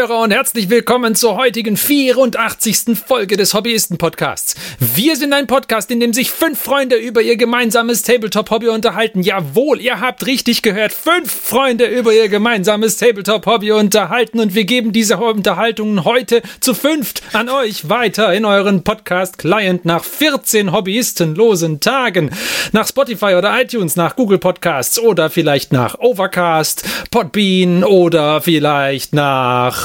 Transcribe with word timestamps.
Hörer 0.00 0.20
und 0.20 0.30
herzlich 0.30 0.70
willkommen 0.70 1.14
zur 1.14 1.36
heutigen 1.36 1.76
84. 1.76 2.96
Folge 3.06 3.36
des 3.36 3.52
Hobbyisten-Podcasts. 3.52 4.54
Wir 4.78 5.14
sind 5.14 5.34
ein 5.34 5.46
Podcast, 5.46 5.90
in 5.90 6.00
dem 6.00 6.14
sich 6.14 6.30
fünf 6.30 6.58
Freunde 6.58 6.96
über 6.96 7.20
ihr 7.20 7.36
gemeinsames 7.36 8.00
Tabletop-Hobby 8.02 8.68
unterhalten. 8.68 9.20
Jawohl, 9.20 9.78
ihr 9.78 10.00
habt 10.00 10.24
richtig 10.24 10.62
gehört. 10.62 10.92
Fünf 10.92 11.30
Freunde 11.30 11.84
über 11.84 12.14
ihr 12.14 12.30
gemeinsames 12.30 12.96
Tabletop-Hobby 12.96 13.72
unterhalten 13.72 14.40
und 14.40 14.54
wir 14.54 14.64
geben 14.64 14.92
diese 14.92 15.18
Unterhaltungen 15.18 16.06
heute 16.06 16.40
zu 16.60 16.72
fünft 16.72 17.22
an 17.34 17.50
euch 17.50 17.90
weiter 17.90 18.32
in 18.32 18.46
euren 18.46 18.82
Podcast-Client 18.82 19.84
nach 19.84 20.02
14 20.02 20.72
hobbyistenlosen 20.72 21.80
Tagen. 21.80 22.30
Nach 22.72 22.88
Spotify 22.88 23.34
oder 23.34 23.60
iTunes, 23.60 23.96
nach 23.96 24.16
Google 24.16 24.38
Podcasts 24.38 24.98
oder 24.98 25.28
vielleicht 25.28 25.74
nach 25.74 25.98
Overcast, 25.98 26.84
Podbean 27.10 27.84
oder 27.84 28.40
vielleicht 28.40 29.10
vielleicht 29.10 29.14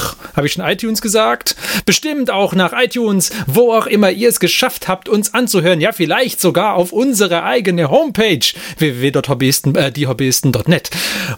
nach, 0.06 0.16
habe 0.36 0.46
ich 0.46 0.52
schon 0.52 0.64
iTunes 0.64 1.02
gesagt? 1.02 1.56
Bestimmt 1.84 2.30
auch 2.30 2.54
nach 2.54 2.72
iTunes, 2.72 3.30
wo 3.46 3.72
auch 3.72 3.86
immer 3.86 4.10
ihr 4.10 4.28
es 4.28 4.40
geschafft 4.40 4.88
habt, 4.88 5.08
uns 5.08 5.34
anzuhören. 5.34 5.80
Ja, 5.80 5.92
vielleicht 5.92 6.40
sogar 6.40 6.74
auf 6.74 6.92
unsere 6.92 7.42
eigene 7.42 7.90
Homepage 7.90 8.40
www.hobbyisten, 8.78 9.74
äh, 9.74 9.92
diehobbyisten.net. 9.92 10.90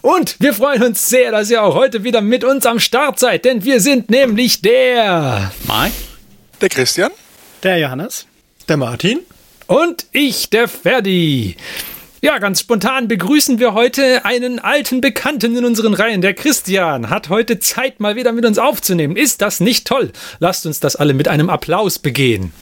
Und 0.02 0.36
wir 0.40 0.54
freuen 0.54 0.82
uns 0.82 1.06
sehr, 1.06 1.30
dass 1.30 1.50
ihr 1.50 1.62
auch 1.62 1.74
heute 1.74 2.04
wieder 2.04 2.20
mit 2.20 2.44
uns 2.44 2.66
am 2.66 2.80
Start 2.80 3.18
seid, 3.18 3.44
denn 3.44 3.64
wir 3.64 3.80
sind 3.80 4.10
nämlich 4.10 4.62
der 4.62 5.52
Mike, 5.66 5.94
der 6.60 6.68
Christian, 6.68 7.10
der 7.62 7.78
Johannes, 7.78 8.26
der 8.68 8.76
Martin 8.76 9.20
und 9.66 10.06
ich, 10.12 10.50
der 10.50 10.68
Ferdi. 10.68 11.56
Ja, 12.20 12.38
ganz 12.38 12.58
spontan 12.60 13.06
begrüßen 13.06 13.60
wir 13.60 13.74
heute 13.74 14.24
einen 14.24 14.58
alten 14.58 15.00
Bekannten 15.00 15.56
in 15.56 15.64
unseren 15.64 15.94
Reihen. 15.94 16.20
Der 16.20 16.34
Christian 16.34 17.10
hat 17.10 17.28
heute 17.28 17.60
Zeit, 17.60 18.00
mal 18.00 18.16
wieder 18.16 18.32
mit 18.32 18.44
uns 18.44 18.58
aufzunehmen. 18.58 19.14
Ist 19.14 19.40
das 19.40 19.60
nicht 19.60 19.86
toll? 19.86 20.10
Lasst 20.40 20.66
uns 20.66 20.80
das 20.80 20.96
alle 20.96 21.14
mit 21.14 21.28
einem 21.28 21.48
Applaus 21.48 22.00
begehen. 22.00 22.52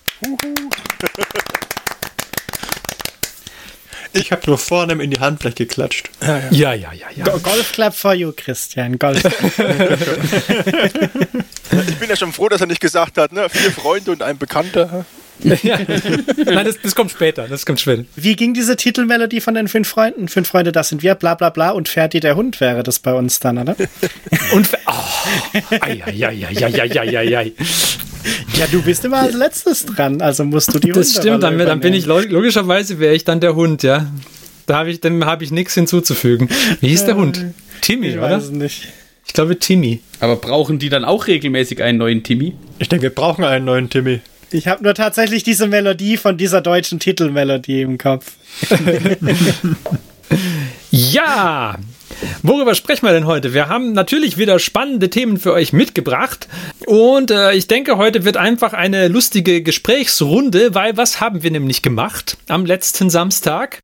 Ich 4.12 4.30
habe 4.30 4.42
nur 4.46 4.58
vorne 4.58 5.02
in 5.02 5.10
die 5.10 5.20
Handfläche 5.20 5.54
geklatscht. 5.56 6.10
Ja, 6.20 6.38
ja, 6.50 6.74
ja, 6.74 6.92
ja. 6.92 7.08
ja. 7.14 7.38
Golf 7.38 7.72
Club 7.72 7.94
for 7.94 8.12
you, 8.12 8.32
Christian. 8.36 8.98
Golf. 8.98 9.24
ich 11.88 11.96
bin 11.96 12.10
ja 12.10 12.16
schon 12.16 12.34
froh, 12.34 12.50
dass 12.50 12.60
er 12.60 12.66
nicht 12.66 12.82
gesagt 12.82 13.16
hat, 13.16 13.32
ne? 13.32 13.48
Vier 13.48 13.72
Freunde 13.72 14.10
und 14.10 14.22
ein 14.22 14.36
Bekannter. 14.36 15.06
ja. 15.62 15.78
Nein, 16.44 16.64
das, 16.64 16.80
das, 16.82 16.94
kommt 16.94 17.10
später. 17.10 17.46
Das 17.48 17.66
kommt 17.66 17.80
später. 17.80 18.04
Wie 18.16 18.36
ging 18.36 18.54
diese 18.54 18.76
Titelmelodie 18.76 19.40
von 19.40 19.54
den 19.54 19.68
fünf 19.68 19.88
Freunden? 19.88 20.28
Fünf 20.28 20.48
Freunde, 20.48 20.72
das 20.72 20.88
sind 20.88 21.02
wir, 21.02 21.14
bla 21.14 21.34
bla 21.34 21.50
bla 21.50 21.70
und 21.70 21.88
Ferdi 21.88 22.20
der 22.20 22.36
Hund 22.36 22.60
wäre 22.60 22.82
das 22.82 22.98
bei 22.98 23.12
uns 23.12 23.40
dann, 23.40 23.58
oder? 23.58 23.76
und 24.52 24.68
oh, 24.86 24.92
ai, 25.80 26.02
ai, 26.04 26.26
ai, 26.26 26.46
ai, 26.46 26.98
ai, 26.98 27.18
ai, 27.18 27.38
ai. 27.38 27.52
Ja, 28.58 28.66
du 28.70 28.82
bist 28.82 29.04
immer 29.04 29.18
als 29.18 29.34
letztes 29.34 29.86
dran, 29.86 30.20
also 30.20 30.44
musst 30.44 30.74
du 30.74 30.78
die 30.78 30.88
Hunde 30.88 31.00
Das 31.00 31.12
stimmt, 31.12 31.42
dann, 31.42 31.58
dann, 31.58 31.80
bin 31.80 31.94
ich 31.94 32.06
logischerweise 32.06 32.98
wäre 32.98 33.14
ich 33.14 33.24
dann 33.24 33.40
der 33.40 33.54
Hund, 33.54 33.82
ja. 33.82 34.06
Da 34.66 34.78
habe 34.78 34.90
ich, 34.90 35.00
dem 35.00 35.24
habe 35.24 35.44
ich 35.44 35.52
nichts 35.52 35.74
hinzuzufügen. 35.74 36.48
Wie 36.80 36.88
hieß 36.88 37.04
der 37.04 37.16
Hund? 37.16 37.44
Timmy, 37.82 38.08
ich 38.08 38.18
oder? 38.18 38.30
Weiß 38.30 38.44
es 38.44 38.50
nicht. 38.50 38.88
Ich 39.26 39.32
glaube 39.32 39.58
Timmy. 39.58 40.00
Aber 40.18 40.36
brauchen 40.36 40.78
die 40.78 40.88
dann 40.88 41.04
auch 41.04 41.26
regelmäßig 41.26 41.82
einen 41.82 41.98
neuen 41.98 42.22
Timmy? 42.22 42.54
Ich 42.78 42.88
denke, 42.88 43.04
wir 43.04 43.10
brauchen 43.10 43.44
einen 43.44 43.64
neuen 43.64 43.90
Timmy. 43.90 44.20
Ich 44.56 44.68
habe 44.68 44.82
nur 44.82 44.94
tatsächlich 44.94 45.42
diese 45.42 45.66
Melodie 45.66 46.16
von 46.16 46.38
dieser 46.38 46.62
deutschen 46.62 46.98
Titelmelodie 46.98 47.82
im 47.82 47.98
Kopf. 47.98 48.32
ja, 50.90 51.78
Worüber 52.42 52.74
sprechen 52.74 53.04
wir 53.04 53.12
denn 53.12 53.26
heute? 53.26 53.52
Wir 53.52 53.68
haben 53.68 53.92
natürlich 53.92 54.38
wieder 54.38 54.58
spannende 54.58 55.10
Themen 55.10 55.36
für 55.36 55.52
euch 55.52 55.74
mitgebracht 55.74 56.48
und 56.86 57.30
äh, 57.30 57.52
ich 57.52 57.68
denke, 57.68 57.98
heute 57.98 58.24
wird 58.24 58.38
einfach 58.38 58.72
eine 58.72 59.08
lustige 59.08 59.60
Gesprächsrunde, 59.60 60.74
weil 60.74 60.96
was 60.96 61.20
haben 61.20 61.42
wir 61.42 61.50
nämlich 61.50 61.82
gemacht 61.82 62.38
am 62.48 62.64
letzten 62.64 63.10
Samstag? 63.10 63.80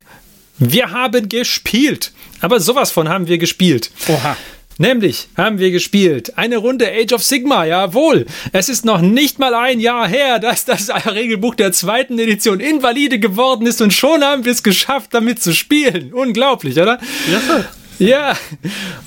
Wir 0.59 0.93
haben 0.93 1.29
gespielt, 1.29 2.13
aber 2.41 2.61
sowas 2.61 2.91
von 2.91 3.11
haben 3.11 3.27
wir 3.29 3.37
gespielt. 3.37 3.91
Oha. 4.09 4.37
Nämlich 4.83 5.29
haben 5.37 5.61
wir 5.61 5.71
gespielt 5.71 6.37
eine 6.37 6.57
Runde 6.57 6.91
Age 6.91 7.13
of 7.13 7.23
Sigma, 7.23 7.65
jawohl. 7.65 8.27
Es 8.51 8.69
ist 8.69 8.85
noch 8.85 9.01
nicht 9.01 9.39
mal 9.39 9.55
ein 9.55 9.79
Jahr 9.79 10.09
her, 10.09 10.41
dass 10.41 10.65
das 10.65 10.91
Regelbuch 11.07 11.55
der 11.55 11.71
zweiten 11.71 12.19
Edition 12.19 12.59
invalide 12.59 13.21
geworden 13.21 13.65
ist 13.69 13.81
und 13.81 13.93
schon 13.93 14.25
haben 14.25 14.45
wir 14.45 14.51
es 14.51 14.65
geschafft, 14.65 15.15
damit 15.15 15.41
zu 15.41 15.55
spielen. 15.55 16.13
Unglaublich, 16.13 16.81
oder? 16.81 16.99
Ja. 17.31 17.65
Ja, 17.99 18.37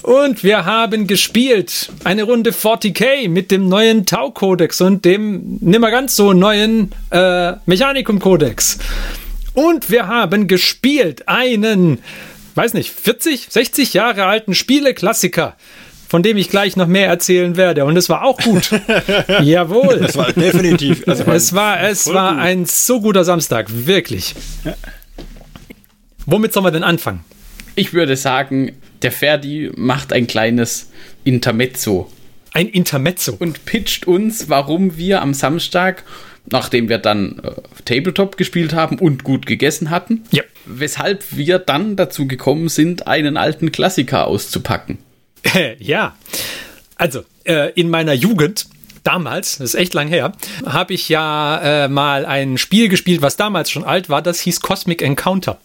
und 0.04 0.46
wir 0.46 0.64
haben 0.64 1.08
gespielt 1.08 1.90
eine 2.06 2.24
Runde 2.24 2.52
40k 2.52 3.28
mit 3.28 3.52
dem 3.52 3.68
neuen 3.68 4.06
Tau-Kodex 4.06 4.80
und 4.80 5.04
dem 5.04 5.58
nimmer 5.60 5.92
ganz 5.92 6.16
so 6.16 6.32
neuen 6.32 6.94
äh, 7.10 7.54
Mechanicum-Kodex. 7.66 8.78
Und 9.54 9.90
wir 9.90 10.08
haben 10.08 10.48
gespielt 10.48 11.28
einen 11.28 12.00
weiß 12.56 12.74
nicht, 12.74 12.92
40, 12.92 13.48
60 13.50 13.94
Jahre 13.94 14.26
alten 14.26 14.56
Spieleklassiker, 14.56 15.56
von 16.08 16.24
dem 16.24 16.38
ich 16.38 16.50
gleich 16.50 16.76
noch 16.76 16.88
mehr 16.88 17.08
erzählen 17.08 17.58
werde. 17.58 17.86
Und 17.86 17.98
es 17.98 18.10
war 18.10 18.24
auch 18.24 18.40
gut. 18.40 18.72
Jawohl. 19.42 19.96
Es 19.96 20.16
war 20.16 20.32
definitiv. 20.32 21.08
Also 21.08 21.24
es 21.32 21.54
war, 21.54 21.82
es 21.82 22.08
war 22.08 22.34
gut. 22.34 22.42
ein 22.42 22.66
so 22.66 23.02
guter 23.02 23.24
Samstag, 23.24 23.68
wirklich. 23.70 24.36
Womit 26.26 26.54
sollen 26.54 26.66
wir 26.66 26.72
denn 26.72 26.84
anfangen? 26.84 27.24
Ich 27.76 27.94
würde 27.94 28.16
sagen, 28.16 28.72
der 29.02 29.12
Ferdi 29.12 29.72
macht 29.76 30.14
ein 30.14 30.28
kleines 30.28 30.90
Intermezzo. 31.26 32.10
Ein 32.54 32.70
Intermezzo. 32.70 33.36
Und 33.38 33.66
pitcht 33.66 34.08
uns, 34.08 34.48
warum 34.48 34.96
wir 34.98 35.22
am 35.22 35.34
Samstag 35.34 36.04
nachdem 36.52 36.90
wir 36.90 36.98
dann 36.98 37.40
äh, 37.44 37.52
Tabletop 37.86 38.38
gespielt 38.38 38.74
haben 38.74 39.00
und 39.00 39.24
gut 39.24 39.46
gegessen 39.46 39.90
hatten. 39.90 40.24
Ja. 40.32 40.44
Weshalb 40.66 41.24
wir 41.36 41.60
dann 41.60 41.96
dazu 41.96 42.28
gekommen 42.28 42.70
sind, 42.70 43.08
einen 43.08 43.38
alten 43.38 43.72
Klassiker 43.72 44.28
auszupacken. 44.28 44.98
ja. 45.80 46.16
Also, 46.96 47.24
äh, 47.44 47.72
in 47.74 47.90
meiner 47.90 48.14
Jugend 48.14 48.68
damals, 49.04 49.58
das 49.58 49.74
ist 49.74 49.76
echt 49.76 49.94
lang 49.94 50.08
her, 50.08 50.34
habe 50.66 50.94
ich 50.94 51.10
ja 51.10 51.86
äh, 51.86 51.88
mal 51.88 52.26
ein 52.26 52.58
Spiel 52.58 52.90
gespielt, 52.90 53.22
was 53.22 53.38
damals 53.38 53.70
schon 53.70 53.84
alt 53.84 54.10
war, 54.10 54.22
das 54.22 54.40
hieß 54.42 54.62
Cosmic 54.62 55.02
Encounter. 55.02 55.60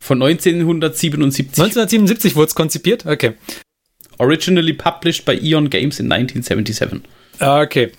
Von 0.00 0.22
1977. 0.22 1.58
1977 1.58 2.36
wurde 2.36 2.48
es 2.48 2.54
konzipiert? 2.54 3.04
Okay. 3.06 3.34
Originally 4.18 4.72
published 4.72 5.24
by 5.24 5.32
Eon 5.32 5.70
Games 5.70 5.98
in 6.00 6.10
1977. 6.10 7.02
Okay. 7.40 7.92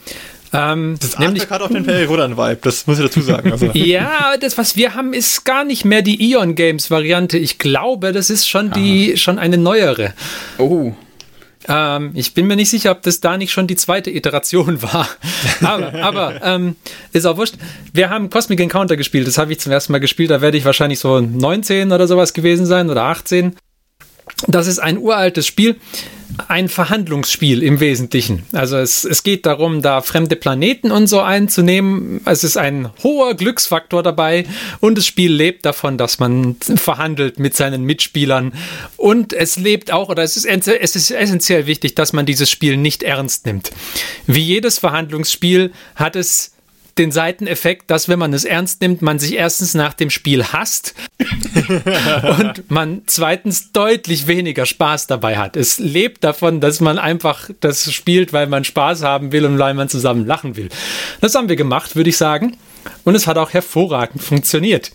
Ähm, 0.51 0.97
das 0.99 1.15
Artwork 1.15 1.49
hat 1.51 1.61
auf 1.61 1.71
den 1.71 1.85
Fall 1.85 2.05
Rodan-Vibe, 2.05 2.59
das 2.63 2.87
muss 2.87 2.97
ich 2.97 3.05
dazu 3.05 3.21
sagen. 3.21 3.51
Also. 3.51 3.67
ja, 3.73 4.35
das, 4.39 4.57
was 4.57 4.75
wir 4.75 4.95
haben, 4.95 5.13
ist 5.13 5.45
gar 5.45 5.63
nicht 5.63 5.85
mehr 5.85 6.01
die 6.01 6.31
Eon 6.31 6.55
Games-Variante. 6.55 7.37
Ich 7.37 7.59
glaube, 7.59 8.11
das 8.11 8.29
ist 8.29 8.47
schon 8.47 8.71
die, 8.71 9.17
schon 9.17 9.37
eine 9.37 9.57
neuere. 9.57 10.13
Oh. 10.57 10.93
Ähm, 11.67 12.11
ich 12.15 12.33
bin 12.33 12.47
mir 12.47 12.55
nicht 12.55 12.69
sicher, 12.69 12.91
ob 12.91 13.03
das 13.03 13.19
da 13.21 13.37
nicht 13.37 13.51
schon 13.51 13.67
die 13.67 13.75
zweite 13.75 14.09
Iteration 14.09 14.81
war. 14.81 15.07
aber, 15.61 15.93
aber 15.93 16.41
ähm, 16.43 16.75
ist 17.13 17.25
auch 17.25 17.37
wurscht. 17.37 17.55
Wir 17.93 18.09
haben 18.09 18.29
Cosmic 18.29 18.59
Encounter 18.59 18.97
gespielt. 18.97 19.27
Das 19.27 19.37
habe 19.37 19.51
ich 19.51 19.59
zum 19.59 19.71
ersten 19.71 19.91
Mal 19.91 19.99
gespielt. 19.99 20.31
Da 20.31 20.41
werde 20.41 20.57
ich 20.57 20.65
wahrscheinlich 20.65 20.99
so 20.99 21.19
19 21.19 21.91
oder 21.91 22.07
sowas 22.07 22.33
gewesen 22.33 22.65
sein 22.65 22.89
oder 22.89 23.03
18. 23.03 23.55
Das 24.47 24.67
ist 24.67 24.79
ein 24.79 24.97
uraltes 24.97 25.47
Spiel 25.47 25.75
ein 26.47 26.69
Verhandlungsspiel 26.69 27.63
im 27.63 27.79
Wesentlichen. 27.79 28.43
Also 28.53 28.77
es, 28.77 29.03
es 29.03 29.23
geht 29.23 29.45
darum, 29.45 29.81
da 29.81 30.01
fremde 30.01 30.35
Planeten 30.35 30.91
und 30.91 31.07
so 31.07 31.21
einzunehmen. 31.21 32.21
Es 32.25 32.43
ist 32.43 32.57
ein 32.57 32.89
hoher 33.03 33.35
Glücksfaktor 33.35 34.03
dabei 34.03 34.45
und 34.79 34.97
das 34.97 35.05
Spiel 35.05 35.31
lebt 35.33 35.65
davon, 35.65 35.97
dass 35.97 36.19
man 36.19 36.55
verhandelt 36.59 37.39
mit 37.39 37.55
seinen 37.55 37.83
Mitspielern. 37.83 38.53
Und 38.97 39.33
es 39.33 39.57
lebt 39.57 39.91
auch, 39.91 40.09
oder 40.09 40.23
es 40.23 40.37
ist, 40.37 40.45
es 40.45 40.95
ist 40.95 41.11
essentiell 41.11 41.65
wichtig, 41.65 41.95
dass 41.95 42.13
man 42.13 42.25
dieses 42.25 42.49
Spiel 42.49 42.77
nicht 42.77 43.03
ernst 43.03 43.45
nimmt. 43.45 43.71
Wie 44.27 44.41
jedes 44.41 44.79
Verhandlungsspiel 44.79 45.71
hat 45.95 46.15
es 46.15 46.53
den 46.99 47.11
Seiteneffekt, 47.11 47.89
dass 47.89 48.09
wenn 48.09 48.19
man 48.19 48.33
es 48.33 48.43
ernst 48.43 48.81
nimmt, 48.81 49.01
man 49.01 49.17
sich 49.17 49.33
erstens 49.33 49.73
nach 49.73 49.93
dem 49.93 50.09
Spiel 50.09 50.43
hasst 50.43 50.93
und 52.39 52.69
man 52.69 53.01
zweitens 53.07 53.71
deutlich 53.71 54.27
weniger 54.27 54.65
Spaß 54.65 55.07
dabei 55.07 55.37
hat. 55.37 55.55
Es 55.55 55.79
lebt 55.79 56.23
davon, 56.23 56.59
dass 56.59 56.81
man 56.81 56.99
einfach 56.99 57.49
das 57.61 57.91
spielt, 57.91 58.33
weil 58.33 58.47
man 58.47 58.63
Spaß 58.63 59.01
haben 59.01 59.31
will 59.31 59.45
und 59.45 59.57
weil 59.57 59.73
man 59.73 59.89
zusammen 59.89 60.27
lachen 60.27 60.57
will. 60.57 60.69
Das 61.21 61.33
haben 61.33 61.49
wir 61.49 61.55
gemacht, 61.55 61.95
würde 61.95 62.09
ich 62.09 62.17
sagen. 62.17 62.57
Und 63.05 63.15
es 63.15 63.27
hat 63.27 63.37
auch 63.37 63.53
hervorragend 63.53 64.21
funktioniert 64.21 64.91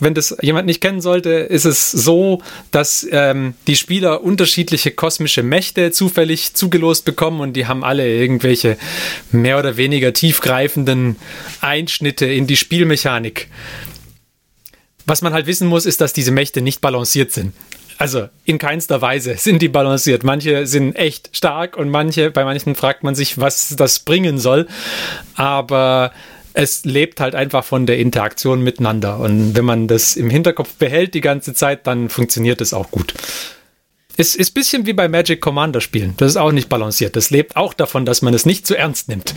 wenn 0.00 0.14
das 0.14 0.36
jemand 0.40 0.66
nicht 0.66 0.80
kennen 0.80 1.00
sollte, 1.00 1.30
ist 1.30 1.66
es 1.66 1.90
so, 1.90 2.40
dass 2.70 3.06
ähm, 3.10 3.54
die 3.66 3.76
Spieler 3.76 4.22
unterschiedliche 4.22 4.90
kosmische 4.90 5.42
Mächte 5.42 5.92
zufällig 5.92 6.54
zugelost 6.54 7.04
bekommen 7.04 7.40
und 7.40 7.52
die 7.54 7.66
haben 7.66 7.84
alle 7.84 8.08
irgendwelche 8.08 8.78
mehr 9.32 9.58
oder 9.58 9.76
weniger 9.76 10.14
tiefgreifenden 10.14 11.16
Einschnitte 11.60 12.26
in 12.26 12.46
die 12.46 12.56
Spielmechanik. 12.56 13.48
Was 15.04 15.20
man 15.20 15.34
halt 15.34 15.46
wissen 15.46 15.68
muss, 15.68 15.84
ist, 15.84 16.00
dass 16.00 16.12
diese 16.12 16.30
Mächte 16.30 16.62
nicht 16.62 16.80
balanciert 16.80 17.32
sind. 17.32 17.52
Also 17.98 18.28
in 18.46 18.58
keinster 18.58 19.02
Weise 19.02 19.36
sind 19.38 19.60
die 19.60 19.68
balanciert. 19.68 20.24
Manche 20.24 20.66
sind 20.66 20.96
echt 20.96 21.36
stark 21.36 21.76
und 21.76 21.90
manche, 21.90 22.30
bei 22.30 22.44
manchen 22.44 22.74
fragt 22.74 23.04
man 23.04 23.14
sich, 23.14 23.38
was 23.38 23.76
das 23.76 23.98
bringen 23.98 24.38
soll. 24.38 24.66
Aber 25.34 26.12
es 26.54 26.84
lebt 26.84 27.20
halt 27.20 27.34
einfach 27.34 27.64
von 27.64 27.86
der 27.86 27.98
Interaktion 27.98 28.62
miteinander. 28.62 29.18
Und 29.18 29.56
wenn 29.56 29.64
man 29.64 29.88
das 29.88 30.16
im 30.16 30.30
Hinterkopf 30.30 30.74
behält 30.74 31.14
die 31.14 31.20
ganze 31.20 31.54
Zeit, 31.54 31.86
dann 31.86 32.08
funktioniert 32.08 32.60
es 32.60 32.74
auch 32.74 32.90
gut. 32.90 33.14
Es 34.16 34.34
ist 34.34 34.50
ein 34.50 34.54
bisschen 34.54 34.86
wie 34.86 34.92
bei 34.92 35.08
Magic 35.08 35.40
Commander 35.40 35.80
Spielen. 35.80 36.14
Das 36.18 36.30
ist 36.30 36.36
auch 36.36 36.52
nicht 36.52 36.68
balanciert. 36.68 37.16
Das 37.16 37.30
lebt 37.30 37.56
auch 37.56 37.72
davon, 37.72 38.04
dass 38.04 38.20
man 38.20 38.34
es 38.34 38.44
nicht 38.44 38.66
zu 38.66 38.76
ernst 38.76 39.08
nimmt. 39.08 39.34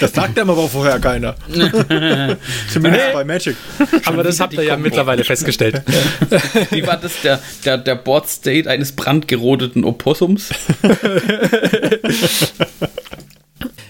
Das 0.00 0.12
sagt 0.12 0.38
einem 0.38 0.50
aber 0.50 0.68
vorher 0.68 0.98
keiner. 0.98 1.36
Zumindest 2.72 3.12
bei 3.12 3.24
Magic. 3.24 3.56
Aber 4.04 4.22
das 4.22 4.40
habt 4.40 4.54
ihr 4.54 4.62
ja 4.62 4.74
Kombo. 4.74 4.88
mittlerweile 4.88 5.24
festgestellt. 5.24 5.82
Wie 6.70 6.86
war 6.86 6.96
das 6.96 7.12
der, 7.22 7.40
der, 7.64 7.78
der 7.78 7.96
Board 7.96 8.28
State 8.28 8.68
eines 8.68 8.92
brandgerodeten 8.92 9.84
Opossums? 9.84 10.50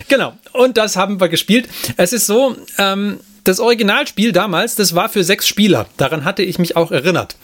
Genau, 0.08 0.34
und 0.52 0.76
das 0.76 0.96
haben 0.96 1.20
wir 1.20 1.28
gespielt. 1.28 1.69
Es 1.96 2.12
ist 2.12 2.26
so, 2.26 2.56
ähm, 2.78 3.20
das 3.44 3.60
Originalspiel 3.60 4.32
damals, 4.32 4.76
das 4.76 4.94
war 4.94 5.08
für 5.08 5.24
sechs 5.24 5.48
Spieler. 5.48 5.86
Daran 5.96 6.24
hatte 6.24 6.42
ich 6.42 6.58
mich 6.58 6.76
auch 6.76 6.90
erinnert. 6.90 7.36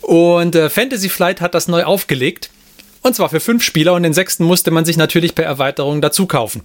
Und 0.00 0.54
äh, 0.54 0.68
Fantasy 0.68 1.08
Flight 1.08 1.40
hat 1.40 1.54
das 1.54 1.68
neu 1.68 1.84
aufgelegt. 1.84 2.50
Und 3.02 3.14
zwar 3.16 3.28
für 3.28 3.40
fünf 3.40 3.64
Spieler 3.64 3.94
und 3.94 4.02
den 4.02 4.12
sechsten 4.12 4.44
musste 4.44 4.70
man 4.70 4.84
sich 4.84 4.96
natürlich 4.96 5.34
per 5.34 5.44
Erweiterung 5.44 6.00
dazu 6.00 6.26
kaufen. 6.26 6.62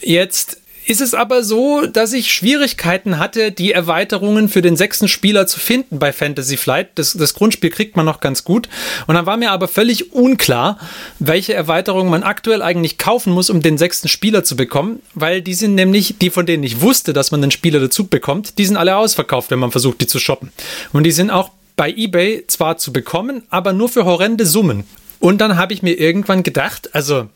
Jetzt 0.00 0.61
ist 0.86 1.00
es 1.00 1.14
aber 1.14 1.44
so, 1.44 1.86
dass 1.86 2.12
ich 2.12 2.32
Schwierigkeiten 2.32 3.18
hatte, 3.18 3.52
die 3.52 3.72
Erweiterungen 3.72 4.48
für 4.48 4.62
den 4.62 4.76
sechsten 4.76 5.08
Spieler 5.08 5.46
zu 5.46 5.60
finden 5.60 5.98
bei 5.98 6.12
Fantasy 6.12 6.56
Flight. 6.56 6.90
Das, 6.96 7.12
das 7.12 7.34
Grundspiel 7.34 7.70
kriegt 7.70 7.96
man 7.96 8.04
noch 8.04 8.20
ganz 8.20 8.44
gut. 8.44 8.68
Und 9.06 9.14
dann 9.14 9.26
war 9.26 9.36
mir 9.36 9.52
aber 9.52 9.68
völlig 9.68 10.12
unklar, 10.12 10.78
welche 11.18 11.54
Erweiterungen 11.54 12.10
man 12.10 12.22
aktuell 12.22 12.62
eigentlich 12.62 12.98
kaufen 12.98 13.32
muss, 13.32 13.50
um 13.50 13.62
den 13.62 13.78
sechsten 13.78 14.08
Spieler 14.08 14.44
zu 14.44 14.56
bekommen, 14.56 15.00
weil 15.14 15.40
die 15.42 15.54
sind 15.54 15.74
nämlich, 15.74 16.16
die 16.20 16.30
von 16.30 16.46
denen 16.46 16.64
ich 16.64 16.80
wusste, 16.80 17.12
dass 17.12 17.30
man 17.30 17.40
den 17.40 17.50
Spieler 17.50 17.80
dazu 17.80 18.06
bekommt, 18.06 18.58
die 18.58 18.66
sind 18.66 18.76
alle 18.76 18.96
ausverkauft, 18.96 19.50
wenn 19.50 19.58
man 19.60 19.70
versucht, 19.70 20.00
die 20.00 20.06
zu 20.06 20.18
shoppen. 20.18 20.52
Und 20.92 21.04
die 21.04 21.12
sind 21.12 21.30
auch 21.30 21.50
bei 21.76 21.90
eBay 21.90 22.44
zwar 22.48 22.76
zu 22.76 22.92
bekommen, 22.92 23.42
aber 23.50 23.72
nur 23.72 23.88
für 23.88 24.04
horrende 24.04 24.46
Summen. 24.46 24.84
Und 25.20 25.40
dann 25.40 25.56
habe 25.56 25.72
ich 25.72 25.82
mir 25.82 25.98
irgendwann 25.98 26.42
gedacht, 26.42 26.94
also 26.94 27.28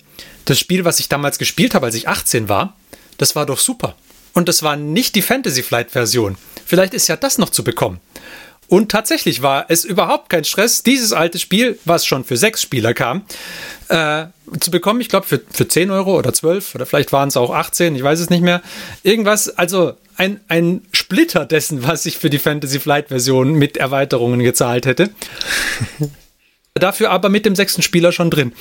das 0.45 0.59
Spiel, 0.59 0.85
was 0.85 1.01
ich 1.01 1.09
damals 1.09 1.39
gespielt 1.39 1.75
habe, 1.75 1.87
als 1.87 1.95
ich 1.95 2.09
18 2.09 2.49
war, 2.49 2.75
das 3.19 3.37
war 3.37 3.47
doch 3.47 3.59
super. 3.59 3.95
Und 4.33 4.49
das 4.49 4.63
war 4.63 4.77
nicht 4.77 5.15
die 5.15 5.23
Fantasy 5.23 5.63
Flight 5.63 5.93
Version. 5.93 6.37
Vielleicht 6.67 6.95
ist 6.95 7.09
ja 7.09 7.17
das 7.17 7.39
noch 7.39 7.51
zu 7.51 7.65
bekommen. 7.65 8.01
Und 8.69 8.91
tatsächlich 8.91 9.43
war 9.43 9.67
es 9.69 9.85
überhaupt 9.85 10.29
kein 10.29 10.45
Stress, 10.45 10.83
dieses 10.83 11.13
alte 11.13 11.39
Spiel, 11.39 11.79
was 11.85 12.05
schon 12.05 12.25
für 12.25 12.37
sechs 12.37 12.63
Spieler 12.63 12.95
kam, 12.95 13.23
äh, 13.89 14.27
zu 14.59 14.71
bekommen. 14.71 15.01
Ich 15.01 15.09
glaube, 15.09 15.27
für, 15.27 15.41
für 15.51 15.69
10 15.69 15.91
Euro 15.91 16.19
oder 16.19 16.33
12 16.33 16.75
oder 16.75 16.85
vielleicht 16.85 17.13
waren 17.13 17.29
es 17.29 17.37
auch 17.37 17.55
18, 17.55 17.95
ich 17.95 18.03
weiß 18.03 18.19
es 18.19 18.29
nicht 18.29 18.43
mehr. 18.43 18.63
Irgendwas, 19.05 19.57
also 19.57 19.95
ein, 20.17 20.41
ein 20.49 20.83
Splitter 20.93 21.45
dessen, 21.45 21.87
was 21.87 22.07
ich 22.07 22.19
für 22.19 22.31
die 22.31 22.39
Fantasy 22.39 22.81
Flight 22.81 23.09
Version 23.09 23.55
mit 23.55 23.77
Erweiterungen 23.77 24.41
gezahlt 24.41 24.87
hätte. 24.87 25.11
Dafür 26.75 27.11
aber 27.11 27.29
mit 27.29 27.47
dem 27.47 27.55
sechsten 27.55 27.83
Spieler 27.83 28.13
schon 28.13 28.31
drin. 28.31 28.53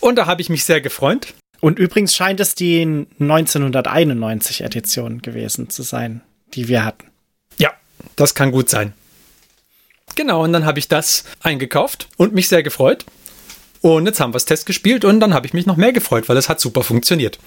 Und 0.00 0.16
da 0.16 0.26
habe 0.26 0.42
ich 0.42 0.48
mich 0.48 0.64
sehr 0.64 0.80
gefreut. 0.80 1.32
Und 1.62 1.78
übrigens 1.78 2.16
scheint 2.16 2.40
es 2.40 2.56
die 2.56 3.06
1991 3.20 4.64
Edition 4.64 5.22
gewesen 5.22 5.70
zu 5.70 5.84
sein, 5.84 6.20
die 6.54 6.66
wir 6.66 6.84
hatten. 6.84 7.06
Ja, 7.56 7.70
das 8.16 8.34
kann 8.34 8.50
gut 8.50 8.68
sein. 8.68 8.94
Genau, 10.16 10.42
und 10.42 10.52
dann 10.52 10.64
habe 10.64 10.80
ich 10.80 10.88
das 10.88 11.22
eingekauft 11.40 12.08
und 12.16 12.34
mich 12.34 12.48
sehr 12.48 12.64
gefreut. 12.64 13.06
Und 13.80 14.06
jetzt 14.06 14.18
haben 14.18 14.32
wir 14.32 14.38
es 14.38 14.44
Test 14.44 14.66
gespielt 14.66 15.04
und 15.04 15.20
dann 15.20 15.32
habe 15.32 15.46
ich 15.46 15.54
mich 15.54 15.64
noch 15.64 15.76
mehr 15.76 15.92
gefreut, 15.92 16.28
weil 16.28 16.36
es 16.36 16.48
hat 16.48 16.60
super 16.60 16.82
funktioniert. 16.82 17.38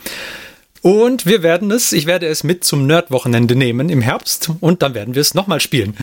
Und 0.81 1.25
wir 1.25 1.44
werden 1.44 1.69
es, 1.69 1.91
ich 1.91 2.06
werde 2.06 2.27
es 2.27 2.45
mit 2.45 2.63
zum 2.63 2.88
Nerd-Wochenende 2.88 3.57
nehmen 3.57 3.89
im 3.89 4.01
Herbst 4.01 4.50
und 4.62 4.81
dann 4.81 4.94
werden 4.94 5.13
wir 5.13 5.21
es 5.21 5.33
nochmal 5.33 5.59
spielen. 5.59 5.97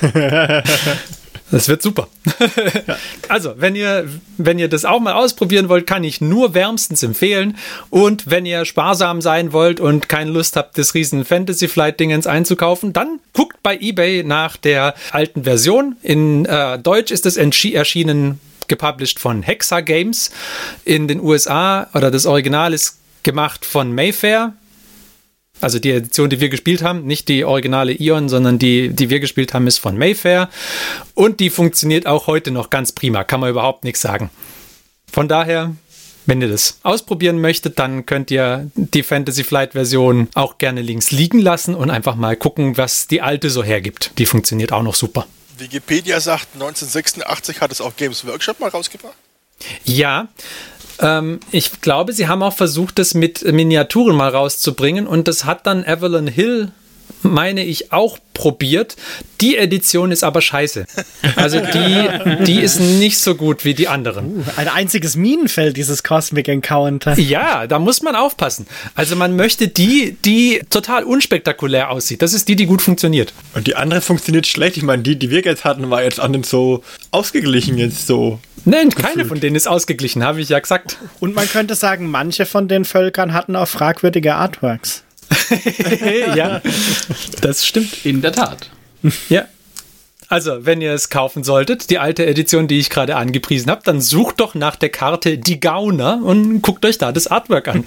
Das 1.50 1.68
wird 1.68 1.82
super. 1.82 2.08
Also, 3.28 3.54
wenn 3.58 3.76
ihr, 3.76 4.08
wenn 4.38 4.58
ihr 4.58 4.68
das 4.68 4.86
auch 4.86 5.00
mal 5.00 5.12
ausprobieren 5.12 5.68
wollt, 5.68 5.86
kann 5.86 6.02
ich 6.02 6.22
nur 6.22 6.54
wärmstens 6.54 7.02
empfehlen. 7.02 7.58
Und 7.90 8.30
wenn 8.30 8.46
ihr 8.46 8.64
sparsam 8.64 9.20
sein 9.20 9.52
wollt 9.52 9.80
und 9.80 10.08
keine 10.08 10.30
Lust 10.30 10.56
habt, 10.56 10.78
das 10.78 10.94
riesen 10.94 11.26
Fantasy 11.26 11.68
Flight 11.68 12.00
Dingens 12.00 12.26
einzukaufen, 12.26 12.94
dann 12.94 13.20
guckt 13.34 13.62
bei 13.62 13.76
eBay 13.76 14.24
nach 14.24 14.56
der 14.56 14.94
alten 15.12 15.44
Version. 15.44 15.96
In 16.02 16.46
äh, 16.46 16.78
Deutsch 16.78 17.10
ist 17.12 17.26
es 17.26 17.36
erschienen, 17.36 18.40
gepublished 18.68 19.18
von 19.18 19.42
Hexa 19.42 19.80
Games 19.80 20.30
in 20.84 21.08
den 21.08 21.20
USA 21.20 21.88
oder 21.92 22.10
das 22.10 22.24
Original 22.24 22.72
ist 22.72 22.98
gemacht 23.22 23.66
von 23.66 23.94
Mayfair. 23.94 24.54
Also 25.60 25.78
die 25.78 25.90
Edition, 25.90 26.30
die 26.30 26.40
wir 26.40 26.48
gespielt 26.48 26.82
haben, 26.82 27.04
nicht 27.04 27.28
die 27.28 27.44
originale 27.44 27.92
Ion, 27.92 28.28
sondern 28.28 28.58
die, 28.58 28.90
die 28.90 29.10
wir 29.10 29.20
gespielt 29.20 29.54
haben, 29.54 29.66
ist 29.66 29.78
von 29.78 29.98
Mayfair. 29.98 30.48
Und 31.14 31.40
die 31.40 31.50
funktioniert 31.50 32.06
auch 32.06 32.26
heute 32.26 32.50
noch 32.50 32.70
ganz 32.70 32.92
prima, 32.92 33.24
kann 33.24 33.40
man 33.40 33.50
überhaupt 33.50 33.84
nichts 33.84 34.00
sagen. 34.00 34.30
Von 35.10 35.28
daher, 35.28 35.74
wenn 36.26 36.42
ihr 36.42 36.48
das 36.48 36.78
ausprobieren 36.82 37.40
möchtet, 37.40 37.78
dann 37.78 38.04
könnt 38.04 38.30
ihr 38.30 38.70
die 38.74 39.02
Fantasy 39.02 39.44
Flight 39.44 39.72
Version 39.72 40.28
auch 40.34 40.58
gerne 40.58 40.82
links 40.82 41.10
liegen 41.10 41.38
lassen 41.38 41.74
und 41.74 41.90
einfach 41.90 42.16
mal 42.16 42.36
gucken, 42.36 42.76
was 42.76 43.06
die 43.06 43.22
alte 43.22 43.50
so 43.50 43.64
hergibt. 43.64 44.12
Die 44.18 44.26
funktioniert 44.26 44.72
auch 44.72 44.82
noch 44.82 44.94
super. 44.94 45.26
Wikipedia 45.56 46.20
sagt, 46.20 46.48
1986 46.54 47.60
hat 47.60 47.72
es 47.72 47.80
auch 47.80 47.96
Games 47.96 48.26
Workshop 48.26 48.60
mal 48.60 48.68
rausgebracht. 48.68 49.16
Ja, 49.84 50.28
ähm, 51.00 51.40
ich 51.50 51.80
glaube, 51.80 52.12
sie 52.12 52.28
haben 52.28 52.42
auch 52.42 52.52
versucht, 52.52 52.98
das 52.98 53.14
mit 53.14 53.44
Miniaturen 53.50 54.16
mal 54.16 54.30
rauszubringen 54.30 55.06
und 55.06 55.28
das 55.28 55.44
hat 55.44 55.66
dann 55.66 55.84
Evelyn 55.84 56.26
Hill, 56.26 56.72
meine 57.22 57.64
ich, 57.64 57.92
auch 57.92 58.18
probiert. 58.34 58.96
Die 59.40 59.56
Edition 59.56 60.12
ist 60.12 60.22
aber 60.24 60.40
scheiße. 60.40 60.86
Also 61.36 61.60
die, 61.60 62.44
die 62.44 62.60
ist 62.60 62.80
nicht 62.80 63.18
so 63.18 63.34
gut 63.34 63.64
wie 63.64 63.74
die 63.74 63.88
anderen. 63.88 64.44
Ein 64.56 64.68
einziges 64.68 65.16
Minenfeld, 65.16 65.76
dieses 65.76 66.02
Cosmic 66.02 66.48
Encounter. 66.48 67.18
Ja, 67.18 67.66
da 67.66 67.78
muss 67.78 68.02
man 68.02 68.14
aufpassen. 68.14 68.66
Also 68.94 69.16
man 69.16 69.36
möchte 69.36 69.68
die, 69.68 70.16
die 70.24 70.60
total 70.70 71.04
unspektakulär 71.04 71.90
aussieht. 71.90 72.22
Das 72.22 72.32
ist 72.32 72.48
die, 72.48 72.56
die 72.56 72.66
gut 72.66 72.82
funktioniert. 72.82 73.32
Und 73.54 73.66
die 73.66 73.76
andere 73.76 74.00
funktioniert 74.00 74.46
schlecht. 74.46 74.76
Ich 74.76 74.82
meine, 74.82 75.02
die, 75.02 75.16
die 75.16 75.30
wir 75.30 75.42
jetzt 75.42 75.64
hatten, 75.64 75.90
war 75.90 76.02
jetzt 76.02 76.20
an 76.20 76.32
den 76.32 76.44
so 76.44 76.82
ausgeglichen 77.10 77.76
jetzt 77.78 78.06
so. 78.06 78.38
Nein, 78.64 78.90
keine 78.90 79.24
von 79.24 79.40
denen 79.40 79.56
ist 79.56 79.66
ausgeglichen, 79.66 80.24
habe 80.24 80.40
ich 80.40 80.48
ja 80.48 80.58
gesagt. 80.58 80.98
Und 81.20 81.34
man 81.34 81.48
könnte 81.48 81.74
sagen, 81.74 82.10
manche 82.10 82.46
von 82.46 82.68
den 82.68 82.84
Völkern 82.84 83.32
hatten 83.32 83.56
auch 83.56 83.68
fragwürdige 83.68 84.34
Artworks. 84.34 85.04
ja, 86.36 86.60
das 87.40 87.66
stimmt. 87.66 88.04
In 88.04 88.22
der 88.22 88.32
Tat. 88.32 88.70
Ja. 89.28 89.46
Also, 90.30 90.66
wenn 90.66 90.82
ihr 90.82 90.92
es 90.92 91.08
kaufen 91.08 91.42
solltet, 91.42 91.88
die 91.88 91.98
alte 91.98 92.26
Edition, 92.26 92.68
die 92.68 92.78
ich 92.78 92.90
gerade 92.90 93.16
angepriesen 93.16 93.70
habe, 93.70 93.80
dann 93.84 94.02
sucht 94.02 94.40
doch 94.40 94.54
nach 94.54 94.76
der 94.76 94.90
Karte 94.90 95.38
Die 95.38 95.58
Gauner 95.58 96.20
und 96.22 96.60
guckt 96.60 96.84
euch 96.84 96.98
da 96.98 97.12
das 97.12 97.28
Artwork 97.28 97.68
an. 97.68 97.84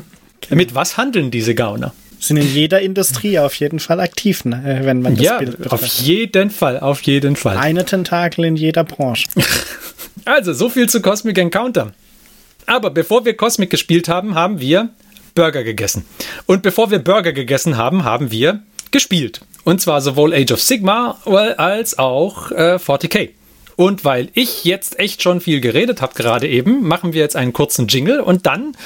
Mit 0.50 0.74
was 0.74 0.96
handeln 0.96 1.30
diese 1.32 1.54
Gauner? 1.54 1.92
Sind 2.20 2.36
in 2.36 2.52
jeder 2.52 2.80
Industrie 2.80 3.38
auf 3.38 3.54
jeden 3.54 3.80
Fall 3.80 3.98
aktiv, 3.98 4.44
ne, 4.44 4.80
wenn 4.82 5.00
man 5.02 5.16
das 5.16 5.24
ja, 5.24 5.38
Bild 5.38 5.54
auf 5.54 5.80
betrachtet. 5.80 5.92
jeden 6.02 6.50
Fall, 6.50 6.78
auf 6.78 7.02
jeden 7.02 7.34
Fall. 7.34 7.56
Eine 7.56 7.84
Tentakel 7.84 8.44
in 8.44 8.56
jeder 8.56 8.84
Branche. 8.84 9.26
Also, 10.26 10.52
so 10.52 10.68
viel 10.68 10.86
zu 10.86 11.00
Cosmic 11.00 11.38
Encounter. 11.38 11.92
Aber 12.66 12.90
bevor 12.90 13.24
wir 13.24 13.34
Cosmic 13.34 13.70
gespielt 13.70 14.06
haben, 14.06 14.34
haben 14.34 14.60
wir 14.60 14.90
Burger 15.34 15.64
gegessen. 15.64 16.04
Und 16.46 16.62
bevor 16.62 16.90
wir 16.90 16.98
Burger 16.98 17.32
gegessen 17.32 17.76
haben, 17.76 18.04
haben 18.04 18.30
wir 18.30 18.62
gespielt. 18.90 19.40
Und 19.64 19.80
zwar 19.80 20.00
sowohl 20.00 20.34
Age 20.34 20.52
of 20.52 20.62
Sigma 20.62 21.18
als 21.56 21.98
auch 21.98 22.50
äh, 22.50 22.76
40k. 22.76 23.30
Und 23.76 24.04
weil 24.04 24.28
ich 24.34 24.64
jetzt 24.64 24.98
echt 24.98 25.22
schon 25.22 25.40
viel 25.40 25.60
geredet 25.60 26.02
habe 26.02 26.12
gerade 26.14 26.46
eben, 26.46 26.82
machen 26.86 27.14
wir 27.14 27.20
jetzt 27.22 27.36
einen 27.36 27.54
kurzen 27.54 27.86
Jingle 27.86 28.20
und 28.20 28.44
dann 28.44 28.76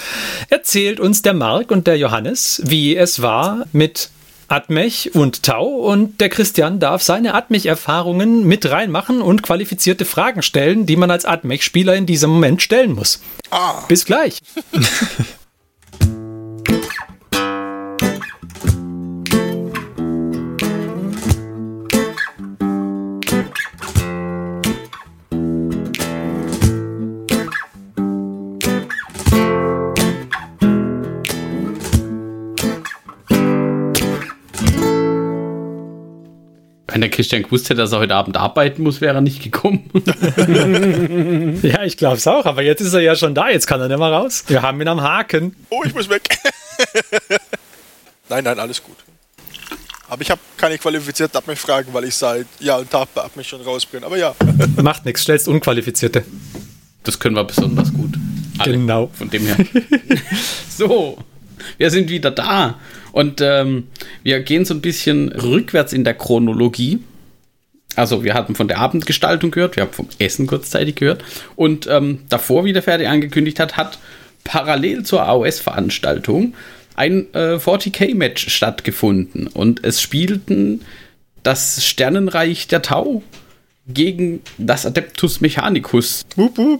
erzählt 0.51 1.01
uns 1.01 1.21
der 1.21 1.35
Marc 1.35 1.73
und 1.73 1.89
der 1.89 1.99
Johannes, 1.99 2.63
wie 2.65 2.95
es 2.95 3.21
war 3.21 3.67
mit 3.73 4.11
Atmech 4.47 5.11
und 5.15 5.43
Tau 5.43 5.67
und 5.67 6.21
der 6.21 6.29
Christian 6.29 6.79
darf 6.79 7.03
seine 7.03 7.35
Atmech-Erfahrungen 7.35 8.45
mit 8.45 8.71
reinmachen 8.71 9.21
und 9.21 9.43
qualifizierte 9.43 10.05
Fragen 10.05 10.43
stellen, 10.43 10.87
die 10.87 10.97
man 10.97 11.11
als 11.11 11.25
Atmech-Spieler 11.25 11.97
in 11.97 12.07
diesem 12.07 12.31
Moment 12.31 12.63
stellen 12.63 12.93
muss. 12.93 13.21
Bis 13.89 14.05
gleich. 14.05 14.39
Wenn 36.95 37.01
der 37.01 37.11
Christian 37.11 37.43
gewusst 37.43 37.65
hätte, 37.71 37.81
dass 37.81 37.91
er 37.91 37.99
heute 37.99 38.15
Abend 38.15 38.37
arbeiten 38.37 38.85
muss, 38.85 39.01
wäre 39.01 39.17
er 39.17 39.21
nicht 39.21 39.43
gekommen. 39.43 39.91
Ja, 41.63 41.83
ich 41.83 41.97
glaube 41.97 42.19
es 42.19 42.27
auch, 42.29 42.47
aber 42.47 42.63
jetzt 42.63 42.81
ist 42.83 42.93
er 42.95 43.01
ja 43.01 43.17
schon 43.17 43.35
da, 43.35 43.51
jetzt 43.51 43.67
kann 43.67 43.81
er 43.81 43.89
nicht 43.89 43.99
mehr 43.99 44.13
raus. 44.13 44.45
Wir 44.47 44.63
haben 44.63 44.81
ihn 44.81 44.87
am 44.87 45.01
Haken. 45.01 45.57
Oh, 45.71 45.83
ich 45.85 45.93
muss 45.93 46.09
weg. 46.09 46.39
nein, 48.29 48.45
nein, 48.45 48.61
alles 48.61 48.81
gut. 48.81 48.97
Aber 50.09 50.23
ich 50.23 50.31
habe 50.31 50.41
keine 50.57 50.79
qualifizierten 50.79 51.37
Abmechfragen, 51.37 51.93
weil 51.93 52.05
ich 52.05 52.15
seit 52.15 52.47
Jahr 52.61 52.79
und 52.79 52.91
Tag 52.91 53.09
bei 53.13 53.23
Abmech 53.23 53.49
schon 53.49 53.63
raus 53.63 53.85
bin. 53.87 54.05
Aber 54.05 54.17
ja, 54.17 54.33
Macht 54.81 55.05
nichts, 55.05 55.23
stellst 55.23 55.49
Unqualifizierte. 55.49 56.23
Das 57.03 57.19
können 57.19 57.35
wir 57.35 57.43
besonders 57.43 57.93
gut. 57.93 58.15
Alle. 58.59 58.73
Genau. 58.73 59.11
Von 59.15 59.31
dem 59.31 59.47
her. 59.47 59.57
so, 60.69 61.19
wir 61.77 61.91
sind 61.91 62.09
wieder 62.09 62.31
da. 62.31 62.79
Und 63.15 63.41
ähm, 63.41 63.87
wir 64.25 64.41
gehen 64.41 64.65
so 64.65 64.75
ein 64.75 64.81
bisschen 64.81 65.31
rückwärts 65.31 65.93
in 65.93 66.03
der 66.03 66.15
Chronologie. 66.15 66.99
Also 67.95 68.25
wir 68.25 68.35
hatten 68.35 68.57
von 68.57 68.67
der 68.67 68.79
Abendgestaltung 68.79 69.53
gehört, 69.53 69.77
wir 69.77 69.85
haben 69.85 69.93
vom 69.93 70.09
Essen 70.19 70.49
kurzzeitig 70.49 70.97
gehört. 70.97 71.23
Und 71.55 71.87
ähm, 71.87 72.23
davor, 72.29 72.65
wie 72.65 72.73
der 72.73 72.83
Ferdi 72.83 73.07
angekündigt 73.07 73.61
hat, 73.61 73.77
hat 73.77 74.01
parallel 74.43 75.05
zur 75.05 75.23
AOS-Veranstaltung 75.29 76.55
ein 76.97 77.33
äh, 77.35 77.55
40k-Match 77.55 78.51
stattgefunden. 78.51 79.47
Und 79.47 79.85
es 79.85 80.03
spielten 80.03 80.81
das 81.45 81.87
Sternenreich 81.87 82.67
der 82.67 82.83
Tau 82.83 83.23
gegen 83.87 84.41
das 84.59 84.87
Adeptus 84.87 85.41
Mechanicus, 85.41 86.27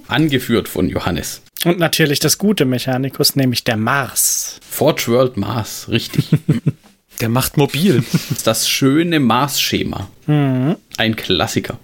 angeführt 0.09 0.67
von 0.67 0.89
Johannes. 0.89 1.44
Und 1.65 1.79
natürlich 1.79 2.19
das 2.19 2.39
gute 2.39 2.65
Mechanikus, 2.65 3.37
nämlich 3.37 3.65
der 3.65 3.77
Mars. 3.77 4.61
Forge 4.69 5.05
World 5.09 5.37
Mars, 5.37 5.89
richtig. 5.89 6.29
Der 7.21 7.29
macht 7.29 7.57
mobil. 7.57 8.03
das 8.45 8.69
schöne 8.69 9.21
Mars-Schema. 9.21 10.09
Ein 10.27 11.17
Klassiker. 11.17 11.79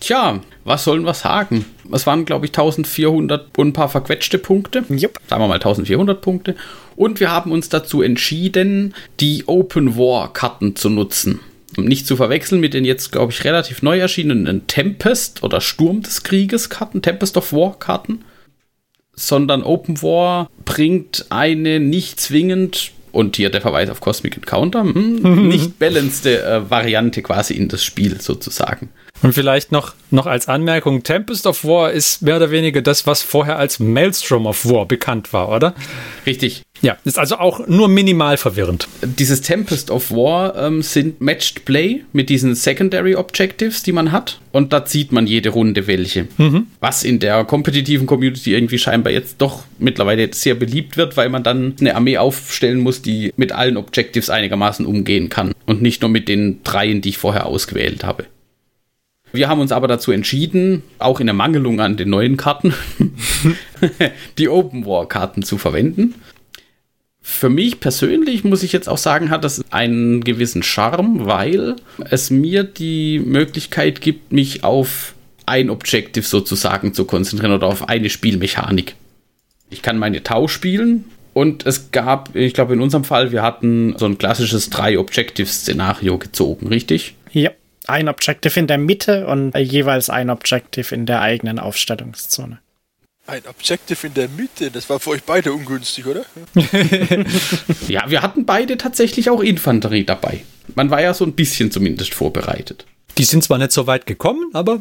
Tja, 0.00 0.40
was 0.64 0.84
sollen 0.84 1.02
wir 1.02 1.12
sagen? 1.12 1.66
Es 1.92 2.06
waren, 2.06 2.24
glaube 2.24 2.46
ich, 2.46 2.52
1400 2.52 3.58
und 3.58 3.68
ein 3.68 3.72
paar 3.74 3.90
verquetschte 3.90 4.38
Punkte. 4.38 4.84
Jupp. 4.88 5.18
Sagen 5.28 5.42
wir 5.42 5.48
mal 5.48 5.54
1400 5.56 6.22
Punkte. 6.22 6.56
Und 6.96 7.20
wir 7.20 7.30
haben 7.30 7.52
uns 7.52 7.68
dazu 7.68 8.00
entschieden, 8.00 8.94
die 9.20 9.44
Open 9.46 9.96
War-Karten 9.96 10.74
zu 10.74 10.88
nutzen. 10.88 11.40
Nicht 11.76 12.06
zu 12.06 12.16
verwechseln 12.16 12.60
mit 12.60 12.74
den 12.74 12.84
jetzt, 12.84 13.12
glaube 13.12 13.32
ich, 13.32 13.44
relativ 13.44 13.82
neu 13.82 13.98
erschienenen 13.98 14.66
Tempest 14.66 15.42
oder 15.42 15.60
Sturm 15.60 16.02
des 16.02 16.22
Krieges 16.22 16.68
Karten, 16.68 17.02
Tempest 17.02 17.36
of 17.36 17.52
War 17.52 17.78
Karten, 17.78 18.24
sondern 19.14 19.62
Open 19.62 20.02
War 20.02 20.50
bringt 20.64 21.26
eine 21.30 21.80
nicht 21.80 22.20
zwingend, 22.20 22.92
und 23.12 23.36
hier 23.36 23.50
der 23.50 23.60
Verweis 23.60 23.90
auf 23.90 24.00
Cosmic 24.00 24.36
Encounter, 24.36 24.82
hm, 24.82 25.48
nicht 25.48 25.78
balancede 25.78 26.42
äh, 26.42 26.70
Variante 26.70 27.22
quasi 27.22 27.54
in 27.54 27.68
das 27.68 27.84
Spiel 27.84 28.20
sozusagen. 28.20 28.90
Und 29.22 29.34
vielleicht 29.34 29.70
noch, 29.70 29.94
noch 30.10 30.26
als 30.26 30.48
Anmerkung, 30.48 31.02
Tempest 31.02 31.46
of 31.46 31.64
War 31.64 31.92
ist 31.92 32.22
mehr 32.22 32.36
oder 32.36 32.50
weniger 32.50 32.80
das, 32.80 33.06
was 33.06 33.22
vorher 33.22 33.58
als 33.58 33.78
Maelstrom 33.78 34.46
of 34.46 34.64
War 34.64 34.86
bekannt 34.86 35.32
war, 35.32 35.50
oder? 35.50 35.74
Richtig. 36.26 36.62
Ja, 36.82 36.96
ist 37.04 37.18
also 37.18 37.36
auch 37.36 37.66
nur 37.66 37.88
minimal 37.88 38.38
verwirrend. 38.38 38.88
Dieses 39.02 39.42
Tempest 39.42 39.90
of 39.90 40.10
War 40.10 40.56
ähm, 40.56 40.80
sind 40.80 41.20
Matched 41.20 41.66
Play 41.66 42.04
mit 42.14 42.30
diesen 42.30 42.54
Secondary 42.54 43.14
Objectives, 43.14 43.82
die 43.82 43.92
man 43.92 44.12
hat. 44.12 44.40
Und 44.52 44.72
da 44.72 44.86
zieht 44.86 45.12
man 45.12 45.26
jede 45.26 45.50
Runde 45.50 45.86
welche. 45.86 46.26
Was 46.80 47.04
in 47.04 47.18
der 47.18 47.44
kompetitiven 47.44 48.06
Community 48.06 48.54
irgendwie 48.54 48.78
scheinbar 48.78 49.12
jetzt 49.12 49.36
doch 49.38 49.64
mittlerweile 49.78 50.32
sehr 50.32 50.54
beliebt 50.54 50.96
wird, 50.96 51.18
weil 51.18 51.28
man 51.28 51.42
dann 51.42 51.74
eine 51.78 51.94
Armee 51.94 52.16
aufstellen 52.16 52.80
muss, 52.80 53.02
die 53.02 53.32
mit 53.36 53.52
allen 53.52 53.76
Objectives 53.76 54.30
einigermaßen 54.30 54.86
umgehen 54.86 55.28
kann. 55.28 55.52
Und 55.66 55.82
nicht 55.82 56.00
nur 56.00 56.10
mit 56.10 56.28
den 56.28 56.62
dreien, 56.64 57.02
die 57.02 57.10
ich 57.10 57.18
vorher 57.18 57.44
ausgewählt 57.44 58.04
habe. 58.04 58.24
Wir 59.32 59.48
haben 59.48 59.60
uns 59.60 59.72
aber 59.72 59.88
dazu 59.88 60.12
entschieden, 60.12 60.82
auch 60.98 61.20
in 61.20 61.28
Ermangelung 61.28 61.80
an 61.80 61.96
den 61.96 62.10
neuen 62.10 62.36
Karten, 62.36 62.74
die 64.38 64.48
Open 64.48 64.84
War 64.86 65.08
Karten 65.08 65.42
zu 65.42 65.58
verwenden. 65.58 66.14
Für 67.22 67.48
mich 67.48 67.80
persönlich 67.80 68.44
muss 68.44 68.62
ich 68.62 68.72
jetzt 68.72 68.88
auch 68.88 68.98
sagen, 68.98 69.30
hat 69.30 69.44
das 69.44 69.62
einen 69.70 70.24
gewissen 70.24 70.62
Charme, 70.62 71.26
weil 71.26 71.76
es 72.10 72.30
mir 72.30 72.64
die 72.64 73.20
Möglichkeit 73.20 74.00
gibt, 74.00 74.32
mich 74.32 74.64
auf 74.64 75.14
ein 75.46 75.70
Objective 75.70 76.24
sozusagen 76.24 76.94
zu 76.94 77.04
konzentrieren 77.04 77.52
oder 77.52 77.66
auf 77.66 77.88
eine 77.88 78.10
Spielmechanik. 78.10 78.94
Ich 79.68 79.82
kann 79.82 79.98
meine 79.98 80.22
Tau 80.22 80.48
spielen 80.48 81.04
und 81.32 81.66
es 81.66 81.92
gab, 81.92 82.34
ich 82.34 82.54
glaube 82.54 82.74
in 82.74 82.80
unserem 82.80 83.04
Fall, 83.04 83.32
wir 83.32 83.42
hatten 83.42 83.94
so 83.96 84.06
ein 84.06 84.18
klassisches 84.18 84.70
Drei-Objective-Szenario 84.70 86.18
gezogen, 86.18 86.68
richtig? 86.68 87.14
Ja. 87.32 87.50
Ein 87.86 88.08
Objective 88.08 88.58
in 88.58 88.66
der 88.66 88.78
Mitte 88.78 89.26
und 89.26 89.56
jeweils 89.56 90.10
ein 90.10 90.30
Objective 90.30 90.94
in 90.94 91.06
der 91.06 91.20
eigenen 91.22 91.58
Aufstellungszone. 91.58 92.60
ein 93.26 93.42
Objective 93.46 94.06
in 94.06 94.14
der 94.14 94.28
Mitte, 94.28 94.70
das 94.70 94.90
war 94.90 95.00
für 95.00 95.10
euch 95.10 95.22
beide 95.22 95.52
ungünstig, 95.52 96.06
oder? 96.06 96.24
Ja, 97.88 98.10
wir 98.10 98.22
hatten 98.22 98.44
beide 98.44 98.76
tatsächlich 98.76 99.30
auch 99.30 99.40
Infanterie 99.40 100.04
dabei. 100.04 100.44
Man 100.74 100.90
war 100.90 101.00
ja 101.00 101.14
so 101.14 101.24
ein 101.24 101.32
bisschen 101.32 101.70
zumindest 101.70 102.14
vorbereitet. 102.14 102.86
Die 103.18 103.24
sind 103.24 103.44
zwar 103.44 103.58
nicht 103.58 103.72
so 103.72 103.86
weit 103.86 104.06
gekommen, 104.06 104.50
aber 104.52 104.80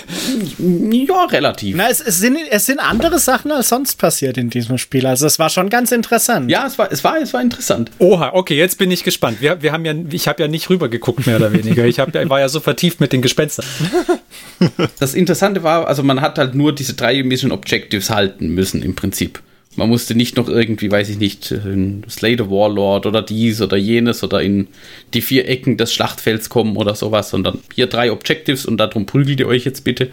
Ja, 0.58 1.24
relativ. 1.24 1.76
Na, 1.76 1.88
es, 1.88 2.00
es, 2.00 2.18
sind, 2.18 2.38
es 2.50 2.66
sind 2.66 2.78
andere 2.78 3.18
Sachen 3.18 3.52
als 3.52 3.68
sonst 3.68 3.96
passiert 3.96 4.38
in 4.38 4.50
diesem 4.50 4.78
Spiel. 4.78 5.06
Also 5.06 5.26
es 5.26 5.38
war 5.38 5.50
schon 5.50 5.68
ganz 5.68 5.92
interessant. 5.92 6.50
Ja, 6.50 6.66
es 6.66 6.78
war, 6.78 6.90
es 6.90 7.04
war, 7.04 7.18
es 7.18 7.32
war 7.32 7.42
interessant. 7.42 7.90
Oha, 7.98 8.30
okay, 8.32 8.56
jetzt 8.56 8.78
bin 8.78 8.90
ich 8.90 9.04
gespannt. 9.04 9.40
Wir, 9.40 9.62
wir 9.62 9.72
haben 9.72 9.84
ja, 9.84 9.94
ich 10.10 10.28
habe 10.28 10.42
ja 10.42 10.48
nicht 10.48 10.70
rübergeguckt, 10.70 11.26
mehr 11.26 11.36
oder 11.36 11.52
weniger. 11.52 11.84
Ich 11.84 11.98
hab, 11.98 12.14
war 12.14 12.40
ja 12.40 12.48
so 12.48 12.60
vertieft 12.60 13.00
mit 13.00 13.12
den 13.12 13.22
Gespenstern. 13.22 13.66
Das 14.98 15.14
Interessante 15.14 15.62
war, 15.62 15.86
also 15.86 16.02
man 16.02 16.20
hat 16.20 16.38
halt 16.38 16.54
nur 16.54 16.74
diese 16.74 16.94
drei 16.94 17.22
Mission 17.22 17.52
Objectives 17.52 18.10
halten 18.10 18.48
müssen 18.48 18.82
im 18.82 18.94
Prinzip. 18.94 19.40
Man 19.76 19.88
musste 19.88 20.14
nicht 20.14 20.36
noch 20.36 20.48
irgendwie, 20.48 20.90
weiß 20.90 21.10
ich 21.10 21.18
nicht, 21.18 21.50
in 21.50 22.02
Slay 22.08 22.36
the 22.36 22.48
Warlord 22.48 23.06
oder 23.06 23.22
dies 23.22 23.60
oder 23.60 23.76
jenes 23.76 24.24
oder 24.24 24.42
in 24.42 24.68
die 25.12 25.20
vier 25.20 25.48
Ecken 25.48 25.76
des 25.76 25.92
Schlachtfelds 25.92 26.48
kommen 26.48 26.76
oder 26.76 26.94
sowas, 26.94 27.30
sondern 27.30 27.58
hier 27.74 27.86
drei 27.86 28.10
Objectives 28.10 28.64
und 28.64 28.78
darum 28.78 29.06
prügelt 29.06 29.40
ihr 29.40 29.46
euch 29.46 29.64
jetzt 29.64 29.84
bitte. 29.84 30.10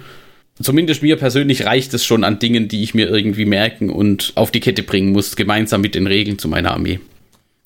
Zumindest 0.62 1.02
mir 1.02 1.16
persönlich 1.16 1.66
reicht 1.66 1.94
es 1.94 2.06
schon 2.06 2.24
an 2.24 2.40
Dingen, 2.40 2.68
die 2.68 2.84
ich 2.84 2.94
mir 2.94 3.10
irgendwie 3.10 3.46
merken 3.46 3.90
und 3.90 4.34
auf 4.36 4.52
die 4.52 4.60
Kette 4.60 4.84
bringen 4.84 5.12
muss, 5.12 5.36
gemeinsam 5.36 5.82
mit 5.82 5.96
den 5.96 6.08
Regeln 6.08 6.38
zu 6.38 6.48
meiner 6.48 6.72
Armee. 6.72 7.00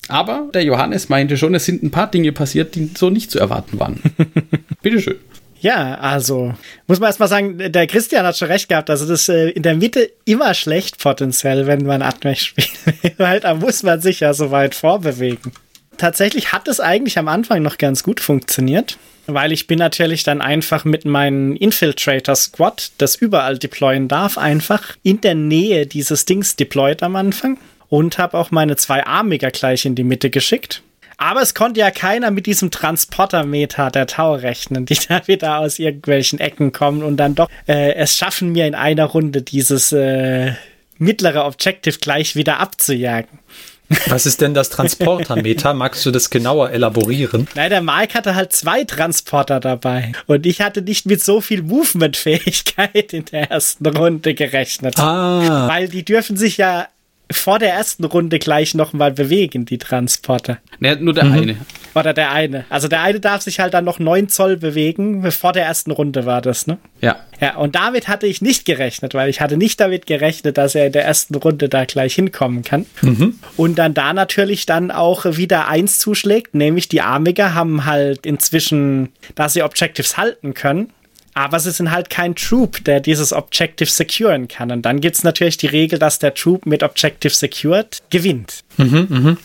Aber 0.08 0.48
der 0.54 0.64
Johannes 0.64 1.10
meinte 1.10 1.36
schon, 1.36 1.54
es 1.54 1.66
sind 1.66 1.82
ein 1.82 1.90
paar 1.90 2.10
Dinge 2.10 2.32
passiert, 2.32 2.74
die 2.74 2.90
so 2.96 3.10
nicht 3.10 3.30
zu 3.30 3.38
erwarten 3.38 3.78
waren. 3.78 4.00
Bitteschön. 4.82 5.16
Ja, 5.60 5.94
also 5.96 6.54
muss 6.86 7.00
man 7.00 7.08
erstmal 7.08 7.28
sagen, 7.28 7.72
der 7.72 7.86
Christian 7.86 8.24
hat 8.24 8.36
schon 8.36 8.48
recht 8.48 8.68
gehabt. 8.68 8.90
Also 8.90 9.06
das 9.06 9.28
äh, 9.28 9.50
in 9.50 9.62
der 9.62 9.74
Mitte 9.74 10.10
immer 10.24 10.54
schlecht 10.54 10.98
potenziell, 10.98 11.66
wenn 11.66 11.84
man 11.84 12.02
Admech 12.02 12.40
spielt. 12.42 13.18
Weil 13.18 13.40
da 13.40 13.54
muss 13.54 13.82
man 13.82 14.00
sich 14.00 14.20
ja 14.20 14.34
so 14.34 14.50
weit 14.50 14.74
vorbewegen. 14.74 15.52
Tatsächlich 15.96 16.52
hat 16.52 16.68
es 16.68 16.78
eigentlich 16.78 17.18
am 17.18 17.26
Anfang 17.26 17.60
noch 17.62 17.76
ganz 17.76 18.04
gut 18.04 18.20
funktioniert, 18.20 18.98
weil 19.26 19.50
ich 19.50 19.66
bin 19.66 19.80
natürlich 19.80 20.22
dann 20.22 20.40
einfach 20.40 20.84
mit 20.84 21.04
meinem 21.04 21.56
Infiltrator 21.56 22.36
Squad, 22.36 22.92
das 22.98 23.16
überall 23.16 23.58
deployen 23.58 24.06
darf, 24.06 24.38
einfach 24.38 24.96
in 25.02 25.20
der 25.20 25.34
Nähe 25.34 25.86
dieses 25.86 26.24
Dings 26.24 26.54
deployed 26.54 27.02
am 27.02 27.16
Anfang 27.16 27.58
und 27.88 28.16
habe 28.16 28.38
auch 28.38 28.52
meine 28.52 28.76
zwei 28.76 29.04
Armiger 29.04 29.50
gleich 29.50 29.86
in 29.86 29.96
die 29.96 30.04
Mitte 30.04 30.30
geschickt. 30.30 30.82
Aber 31.18 31.42
es 31.42 31.52
konnte 31.52 31.80
ja 31.80 31.90
keiner 31.90 32.30
mit 32.30 32.46
diesem 32.46 32.70
Transportermeter 32.70 33.90
der 33.90 34.06
Tau 34.06 34.34
rechnen, 34.34 34.86
die 34.86 34.98
da 35.08 35.26
wieder 35.26 35.58
aus 35.58 35.78
irgendwelchen 35.78 36.38
Ecken 36.38 36.72
kommen 36.72 37.02
und 37.02 37.18
dann 37.18 37.34
doch 37.34 37.50
äh, 37.66 37.94
es 37.94 38.16
schaffen, 38.16 38.52
mir 38.52 38.66
in 38.66 38.74
einer 38.74 39.04
Runde 39.04 39.42
dieses 39.42 39.92
äh, 39.92 40.52
mittlere 40.96 41.44
Objective 41.44 41.98
gleich 41.98 42.36
wieder 42.36 42.60
abzujagen. 42.60 43.40
Was 44.08 44.26
ist 44.26 44.40
denn 44.42 44.54
das 44.54 44.68
Transportermeter? 44.70 45.72
Magst 45.74 46.04
du 46.04 46.10
das 46.10 46.30
genauer 46.30 46.70
elaborieren? 46.70 47.48
Nein, 47.54 47.70
der 47.70 47.80
Mike 47.80 48.14
hatte 48.14 48.34
halt 48.34 48.52
zwei 48.52 48.84
Transporter 48.84 49.60
dabei. 49.60 50.12
Und 50.26 50.44
ich 50.46 50.60
hatte 50.60 50.82
nicht 50.82 51.06
mit 51.06 51.22
so 51.22 51.40
viel 51.40 51.62
Movement-Fähigkeit 51.62 53.12
in 53.12 53.24
der 53.26 53.50
ersten 53.50 53.86
Runde 53.86 54.34
gerechnet. 54.34 54.98
Ah, 54.98 55.68
Weil 55.68 55.88
die 55.88 56.04
dürfen 56.04 56.36
sich 56.36 56.58
ja 56.58 56.88
vor 57.30 57.58
der 57.58 57.72
ersten 57.72 58.04
Runde 58.04 58.38
gleich 58.38 58.74
nochmal 58.74 59.12
bewegen, 59.12 59.64
die 59.64 59.78
Transporter. 59.78 60.58
Ne, 60.80 60.96
nur 60.96 61.14
der 61.14 61.24
eine. 61.24 61.56
Oder 61.94 62.14
der 62.14 62.30
eine. 62.30 62.64
Also 62.70 62.88
der 62.88 63.02
eine 63.02 63.20
darf 63.20 63.42
sich 63.42 63.60
halt 63.60 63.74
dann 63.74 63.84
noch 63.84 63.98
9 63.98 64.28
Zoll 64.28 64.56
bewegen. 64.56 65.30
Vor 65.30 65.52
der 65.52 65.64
ersten 65.64 65.90
Runde 65.90 66.26
war 66.26 66.40
das, 66.40 66.66
ne? 66.66 66.78
Ja. 67.00 67.16
Ja, 67.40 67.56
und 67.56 67.74
damit 67.74 68.08
hatte 68.08 68.26
ich 68.26 68.42
nicht 68.42 68.64
gerechnet, 68.64 69.14
weil 69.14 69.28
ich 69.28 69.40
hatte 69.40 69.56
nicht 69.56 69.78
damit 69.80 70.06
gerechnet, 70.06 70.58
dass 70.58 70.74
er 70.74 70.86
in 70.86 70.92
der 70.92 71.04
ersten 71.04 71.34
Runde 71.34 71.68
da 71.68 71.84
gleich 71.84 72.14
hinkommen 72.14 72.62
kann. 72.62 72.86
Und 73.56 73.78
dann 73.78 73.94
da 73.94 74.12
natürlich 74.12 74.66
dann 74.66 74.90
auch 74.90 75.24
wieder 75.24 75.68
eins 75.68 75.98
zuschlägt, 75.98 76.54
nämlich 76.54 76.88
die 76.88 77.00
Armiger 77.00 77.54
haben 77.54 77.84
halt 77.84 78.26
inzwischen, 78.26 79.10
da 79.34 79.48
sie 79.48 79.62
Objectives 79.62 80.16
halten 80.16 80.54
können, 80.54 80.92
aber 81.38 81.60
sie 81.60 81.70
sind 81.70 81.92
halt 81.92 82.10
kein 82.10 82.34
Troop, 82.34 82.82
der 82.84 82.98
dieses 82.98 83.32
Objective 83.32 83.88
securen 83.88 84.48
kann. 84.48 84.72
Und 84.72 84.82
dann 84.82 85.00
gibt's 85.00 85.22
natürlich 85.22 85.56
die 85.56 85.68
Regel, 85.68 85.98
dass 86.00 86.18
der 86.18 86.34
Troop 86.34 86.66
mit 86.66 86.82
Objective 86.82 87.32
secured 87.32 88.02
gewinnt. 88.10 88.64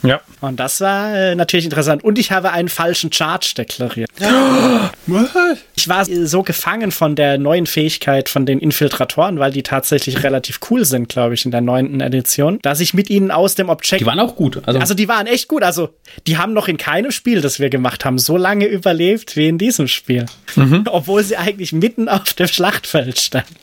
Ja. 0.03 0.21
Und 0.41 0.59
das 0.59 0.79
war 0.81 1.13
äh, 1.15 1.35
natürlich 1.35 1.65
interessant. 1.65 2.03
Und 2.03 2.19
ich 2.19 2.31
habe 2.31 2.51
einen 2.51 2.69
falschen 2.69 3.11
Charge 3.11 3.53
deklariert. 3.57 4.09
What? 5.07 5.29
Ich 5.75 5.87
war 5.87 6.05
so 6.05 6.43
gefangen 6.43 6.91
von 6.91 7.15
der 7.15 7.37
neuen 7.37 7.65
Fähigkeit 7.65 8.29
von 8.29 8.45
den 8.45 8.59
Infiltratoren, 8.59 9.39
weil 9.39 9.51
die 9.51 9.63
tatsächlich 9.63 10.23
relativ 10.23 10.59
cool 10.69 10.85
sind, 10.85 11.09
glaube 11.09 11.33
ich, 11.33 11.45
in 11.45 11.51
der 11.51 11.61
neunten 11.61 11.99
Edition, 11.99 12.59
dass 12.61 12.79
ich 12.79 12.93
mit 12.93 13.09
ihnen 13.09 13.31
aus 13.31 13.55
dem 13.55 13.69
Object 13.69 14.01
Die 14.01 14.05
waren 14.05 14.19
auch 14.19 14.35
gut. 14.35 14.61
Also, 14.65 14.79
Also 14.79 14.93
die 14.93 15.07
waren 15.07 15.27
echt 15.27 15.47
gut. 15.47 15.63
Also 15.63 15.89
die 16.27 16.37
haben 16.37 16.53
noch 16.53 16.67
in 16.67 16.77
keinem 16.77 17.11
Spiel, 17.11 17.41
das 17.41 17.59
wir 17.59 17.69
gemacht 17.69 18.05
haben, 18.05 18.19
so 18.19 18.37
lange 18.37 18.65
überlebt 18.67 19.35
wie 19.35 19.47
in 19.47 19.57
diesem 19.57 19.87
Spiel. 19.87 20.25
Obwohl 20.85 21.23
sie 21.23 21.37
eigentlich 21.37 21.73
mitten 21.73 22.07
auf 22.07 22.33
dem 22.33 22.47
Schlachtfeld 22.47 23.19
standen. 23.19 23.55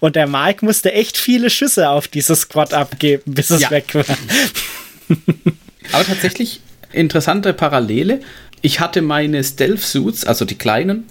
Und 0.00 0.16
der 0.16 0.26
Mike 0.26 0.64
musste 0.64 0.92
echt 0.92 1.16
viele 1.16 1.48
Schüsse 1.48 1.88
auf 1.88 2.06
dieses 2.06 2.42
Squad 2.42 2.74
abgeben, 2.74 3.22
bis 3.34 3.50
es 3.50 3.62
Ja. 3.62 3.70
weg 3.70 3.94
war. 3.94 4.04
aber 5.92 6.04
tatsächlich 6.04 6.60
interessante 6.92 7.52
Parallele. 7.52 8.20
Ich 8.60 8.78
hatte 8.78 9.02
meine 9.02 9.42
Stealth-Suits, 9.42 10.24
also 10.24 10.44
die 10.44 10.54
kleinen 10.54 11.04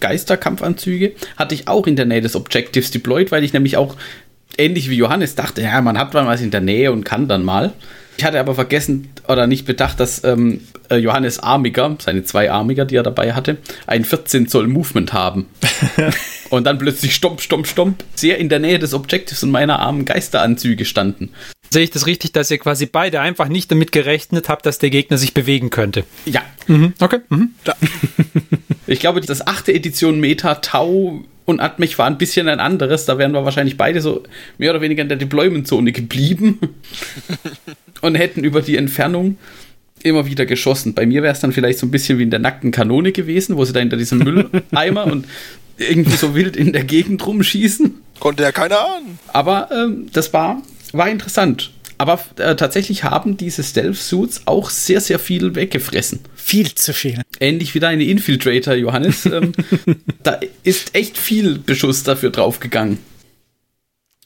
Geisterkampfanzüge, 0.00 1.12
hatte 1.36 1.54
ich 1.54 1.68
auch 1.68 1.86
in 1.86 1.94
der 1.94 2.06
Nähe 2.06 2.20
des 2.20 2.34
Objectives 2.34 2.90
deployed, 2.90 3.30
weil 3.30 3.44
ich 3.44 3.52
nämlich 3.52 3.76
auch 3.76 3.96
ähnlich 4.56 4.90
wie 4.90 4.96
Johannes 4.96 5.36
dachte, 5.36 5.62
ja, 5.62 5.80
man 5.80 5.96
hat 5.96 6.12
mal 6.12 6.26
was 6.26 6.40
in 6.40 6.50
der 6.50 6.60
Nähe 6.60 6.90
und 6.90 7.04
kann 7.04 7.28
dann 7.28 7.44
mal. 7.44 7.72
Ich 8.18 8.24
hatte 8.24 8.40
aber 8.40 8.56
vergessen 8.56 9.10
oder 9.28 9.46
nicht 9.46 9.64
bedacht, 9.64 10.00
dass 10.00 10.24
ähm, 10.24 10.62
äh, 10.90 10.96
Johannes 10.96 11.38
Armiger, 11.38 11.96
seine 12.00 12.24
zwei 12.24 12.50
Armiger, 12.50 12.84
die 12.84 12.96
er 12.96 13.04
dabei 13.04 13.32
hatte, 13.32 13.58
ein 13.86 14.04
14 14.04 14.48
Zoll 14.48 14.66
Movement 14.66 15.12
haben. 15.12 15.46
und 16.50 16.66
dann 16.66 16.78
plötzlich 16.78 17.14
stomp, 17.14 17.40
stomp, 17.40 17.68
stomp, 17.68 18.02
sehr 18.16 18.38
in 18.38 18.48
der 18.48 18.58
Nähe 18.58 18.80
des 18.80 18.92
Objectives 18.92 19.44
und 19.44 19.52
meiner 19.52 19.78
armen 19.78 20.04
Geisteranzüge 20.04 20.84
standen. 20.84 21.30
Sehe 21.70 21.82
ich 21.82 21.90
das 21.90 22.06
richtig, 22.06 22.32
dass 22.32 22.50
ihr 22.50 22.58
quasi 22.58 22.86
beide 22.86 23.20
einfach 23.20 23.48
nicht 23.48 23.70
damit 23.70 23.92
gerechnet 23.92 24.48
habt, 24.48 24.64
dass 24.66 24.78
der 24.78 24.90
Gegner 24.90 25.18
sich 25.18 25.34
bewegen 25.34 25.70
könnte? 25.70 26.04
Ja, 26.24 26.42
Mhm. 26.68 26.92
Okay. 27.00 27.20
Mhm. 27.30 27.50
Ich 28.86 29.00
glaube, 29.00 29.20
das 29.20 29.46
achte 29.46 29.74
Edition 29.74 30.18
Meta 30.18 30.54
Tau 30.56 31.22
und 31.44 31.60
Atmech 31.60 31.98
war 31.98 32.06
ein 32.06 32.16
bisschen 32.16 32.48
ein 32.48 32.58
anderes. 32.58 33.04
Da 33.04 33.18
wären 33.18 33.32
wir 33.32 33.44
wahrscheinlich 33.44 33.76
beide 33.76 34.00
so 34.00 34.22
mehr 34.56 34.70
oder 34.70 34.80
weniger 34.80 35.02
in 35.02 35.10
der 35.10 35.18
Deployment-Zone 35.18 35.92
geblieben 35.92 36.58
und 38.00 38.14
hätten 38.14 38.44
über 38.44 38.62
die 38.62 38.76
Entfernung 38.78 39.36
immer 40.02 40.24
wieder 40.24 40.46
geschossen. 40.46 40.94
Bei 40.94 41.04
mir 41.04 41.22
wäre 41.22 41.34
es 41.34 41.40
dann 41.40 41.52
vielleicht 41.52 41.78
so 41.78 41.86
ein 41.86 41.90
bisschen 41.90 42.18
wie 42.18 42.22
in 42.22 42.30
der 42.30 42.38
nackten 42.38 42.70
Kanone 42.70 43.12
gewesen, 43.12 43.58
wo 43.58 43.64
sie 43.66 43.74
da 43.74 43.80
hinter 43.80 43.98
diesem 43.98 44.20
Mülleimer 44.20 45.04
und 45.12 45.26
irgendwie 45.76 46.16
so 46.16 46.34
wild 46.34 46.56
in 46.56 46.72
der 46.72 46.84
Gegend 46.84 47.26
rumschießen. 47.26 47.94
Konnte 48.20 48.42
ja 48.42 48.52
keiner 48.52 48.80
ahnen. 48.80 49.18
Aber 49.28 49.68
ähm, 49.70 50.06
das 50.14 50.32
war, 50.32 50.62
war 50.92 51.08
interessant. 51.08 51.70
Aber 51.98 52.20
äh, 52.36 52.54
tatsächlich 52.54 53.02
haben 53.02 53.36
diese 53.36 53.64
Stealth-Suits 53.64 54.42
auch 54.44 54.70
sehr, 54.70 55.00
sehr 55.00 55.18
viel 55.18 55.56
weggefressen 55.56 56.20
Viel 56.36 56.72
zu 56.74 56.94
viel. 56.94 57.20
ähnlich 57.40 57.74
wie 57.74 57.80
deine 57.80 58.04
Infiltrator, 58.04 58.74
Johannes, 58.74 59.26
ähm, 59.26 59.52
da 60.22 60.38
ist 60.62 60.94
echt 60.94 61.18
viel 61.18 61.58
Beschuss 61.58 62.04
dafür 62.04 62.30
draufgegangen. 62.30 62.98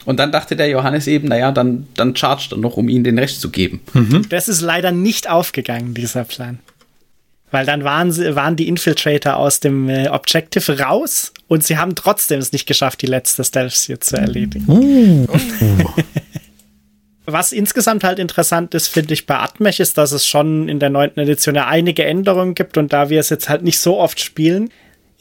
Und 0.04 0.19
dann 0.19 0.33
dachte 0.33 0.57
der 0.57 0.69
Johannes 0.69 1.07
eben, 1.07 1.28
naja, 1.28 1.52
dann, 1.52 1.87
dann 1.95 2.14
chargt 2.14 2.52
er 2.52 2.59
noch, 2.59 2.76
um 2.76 2.88
ihnen 2.88 3.04
den 3.04 3.19
Rest 3.19 3.40
zu 3.40 3.50
geben. 3.50 3.81
Das 4.28 4.49
ist 4.49 4.61
leider 4.61 4.90
nicht 4.90 5.31
aufgegangen, 5.31 5.95
dieser 5.95 6.25
Plan. 6.25 6.59
Weil 7.52 7.66
dann 7.66 7.85
waren, 7.85 8.11
sie, 8.11 8.35
waren 8.35 8.57
die 8.57 8.66
Infiltrator 8.66 9.37
aus 9.37 9.61
dem 9.61 9.88
äh, 9.88 10.09
Objective 10.09 10.81
raus 10.81 11.33
und 11.49 11.62
sie 11.62 11.76
haben 11.76 11.95
trotzdem 11.95 12.40
es 12.40 12.50
nicht 12.50 12.66
geschafft, 12.66 13.02
die 13.02 13.07
letzte 13.07 13.45
Stealth 13.45 13.75
hier 13.75 14.00
zu 14.00 14.16
erledigen. 14.16 15.28
Was 17.25 17.52
insgesamt 17.52 18.02
halt 18.02 18.19
interessant 18.19 18.75
ist, 18.75 18.89
finde 18.89 19.15
ich, 19.15 19.26
bei 19.26 19.39
Atmech 19.39 19.78
ist, 19.78 19.97
dass 19.97 20.11
es 20.13 20.26
schon 20.26 20.69
in 20.69 20.80
der 20.80 20.91
neunten 20.91 21.21
Edition 21.21 21.54
ja 21.54 21.69
einige 21.69 22.04
Änderungen 22.04 22.54
gibt 22.54 22.76
und 22.76 22.93
da 22.93 23.11
wir 23.11 23.21
es 23.21 23.30
jetzt 23.30 23.49
halt 23.49 23.63
nicht 23.63 23.78
so 23.78 23.99
oft 23.99 24.21
spielen, 24.21 24.71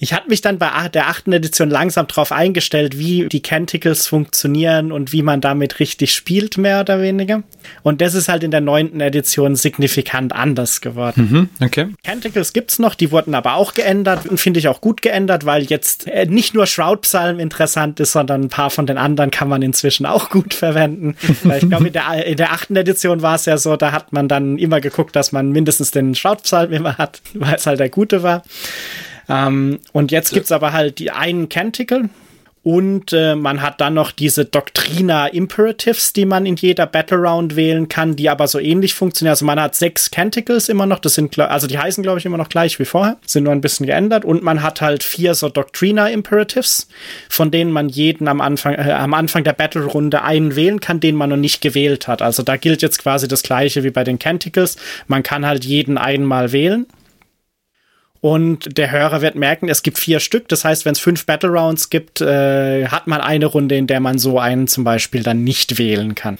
ich 0.02 0.14
hatte 0.14 0.30
mich 0.30 0.42
dann 0.42 0.58
bei 0.58 0.90
der 0.90 1.10
achten 1.10 1.32
Edition 1.32 1.70
langsam 1.70 2.08
drauf 2.08 2.32
eingestellt, 2.32 2.98
wie 2.98 3.30
die 3.30 3.44
Canticles 3.44 4.08
funktionieren 4.08 4.92
und 4.92 5.14
wie 5.14 5.22
man 5.22 5.42
damit 5.42 5.80
richtig 5.80 6.16
spielt, 6.16 6.58
mehr 6.58 6.80
oder 6.80 7.04
weniger. 7.04 7.44
Und 7.84 8.02
das 8.02 8.16
ist 8.16 8.28
halt 8.28 8.44
in 8.44 8.50
der 8.50 8.62
neunten 8.62 9.00
Edition 9.00 9.56
signifikant 9.56 10.34
anders 10.34 10.82
geworden. 10.82 11.50
Mhm. 11.60 11.66
Okay. 11.66 11.90
Canticles 12.04 12.52
gibt's 12.52 12.80
noch, 12.80 12.96
die 12.96 13.12
wurden 13.12 13.36
aber 13.36 13.54
auch 13.54 13.76
geändert 13.76 14.26
und 14.26 14.40
finde 14.40 14.60
ich 14.60 14.68
auch 14.68 14.82
gut 14.82 15.04
geändert, 15.04 15.46
weil 15.46 15.66
jetzt 15.66 16.08
äh, 16.08 16.26
nicht 16.26 16.56
nur 16.56 16.66
Shroud-Psalm 16.66 17.40
interessant 17.40 18.00
ist, 18.00 18.14
sondern 18.14 18.42
ein 18.42 18.50
paar 18.50 18.72
von 18.72 18.88
den 18.88 18.98
anderen 18.98 19.30
kann 19.30 19.50
man 19.50 19.62
inzwischen 19.62 20.08
auch 20.08 20.32
gut 20.32 20.56
verwenden. 20.56 21.16
weil 21.44 21.62
ich 21.62 21.70
glaube, 21.70 21.86
in 21.88 21.94
der, 21.94 22.26
in 22.26 22.38
der 22.38 22.54
achten 22.54 22.76
Edition 22.76 23.22
war 23.22 23.36
es 23.36 23.46
ja 23.46 23.56
so, 23.56 23.78
da 23.78 23.92
hat 23.92 24.12
man 24.14 24.28
dann 24.28 24.58
immer 24.58 24.82
geguckt, 24.82 25.16
dass 25.16 25.32
man 25.32 25.52
mindestens 25.52 25.92
den 25.92 26.16
Shroud-Psalm 26.16 26.74
immer 26.74 26.98
hat, 26.98 27.22
weil 27.36 27.54
es 27.54 27.68
halt 27.68 27.80
der 27.80 27.90
gute 27.90 28.24
war. 28.24 28.42
Ähm, 29.32 29.80
und 29.94 30.12
jetzt 30.12 30.34
gibt's 30.34 30.52
aber 30.52 30.74
halt 30.74 31.00
die 31.00 31.12
einen 31.12 31.50
Canticle. 31.50 32.10
Und 32.64 33.12
äh, 33.12 33.36
man 33.36 33.64
hat 33.64 33.82
dann 33.82 33.96
noch 33.96 34.12
diese 34.12 34.46
Doctrina 34.46 35.26
Imperatives, 35.26 36.14
die 36.14 36.26
man 36.26 36.46
in 36.46 36.56
jeder 36.56 36.86
Battle 36.86 37.18
Round 37.18 37.56
wählen 37.56 37.88
kann, 37.88 38.16
die 38.16 38.30
aber 38.30 38.48
so 38.48 38.60
ähnlich 38.60 38.94
funktionieren. 38.94 39.32
Also 39.32 39.46
man 39.46 39.60
hat 39.60 39.74
sechs 39.74 40.12
Canticles 40.12 40.70
immer 40.70 40.86
noch, 40.86 41.00
das 41.00 41.16
sind, 41.16 41.40
also 41.40 41.66
die 41.66 41.80
heißen, 41.80 42.04
glaube 42.04 42.20
ich, 42.20 42.26
immer 42.28 42.38
noch 42.38 42.50
gleich 42.50 42.78
wie 42.78 42.86
vorher, 42.86 43.18
sind 43.26 43.46
nur 43.46 43.54
ein 43.54 43.62
bisschen 43.62 43.88
geändert. 43.88 44.26
Und 44.26 44.44
man 44.44 44.62
hat 44.62 44.80
halt 44.80 45.04
vier 45.04 45.34
so 45.34 45.50
Doctrina 45.50 46.10
Imperatives, 46.10 46.88
von 47.30 47.50
denen 47.50 47.72
man 47.72 47.90
jeden 47.90 48.28
am 48.28 48.42
Anfang, 48.42 48.76
äh, 48.76 48.92
am 48.92 49.16
Anfang 49.16 49.44
der 49.44 49.54
Battle-Runde 49.54 50.22
einen 50.22 50.56
wählen 50.56 50.80
kann, 50.80 51.00
den 51.00 51.16
man 51.16 51.32
noch 51.32 51.38
nicht 51.38 51.62
gewählt 51.62 52.08
hat. 52.08 52.22
Also 52.22 52.44
da 52.44 52.58
gilt 52.58 52.84
jetzt 52.84 53.00
quasi 53.00 53.28
das 53.28 53.42
gleiche 53.42 53.84
wie 53.84 53.90
bei 53.90 54.04
den 54.04 54.20
Canticles. 54.20 54.78
Man 55.08 55.24
kann 55.24 55.48
halt 55.48 55.66
jeden 55.66 55.98
einmal 55.98 56.52
wählen. 56.52 56.86
Und 58.22 58.78
der 58.78 58.92
Hörer 58.92 59.22
wird 59.22 59.34
merken, 59.34 59.68
es 59.68 59.82
gibt 59.82 59.98
vier 59.98 60.20
Stück. 60.20 60.48
Das 60.48 60.64
heißt, 60.64 60.86
wenn 60.86 60.92
es 60.92 61.00
fünf 61.00 61.26
Battle 61.26 61.50
Rounds 61.50 61.90
gibt, 61.90 62.22
äh, 62.22 62.88
hat 62.88 63.08
man 63.08 63.20
eine 63.20 63.48
Runde, 63.48 63.76
in 63.76 63.88
der 63.88 64.00
man 64.00 64.20
so 64.20 64.40
einen 64.40 64.68
zum 64.68 64.84
Beispiel 64.84 65.24
dann 65.24 65.44
nicht 65.44 65.80
wählen 65.80 66.14
kann. 66.14 66.38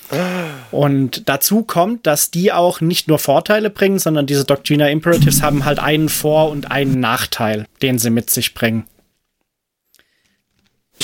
Und 0.70 1.28
dazu 1.28 1.64
kommt, 1.64 2.06
dass 2.06 2.30
die 2.30 2.52
auch 2.52 2.82
nicht 2.82 3.08
nur 3.08 3.18
Vorteile 3.18 3.72
bringen, 3.72 3.98
sondern 3.98 4.28
diese 4.28 4.46
Doctrina 4.46 4.90
Imperatives 4.90 5.42
haben 5.42 5.66
halt 5.66 5.80
einen 5.80 6.10
Vor- 6.10 6.52
und 6.52 6.70
einen 6.70 7.00
Nachteil, 7.00 7.66
den 7.82 7.98
sie 7.98 8.12
mit 8.12 8.30
sich 8.30 8.54
bringen. 8.54 8.86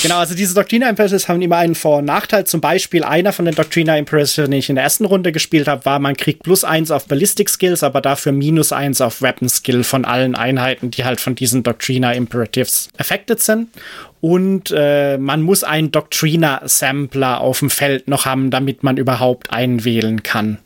Genau, 0.02 0.20
also 0.20 0.36
diese 0.36 0.54
Doctrina 0.54 0.90
Imperatives 0.90 1.28
haben 1.28 1.42
immer 1.42 1.58
einen 1.58 1.76
Vor- 1.76 1.98
und 2.00 2.06
Nachteil. 2.06 2.46
Zum 2.46 2.62
Beispiel 2.62 3.04
einer 3.04 3.34
von 3.34 3.46
den 3.46 3.56
Doctrina 3.56 3.98
Imperatives, 3.98 4.36
den 4.36 4.52
ich 4.52 4.70
in 4.70 4.76
der 4.76 4.84
ersten 4.84 5.06
Runde 5.06 5.32
gespielt 5.32 5.68
habe, 5.68 5.86
war, 5.86 6.00
man 6.00 6.16
kriegt 6.16 6.44
plus 6.44 6.64
eins 6.64 6.92
auf 6.92 7.08
Ballistic 7.08 7.50
Skills, 7.50 7.84
aber 7.84 8.02
dafür 8.02 8.32
minus 8.32 8.72
eins 8.72 9.02
auf 9.02 9.22
Weapon 9.22 9.50
Skill 9.50 9.84
von 9.84 10.06
allen 10.06 10.36
Einheiten, 10.36 10.92
die 10.92 11.04
halt 11.04 11.20
von 11.20 11.36
diesen 11.36 11.64
Doctrina 11.64 12.14
Imperatives 12.14 12.90
affected 12.98 13.42
sind. 13.42 13.70
Und 14.22 14.74
äh, 14.76 15.18
man 15.18 15.42
muss 15.42 15.64
einen 15.64 15.92
Doctrina 15.92 16.62
Sampler 16.66 17.42
auf 17.42 17.60
dem 17.60 17.70
Feld 17.70 18.08
noch 18.08 18.26
haben, 18.26 18.50
damit 18.52 18.84
man 18.84 18.98
überhaupt 18.98 19.52
einen 19.52 19.84
wählen 19.86 20.24
kann. 20.24 20.60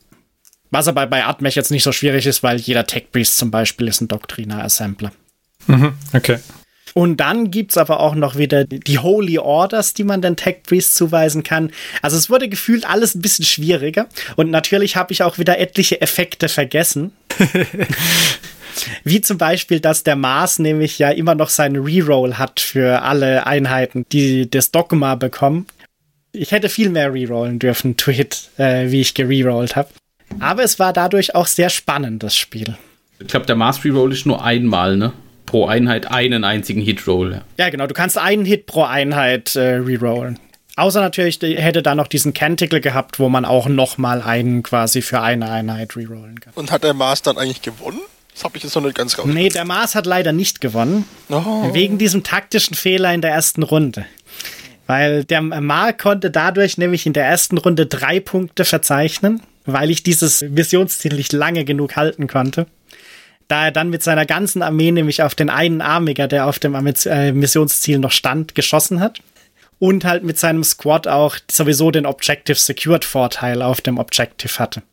Was 0.72 0.88
aber 0.88 1.06
bei 1.08 1.26
Atmech 1.26 1.56
jetzt 1.56 1.72
nicht 1.72 1.84
so 1.84 1.92
schwierig 1.92 2.26
ist, 2.26 2.44
weil 2.44 2.58
jeder 2.58 2.88
Tech 2.88 3.12
Priest 3.12 3.38
zum 3.38 3.52
Beispiel 3.52 3.90
ist 3.90 4.02
ein 4.02 4.08
Doctrina 4.08 4.64
Assembler. 4.64 5.12
Okay. 6.14 6.40
Und 6.94 7.18
dann 7.18 7.52
gibt's 7.52 7.78
aber 7.78 8.00
auch 8.00 8.16
noch 8.16 8.38
wieder 8.38 8.66
die 8.66 9.00
Holy 9.00 9.38
Orders, 9.40 9.94
die 9.94 10.04
man 10.04 10.22
den 10.22 10.36
Tech 10.36 10.64
Priest 10.64 10.96
zuweisen 10.96 11.44
kann. 11.44 11.72
Also 12.02 12.18
es 12.18 12.30
wurde 12.30 12.50
gefühlt 12.50 12.90
alles 12.90 13.16
ein 13.16 13.22
bisschen 13.22 13.46
schwieriger. 13.46 14.08
Und 14.36 14.52
natürlich 14.52 14.96
habe 14.96 15.14
ich 15.14 15.24
auch 15.24 15.38
wieder 15.38 15.60
etliche 15.60 16.02
Effekte 16.02 16.50
vergessen. 16.50 17.12
Wie 19.04 19.22
zum 19.22 19.38
Beispiel, 19.38 19.80
dass 19.80 20.04
der 20.04 20.16
Mars 20.16 20.60
nämlich 20.60 20.98
ja 20.98 21.10
immer 21.10 21.36
noch 21.36 21.50
seinen 21.50 21.84
Reroll 21.84 22.36
hat 22.36 22.60
für 22.60 23.02
alle 23.02 23.46
Einheiten, 23.46 24.06
die 24.12 24.50
das 24.50 24.72
Dogma 24.72 25.16
bekommen. 25.16 25.68
Ich 26.34 26.52
hätte 26.52 26.70
viel 26.70 26.90
mehr 26.90 27.14
rerollen 27.14 27.60
dürfen, 27.60 27.98
to 27.98 28.12
hit, 28.12 28.50
äh, 28.58 28.90
wie 28.90 29.02
ich 29.02 29.14
gererollt 29.14 29.76
habe. 29.76 29.90
Aber 30.40 30.64
es 30.64 30.80
war 30.80 30.94
dadurch 30.94 31.36
auch 31.36 31.48
sehr 31.48 31.70
spannend, 31.70 32.24
das 32.24 32.38
Spiel. 32.38 32.78
Ich 33.20 33.28
glaube, 33.28 33.46
der 33.46 33.56
Mastery 33.56 33.90
Roll 33.90 34.14
ist 34.14 34.26
nur 34.26 34.44
einmal, 34.44 34.96
ne? 34.96 35.12
Pro 35.52 35.66
Einheit 35.66 36.10
einen 36.10 36.46
einzigen 36.46 36.80
Hit-Roll. 36.80 37.34
Ja. 37.34 37.42
Ja, 37.66 37.70
genau. 37.70 37.86
Du 37.86 37.94
kannst 37.94 38.18
einen 38.18 38.46
Hit 38.46 38.68
pro 38.68 38.84
Einheit 38.84 39.54
äh, 39.58 39.76
rerollen. 39.76 40.40
Außer 40.78 41.02
natürlich, 41.02 41.40
die 41.40 41.58
hätte 41.58 41.84
da 41.84 41.94
noch 41.94 42.08
diesen 42.08 42.34
Canticle 42.34 42.80
gehabt, 42.80 43.20
wo 43.20 43.28
man 43.28 43.44
auch 43.44 43.68
noch 43.68 43.98
mal 43.98 44.22
einen 44.22 44.64
quasi 44.64 45.02
für 45.02 45.20
eine 45.20 45.52
Einheit 45.52 45.98
rerollen 45.98 46.40
kann. 46.40 46.54
Und 46.56 46.72
hat 46.72 46.86
der 46.86 46.94
Mars 46.94 47.22
dann 47.22 47.38
eigentlich 47.38 47.62
gewonnen? 47.62 48.00
Das 48.34 48.46
habe 48.46 48.56
ich 48.56 48.64
jetzt 48.64 48.74
noch 48.76 48.82
nicht 48.82 48.96
ganz 48.96 49.20
raus. 49.20 49.26
Nee, 49.28 49.50
der 49.50 49.66
Mars 49.66 49.94
hat 49.94 50.06
leider 50.06 50.32
nicht 50.32 50.62
gewonnen. 50.62 51.04
Oh. 51.28 51.74
Wegen 51.74 51.98
diesem 51.98 52.24
taktischen 52.24 52.78
Fehler 52.78 53.14
in 53.14 53.20
der 53.20 53.32
ersten 53.32 53.64
Runde. 53.64 54.06
Weil 54.88 55.26
der 55.26 55.42
Mar 55.42 55.92
konnte 55.92 56.32
dadurch 56.32 56.78
nämlich 56.78 57.06
in 57.06 57.12
der 57.12 57.26
ersten 57.26 57.58
Runde 57.58 57.88
drei 57.88 58.22
Punkte 58.22 58.64
verzeichnen, 58.64 59.42
weil 59.66 59.92
ich 59.92 60.02
dieses 60.02 60.44
Missionsziel 60.44 61.16
nicht 61.16 61.34
lange 61.34 61.66
genug 61.66 61.98
halten 61.98 62.28
konnte. 62.28 62.68
Da 63.48 63.66
er 63.66 63.72
dann 63.72 63.90
mit 63.90 64.04
seiner 64.04 64.26
ganzen 64.26 64.62
Armee 64.62 64.92
nämlich 64.92 65.22
auf 65.24 65.36
den 65.36 65.50
einen 65.50 65.82
Armiger, 65.82 66.28
der 66.28 66.46
auf 66.48 66.60
dem 66.60 66.76
äh, 66.76 67.32
Missionsziel 67.32 68.00
noch 68.00 68.12
stand, 68.12 68.56
geschossen 68.56 69.00
hat. 69.00 69.22
Und 69.80 70.06
halt 70.06 70.24
mit 70.24 70.38
seinem 70.38 70.64
Squad 70.64 71.08
auch 71.08 71.38
sowieso 71.50 71.90
den 71.90 72.06
Objective 72.06 72.58
Secured 72.58 73.04
Vorteil 73.04 73.62
auf 73.62 73.82
dem 73.82 73.98
Objective 73.98 74.60
hatte. 74.60 74.84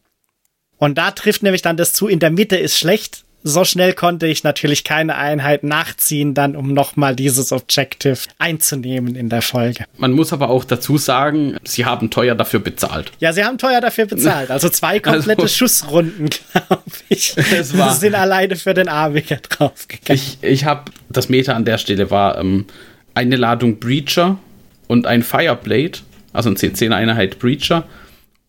Und 0.79 0.97
da 0.97 1.11
trifft 1.11 1.43
nämlich 1.43 1.63
dann 1.63 1.77
das 1.77 1.93
zu, 1.93 2.09
in 2.09 2.21
der 2.21 2.31
Mitte 2.31 2.57
ist 2.57 2.79
schlecht. 2.79 3.25
So 3.45 3.65
schnell 3.65 3.93
konnte 3.95 4.27
ich 4.27 4.43
natürlich 4.43 4.83
keine 4.83 5.15
Einheit 5.17 5.63
nachziehen, 5.63 6.35
dann 6.35 6.57
um 6.57 6.73
nochmal 6.75 7.15
dieses 7.15 7.53
Objective 7.53 8.19
einzunehmen 8.39 9.15
in 9.15 9.29
der 9.29 9.43
Folge. 9.43 9.85
Man 9.97 10.13
muss 10.13 10.33
aber 10.33 10.51
auch 10.51 10.65
dazu 10.65 10.99
sagen, 10.99 11.57
sie 11.65 11.85
haben 11.85 12.11
teuer 12.11 12.35
dafür 12.35 12.59
bezahlt. 12.61 13.13
Ja, 13.21 13.33
sie 13.33 13.45
haben 13.45 13.57
teuer 13.57 13.81
dafür 13.81 14.07
bezahlt. 14.07 14.51
Also 14.51 14.69
zwei 14.69 14.99
komplette 15.01 15.43
Also- 15.43 15.55
Schussrunden, 15.55 16.29
glaube 16.53 16.83
ich, 17.09 17.37
Es 17.37 17.79
war- 17.79 17.95
sind 17.95 18.17
alleine 18.17 18.57
für 18.57 18.75
den 18.75 18.89
Amiga 18.89 19.37
draufgegangen. 19.49 20.21
Ich, 20.21 20.39
ich 20.43 20.65
habe, 20.65 20.91
das 21.09 21.29
Meta 21.29 21.53
an 21.53 21.65
der 21.65 21.79
Stelle 21.79 22.11
war 22.11 22.39
ähm, 22.39 22.67
eine 23.15 23.37
Ladung 23.37 23.79
Breacher 23.79 24.37
und 24.89 25.07
ein 25.07 25.23
Fireblade, 25.23 26.01
also 26.33 26.49
eine 26.51 26.57
10 26.57 26.93
Einheit 26.93 27.39
Breacher 27.39 27.87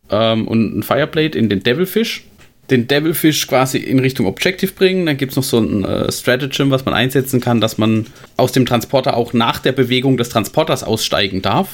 ähm, 0.09 0.47
und 0.47 0.79
ein 0.79 0.83
Fireblade 0.83 1.37
in 1.37 1.47
den 1.47 1.61
Devilfish. 1.61 2.23
Den 2.69 2.87
Devilfish 2.87 3.47
quasi 3.47 3.77
in 3.77 3.99
Richtung 3.99 4.25
Objective 4.25 4.71
bringen. 4.71 5.05
Dann 5.05 5.17
gibt 5.17 5.31
es 5.31 5.35
noch 5.35 5.43
so 5.43 5.59
ein 5.59 5.83
äh, 5.83 6.11
Stratagem, 6.11 6.71
was 6.71 6.85
man 6.85 6.93
einsetzen 6.93 7.41
kann, 7.41 7.61
dass 7.61 7.77
man 7.77 8.07
aus 8.37 8.51
dem 8.51 8.65
Transporter 8.65 9.17
auch 9.17 9.33
nach 9.33 9.59
der 9.59 9.71
Bewegung 9.71 10.17
des 10.17 10.29
Transporters 10.29 10.83
aussteigen 10.83 11.41
darf. 11.41 11.69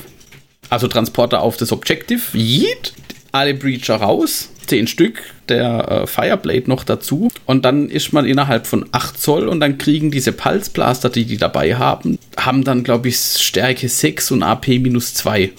Also 0.69 0.88
Transporter 0.88 1.41
auf 1.41 1.58
das 1.58 1.71
Objective. 1.71 2.21
Yeet, 2.34 2.93
alle 3.31 3.53
Breacher 3.53 3.95
raus. 3.95 4.49
10 4.67 4.88
Stück, 4.88 5.21
der 5.47 5.91
äh, 5.91 6.08
Fireblade 6.08 6.67
noch 6.67 6.84
dazu. 6.84 7.29
Und 7.45 7.65
dann 7.65 7.89
ist 7.89 8.13
man 8.13 8.25
innerhalb 8.25 8.65
von 8.65 8.86
8 8.91 9.21
Zoll 9.21 9.47
und 9.47 9.60
dann 9.60 9.77
kriegen 9.77 10.10
diese 10.10 10.31
Pulse 10.31 10.71
Blaster, 10.71 11.10
die 11.10 11.25
die 11.25 11.38
dabei 11.38 11.75
haben, 11.75 12.17
haben 12.36 12.63
dann, 12.63 12.84
glaube 12.84 13.10
ich, 13.10 13.17
Stärke 13.17 13.88
6 13.88 14.31
und 14.31 14.41
AP 14.41 14.67
minus 14.67 15.13
2. 15.13 15.51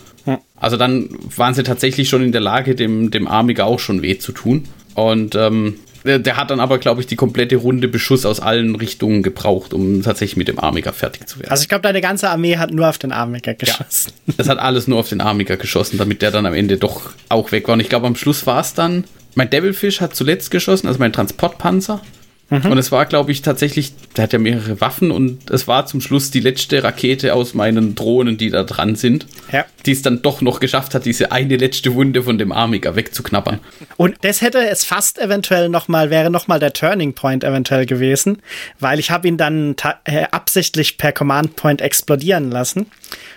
Also 0.57 0.77
dann 0.77 1.11
waren 1.37 1.55
sie 1.55 1.63
tatsächlich 1.63 2.09
schon 2.09 2.23
in 2.23 2.33
der 2.33 2.41
Lage, 2.41 2.75
dem, 2.75 3.11
dem 3.11 3.29
Amiga 3.29 3.65
auch 3.65 3.79
schon 3.79 4.03
weh 4.03 4.19
zu 4.19 4.33
tun. 4.33 4.65
Und 4.97 5.35
ähm, 5.35 5.75
der, 6.07 6.19
der 6.19 6.37
hat 6.37 6.51
dann 6.51 6.59
aber, 6.59 6.79
glaube 6.79 7.01
ich, 7.03 7.07
die 7.07 7.17
komplette 7.17 7.57
Runde 7.57 7.87
Beschuss 7.87 8.25
aus 8.25 8.41
allen 8.41 8.77
Richtungen 8.77 9.23
gebraucht, 9.23 9.75
um 9.75 10.03
tatsächlich 10.03 10.37
mit 10.37 10.49
dem 10.49 10.59
Amiga 10.59 10.93
fertig 10.93 11.29
zu 11.29 11.39
werden. 11.39 11.51
Also 11.51 11.63
ich 11.63 11.69
glaube, 11.69 11.83
deine 11.83 12.01
ganze 12.01 12.31
Armee 12.31 12.57
hat 12.57 12.71
nur 12.71 12.89
auf 12.89 12.97
den 12.97 13.13
Amiga 13.13 13.53
geschossen. 13.53 14.13
Es 14.39 14.49
hat 14.49 14.59
alles 14.59 14.89
nur 14.89 14.99
auf 14.99 15.09
den 15.09 15.21
Amiga 15.21 15.57
geschossen, 15.57 15.99
damit 15.99 16.23
der 16.23 16.31
dann 16.31 16.47
am 16.47 16.55
Ende 16.55 16.79
doch 16.79 17.13
auch 17.29 17.53
weg 17.53 17.69
war. 17.69 17.75
Und 17.75 17.81
ich 17.81 17.89
glaube, 17.89 18.07
am 18.07 18.17
Schluss 18.17 18.47
war 18.47 18.61
es 18.61 18.75
dann. 18.75 19.05
Mein 19.35 19.51
Devilfish 19.51 20.01
hat 20.01 20.17
zuletzt 20.17 20.51
geschossen, 20.51 20.87
also 20.87 20.99
mein 20.99 21.13
Transportpanzer. 21.13 22.01
Und 22.49 22.79
es 22.79 22.93
war, 22.93 23.07
glaube 23.07 23.33
ich, 23.33 23.43
tatsächlich, 23.43 23.93
der 24.17 24.23
hat 24.25 24.33
ja 24.33 24.39
mehrere 24.39 24.81
Waffen 24.81 25.11
und 25.11 25.51
es 25.51 25.67
war 25.67 25.87
zum 25.87 26.01
Schluss 26.01 26.31
die 26.31 26.39
letzte 26.39 26.85
Rakete 26.85 27.35
aus 27.35 27.55
meinen 27.55 27.97
Drohnen, 27.97 28.39
die 28.39 28.51
da 28.51 28.63
dran 28.63 28.95
sind, 28.95 29.27
Ja. 29.51 29.65
die 29.85 29.91
es 29.91 30.03
dann 30.03 30.23
doch 30.23 30.43
noch 30.43 30.61
geschafft 30.61 30.95
hat, 30.95 31.05
diese 31.07 31.33
eine 31.33 31.57
letzte 31.57 31.93
Wunde 31.95 32.23
von 32.23 32.39
dem 32.39 32.53
Amiga 32.53 32.95
wegzuknabbern. 32.95 33.59
Und 33.97 34.15
das 34.21 34.43
hätte 34.43 34.59
es 34.69 34.85
fast 34.85 35.19
eventuell 35.19 35.69
noch 35.69 35.89
mal 35.89 36.11
wäre 36.11 36.31
noch 36.31 36.47
mal 36.47 36.61
der 36.61 36.73
Turning 36.73 37.15
Point 37.15 37.43
eventuell 37.43 37.85
gewesen, 37.85 38.41
weil 38.79 39.01
ich 39.01 39.11
habe 39.11 39.27
ihn 39.27 39.39
dann 39.39 39.75
äh, 40.05 40.27
absichtlich 40.31 40.99
per 40.99 41.11
Command 41.11 41.57
Point 41.57 41.81
explodieren 41.81 42.53
lassen 42.53 42.87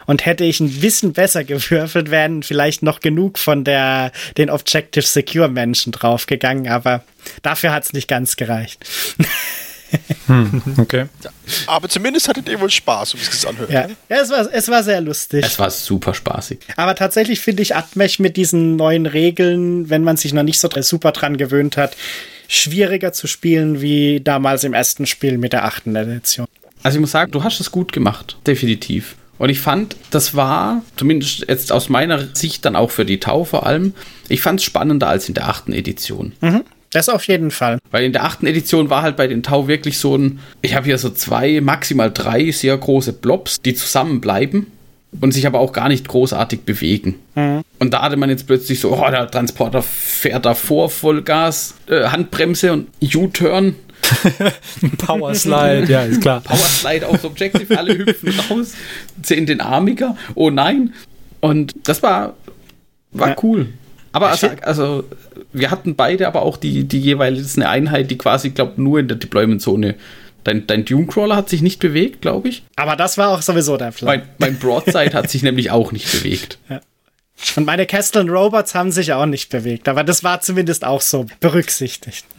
und 0.05 0.27
hätte 0.27 0.43
ich 0.43 0.59
ein 0.59 0.69
bisschen 0.69 1.13
besser 1.13 1.43
gewürfelt, 1.45 2.11
wären 2.11 2.43
vielleicht 2.43 2.83
noch 2.83 2.99
genug 2.99 3.39
von 3.39 3.63
der 3.63 4.11
den 4.37 4.51
Objective 4.51 5.03
Secure 5.05 5.49
Menschen 5.49 5.91
draufgegangen, 5.93 6.67
aber 6.67 7.03
dafür 7.41 7.71
hat 7.71 7.83
es 7.83 7.93
nicht 7.93 8.07
ganz 8.07 8.35
gereicht. 8.35 8.85
Okay. 10.77 11.05
Aber 11.65 11.89
zumindest 11.89 12.27
hattet 12.27 12.47
ihr 12.47 12.59
wohl 12.59 12.69
Spaß, 12.69 13.15
um 13.15 13.19
es 13.19 13.31
sich 13.31 13.49
anhört. 13.49 13.71
Ja, 13.71 13.87
ja 14.09 14.21
es 14.21 14.29
war 14.29 14.47
es 14.53 14.67
war 14.67 14.83
sehr 14.83 15.01
lustig. 15.01 15.43
Es 15.43 15.57
war 15.57 15.71
super 15.71 16.13
spaßig. 16.13 16.59
Aber 16.75 16.95
tatsächlich 16.95 17.39
finde 17.39 17.63
ich 17.63 17.75
Atmech 17.75 18.19
mit 18.19 18.37
diesen 18.37 18.75
neuen 18.75 19.05
Regeln, 19.07 19.89
wenn 19.89 20.03
man 20.03 20.17
sich 20.17 20.33
noch 20.33 20.43
nicht 20.43 20.59
so 20.59 20.69
super 20.81 21.11
dran 21.11 21.37
gewöhnt 21.37 21.77
hat, 21.77 21.95
schwieriger 22.47 23.13
zu 23.13 23.27
spielen 23.27 23.81
wie 23.81 24.21
damals 24.21 24.63
im 24.63 24.73
ersten 24.73 25.05
Spiel 25.05 25.37
mit 25.37 25.53
der 25.53 25.65
achten 25.65 25.95
Edition. 25.95 26.45
Also 26.83 26.97
ich 26.97 27.01
muss 27.01 27.11
sagen, 27.11 27.31
du 27.31 27.43
hast 27.43 27.59
es 27.59 27.71
gut 27.71 27.91
gemacht, 27.91 28.37
definitiv. 28.45 29.15
Und 29.37 29.49
ich 29.49 29.61
fand, 29.61 29.95
das 30.11 30.35
war, 30.35 30.83
zumindest 30.97 31.45
jetzt 31.47 31.71
aus 31.71 31.89
meiner 31.89 32.35
Sicht 32.35 32.65
dann 32.65 32.75
auch 32.75 32.91
für 32.91 33.05
die 33.05 33.19
Tau 33.19 33.45
vor 33.45 33.65
allem, 33.65 33.93
ich 34.27 34.41
fand 34.41 34.59
es 34.59 34.65
spannender 34.65 35.07
als 35.07 35.27
in 35.27 35.33
der 35.33 35.47
achten 35.47 35.73
Edition. 35.73 36.33
Das 36.91 37.07
auf 37.09 37.27
jeden 37.27 37.51
Fall. 37.51 37.77
Weil 37.91 38.03
in 38.05 38.13
der 38.13 38.23
achten 38.25 38.47
Edition 38.47 38.89
war 38.89 39.01
halt 39.03 39.15
bei 39.15 39.27
den 39.27 39.43
Tau 39.43 39.67
wirklich 39.67 39.97
so 39.99 40.15
ein, 40.17 40.39
ich 40.61 40.75
habe 40.75 40.85
hier 40.85 40.97
so 40.97 41.09
zwei, 41.09 41.61
maximal 41.61 42.11
drei 42.11 42.51
sehr 42.51 42.75
große 42.77 43.13
Blobs, 43.13 43.61
die 43.61 43.75
zusammenbleiben 43.75 44.67
und 45.21 45.31
sich 45.31 45.45
aber 45.47 45.59
auch 45.59 45.71
gar 45.73 45.87
nicht 45.89 46.07
großartig 46.07 46.61
bewegen. 46.61 47.15
Und 47.79 47.93
da 47.93 48.01
hatte 48.01 48.17
man 48.17 48.29
jetzt 48.29 48.47
plötzlich 48.47 48.79
so, 48.79 48.91
oh, 48.91 49.09
der 49.09 49.29
Transporter 49.29 49.81
fährt 49.81 50.45
davor, 50.45 50.89
Vollgas, 50.89 51.75
äh, 51.87 52.05
Handbremse 52.05 52.73
und 52.73 52.87
U-Turn, 53.15 53.75
Power 54.97 55.33
Slide, 55.35 55.85
ja, 55.87 56.03
ist 56.03 56.21
klar. 56.21 56.41
Powerslide 56.41 57.07
aufs 57.07 57.23
Objective, 57.25 57.77
alle 57.77 57.97
hüpfen 57.97 58.33
raus, 58.49 58.73
sehen 59.23 59.45
den 59.45 59.61
Amiga, 59.61 60.15
oh 60.35 60.49
nein. 60.49 60.93
Und 61.39 61.73
das 61.83 62.01
war, 62.03 62.33
war 63.11 63.29
Ja. 63.29 63.35
cool. 63.43 63.69
Aber 64.11 64.29
also, 64.29 64.49
also, 64.61 65.03
wir 65.53 65.71
hatten 65.71 65.95
beide 65.95 66.27
aber 66.27 66.41
auch 66.41 66.57
die, 66.57 66.83
die 66.83 66.99
jeweils 66.99 67.55
eine 67.57 67.69
Einheit, 67.69 68.09
die 68.11 68.17
quasi, 68.17 68.49
glaube 68.49 68.81
nur 68.81 68.99
in 68.99 69.07
der 69.07 69.17
Deployment-Zone. 69.17 69.95
Dein, 70.43 70.65
dein 70.67 70.85
Dune-Crawler 70.85 71.35
hat 71.35 71.49
sich 71.49 71.61
nicht 71.61 71.79
bewegt, 71.79 72.21
glaube 72.21 72.49
ich. 72.49 72.63
Aber 72.75 72.95
das 72.95 73.17
war 73.17 73.29
auch 73.29 73.41
sowieso 73.41 73.77
der 73.77 73.91
Plan. 73.91 74.19
Mein, 74.19 74.29
mein 74.37 74.59
Broadside 74.59 75.13
hat 75.13 75.29
sich 75.29 75.43
nämlich 75.43 75.69
auch 75.69 75.91
nicht 75.91 76.11
bewegt. 76.11 76.57
Und 77.55 77.65
meine 77.65 77.85
Castle 77.85 78.29
Robots 78.29 78.75
haben 78.75 78.91
sich 78.91 79.13
auch 79.13 79.25
nicht 79.25 79.49
bewegt. 79.49 79.87
Aber 79.87 80.03
das 80.03 80.23
war 80.23 80.41
zumindest 80.41 80.83
auch 80.85 81.01
so 81.01 81.25
berücksichtigt. 81.39 82.25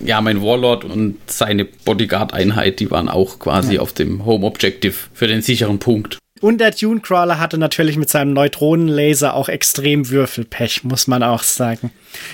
Ja, 0.00 0.20
mein 0.20 0.42
Warlord 0.42 0.84
und 0.84 1.16
seine 1.26 1.64
Bodyguard-Einheit, 1.64 2.78
die 2.78 2.90
waren 2.90 3.08
auch 3.08 3.38
quasi 3.38 3.78
auf 3.78 3.94
dem 3.94 4.26
Home 4.26 4.46
Objective 4.46 4.94
für 5.14 5.26
den 5.26 5.40
sicheren 5.40 5.78
Punkt. 5.78 6.18
Und 6.44 6.58
der 6.58 6.72
Dune 6.72 7.00
Crawler 7.00 7.40
hatte 7.40 7.56
natürlich 7.56 7.96
mit 7.96 8.10
seinem 8.10 8.34
Neutronenlaser 8.34 9.32
auch 9.32 9.48
extrem 9.48 10.10
Würfelpech, 10.10 10.84
muss 10.84 11.06
man 11.06 11.22
auch 11.22 11.42
sagen. 11.42 11.90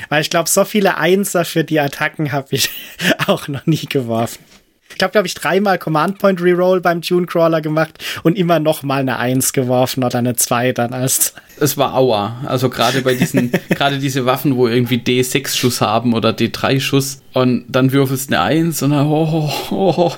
Weil 0.09 0.23
ich 0.23 0.31
glaube, 0.31 0.49
so 0.49 0.65
viele 0.65 0.97
Einser 0.97 1.45
für 1.45 1.63
die 1.63 1.79
Attacken 1.79 2.33
habe 2.33 2.49
ich 2.51 2.71
auch 3.29 3.47
noch 3.47 3.67
nie 3.67 3.87
geworfen. 3.89 4.41
Ich 4.89 4.99
glaube, 4.99 5.13
glaube 5.13 5.29
ich, 5.29 5.35
dreimal 5.37 5.79
Command 5.79 6.19
Point 6.19 6.43
Reroll 6.43 6.81
beim 6.81 7.03
Dune 7.03 7.27
Crawler 7.27 7.61
gemacht 7.61 8.05
und 8.25 8.37
immer 8.37 8.59
noch 8.59 8.83
mal 8.83 9.03
eine 9.03 9.17
Eins 9.19 9.53
geworfen 9.53 10.03
oder 10.03 10.19
eine 10.19 10.35
Zwei 10.35 10.73
dann 10.73 10.93
als. 10.93 11.33
Es 11.61 11.77
war 11.77 11.95
Aua. 11.95 12.41
Also 12.47 12.69
gerade 12.69 13.03
bei 13.03 13.15
diesen, 13.15 13.53
gerade 13.69 14.01
diese 14.01 14.27
Waffen, 14.27 14.57
wo 14.57 14.67
irgendwie 14.67 14.97
D6-Schuss 14.97 15.81
haben 15.83 16.15
oder 16.15 16.31
D3-Schuss 16.31 17.23
und 17.33 17.65
dann 17.69 17.93
würfelst 17.93 18.33
eine 18.33 18.43
1 18.43 18.83
und 18.83 18.91
dann, 18.91 19.07
oh, 19.07 19.53
oh, 19.71 19.95
oh, 19.97 20.13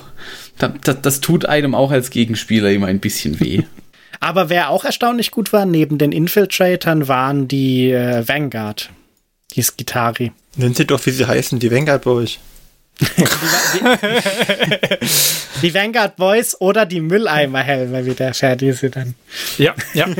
das, 0.57 0.71
das, 0.83 1.01
das 1.01 1.21
tut 1.21 1.45
einem 1.45 1.75
auch 1.75 1.91
als 1.91 2.09
Gegenspieler 2.09 2.71
immer 2.71 2.87
ein 2.87 2.99
bisschen 2.99 3.39
weh. 3.39 3.61
Aber 4.23 4.49
wer 4.49 4.69
auch 4.69 4.85
erstaunlich 4.85 5.31
gut 5.31 5.51
war, 5.51 5.65
neben 5.65 5.97
den 5.97 6.13
Infiltratern, 6.13 7.09
waren 7.09 7.49
die 7.49 7.91
äh, 7.91 8.25
Vanguard. 8.25 8.89
Die 9.51 9.61
Skitari. 9.61 10.31
Nennen 10.55 10.73
Sie 10.73 10.85
doch, 10.85 11.05
wie 11.05 11.11
sie 11.11 11.27
heißen, 11.27 11.59
die 11.59 11.69
Vanguard 11.69 12.07
euch. 12.07 12.39
Die 15.61 15.73
Vanguard 15.73 16.15
Boys 16.15 16.55
oder 16.61 16.85
die 16.85 17.01
Mülleimerhelme, 17.01 18.05
wie 18.05 18.13
der 18.13 18.35
Ferdi 18.35 18.71
sie 18.71 18.89
dann. 18.89 19.15
Ja, 19.57 19.73
ja. 19.93 20.05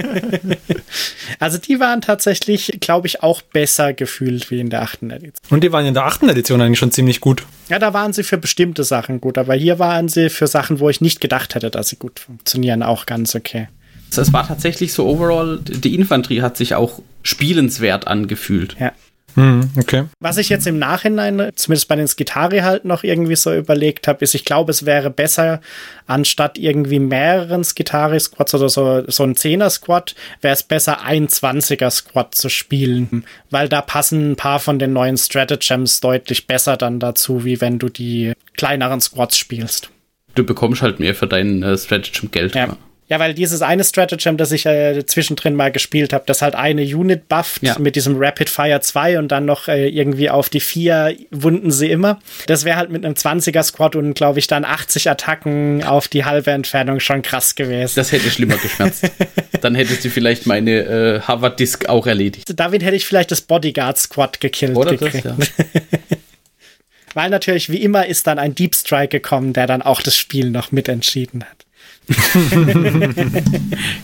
Also 1.40 1.58
die 1.58 1.80
waren 1.80 2.02
tatsächlich, 2.02 2.78
glaube 2.82 3.08
ich, 3.08 3.24
auch 3.24 3.42
besser 3.42 3.94
gefühlt 3.94 4.52
wie 4.52 4.60
in 4.60 4.70
der 4.70 4.82
achten 4.82 5.12
Edition. 5.12 5.48
Und 5.50 5.64
die 5.64 5.72
waren 5.72 5.86
in 5.86 5.94
der 5.94 6.06
achten 6.06 6.28
Edition 6.30 6.60
eigentlich 6.62 6.80
schon 6.80 6.92
ziemlich 6.92 7.22
gut. 7.22 7.46
Ja, 7.70 7.80
da 7.80 7.94
waren 7.94 8.12
sie 8.14 8.24
für 8.24 8.38
bestimmte 8.38 8.84
Sachen 8.84 9.22
gut, 9.22 9.38
aber 9.38 9.54
hier 9.54 9.80
waren 9.80 10.10
sie 10.10 10.30
für 10.30 10.48
Sachen, 10.48 10.80
wo 10.80 10.90
ich 10.90 11.00
nicht 11.00 11.22
gedacht 11.22 11.56
hätte, 11.56 11.70
dass 11.70 11.90
sie 11.90 11.98
gut 11.98 12.20
funktionieren, 12.20 12.84
auch 12.84 13.06
ganz 13.06 13.36
okay. 13.36 13.68
Es 14.18 14.34
war 14.34 14.48
tatsächlich 14.48 14.94
so 14.94 15.08
overall, 15.08 15.60
die 15.64 15.96
Infanterie 15.96 16.42
hat 16.42 16.58
sich 16.58 16.76
auch 16.76 17.02
spielenswert 17.24 18.08
angefühlt. 18.08 18.76
Ja. 18.80 18.92
Hm, 19.36 19.72
okay. 19.80 20.06
Was 20.20 20.38
ich 20.38 20.50
jetzt 20.50 20.68
im 20.68 20.78
Nachhinein, 20.78 21.52
zumindest 21.56 21.88
bei 21.88 21.96
den 21.96 22.08
Skitari 22.08 22.60
halt 22.60 22.86
noch 22.86 23.04
irgendwie 23.04 23.36
so 23.36 23.54
überlegt 23.54 24.08
habe, 24.08 24.24
ist, 24.24 24.36
ich 24.36 24.46
glaube, 24.46 24.72
es 24.72 24.86
wäre 24.86 25.10
besser, 25.10 25.60
anstatt 26.06 26.58
irgendwie 26.60 27.00
mehreren 27.00 27.64
Skitari-Squads 27.64 28.54
oder 28.54 28.70
so, 28.70 29.04
so 29.08 29.24
ein 29.24 29.36
10er-Squad, 29.36 30.14
wäre 30.42 30.54
es 30.54 30.64
besser, 30.64 31.02
ein 31.02 31.28
20er-Squad 31.28 32.36
zu 32.36 32.50
spielen. 32.50 33.26
Weil 33.50 33.70
da 33.70 33.82
passen 33.82 34.32
ein 34.32 34.36
paar 34.36 34.60
von 34.60 34.78
den 34.78 34.94
neuen 34.94 35.18
Stratagems 35.18 36.00
deutlich 36.00 36.46
besser 36.46 36.78
dann 36.78 37.00
dazu, 37.00 37.44
wie 37.44 37.60
wenn 37.60 37.80
du 37.80 37.90
die 37.90 38.34
kleineren 38.56 39.02
Squads 39.02 39.38
spielst. 39.38 39.90
Du 40.36 40.44
bekommst 40.44 40.82
halt 40.82 41.00
mehr 41.00 41.16
für 41.16 41.28
dein 41.28 41.64
äh, 41.64 41.78
Stratagem 41.78 42.30
Geld. 42.32 42.56
Ja. 42.56 42.78
Ja, 43.10 43.20
weil 43.20 43.34
dieses 43.34 43.62
eine 43.62 43.84
Stratagem, 43.84 44.38
das 44.38 44.52
ich 44.54 44.66
äh, 44.66 45.06
zwischendrin 45.06 45.56
mal 45.56 45.72
gespielt 45.72 46.14
habe, 46.14 46.24
das 46.26 46.42
halt 46.42 46.56
eine 46.56 46.82
Unit 46.84 47.28
bufft 47.28 47.62
Ja. 47.62 47.78
mit 47.78 47.96
diesem 47.98 48.16
Rapid 48.18 48.50
Fire 48.50 48.80
2 48.80 49.20
und 49.20 49.28
dann 49.30 49.46
noch 49.46 49.68
äh, 49.68 49.88
irgendwie 49.90 50.30
auf 50.30 50.50
die 50.50 50.62
4 50.62 51.16
wunden 51.30 51.70
sie 51.72 51.92
immer. 51.92 52.20
Das 52.48 52.64
wäre 52.64 52.78
halt 52.78 52.90
mit 52.90 53.06
einem 53.06 53.16
20er 53.16 53.62
Squad 53.62 53.96
und 53.98 54.14
glaube 54.14 54.40
ich 54.40 54.48
dann 54.48 54.64
80 54.66 55.10
Attacken 55.10 55.84
auf 55.84 56.08
die 56.08 56.24
halbe 56.26 56.52
Entfernung 56.52 57.00
schon 57.02 57.22
krass 57.22 57.56
gewesen. 57.56 57.94
Das 57.96 58.12
hätte 58.14 58.30
schlimmer 58.32 58.58
geschmerzt. 58.58 59.04
Dann 59.62 59.76
hättest 59.76 60.04
du 60.04 60.10
vielleicht 60.10 60.46
meine 60.46 60.72
äh, 60.80 61.20
Harvard 61.22 61.58
Disk 61.60 61.88
auch 61.88 62.06
erledigt. 62.08 62.52
Damit 62.56 62.84
hätte 62.84 62.96
ich 62.98 63.06
vielleicht 63.06 63.32
das 63.32 63.42
Bodyguard 63.42 63.98
Squad 63.98 64.40
gekillt 64.42 64.76
Oder 64.76 64.92
das, 64.98 65.00
gekriegt. 65.00 65.26
ja. 65.26 65.38
Weil 67.14 67.30
natürlich, 67.30 67.70
wie 67.70 67.78
immer, 67.82 68.06
ist 68.08 68.26
dann 68.28 68.40
ein 68.40 68.56
Deep 68.56 68.74
Strike 68.76 69.10
gekommen, 69.10 69.54
der 69.54 69.68
dann 69.68 69.82
auch 69.82 70.02
das 70.02 70.18
Spiel 70.18 70.50
noch 70.50 70.72
mitentschieden 70.72 71.44
hat. 71.44 71.63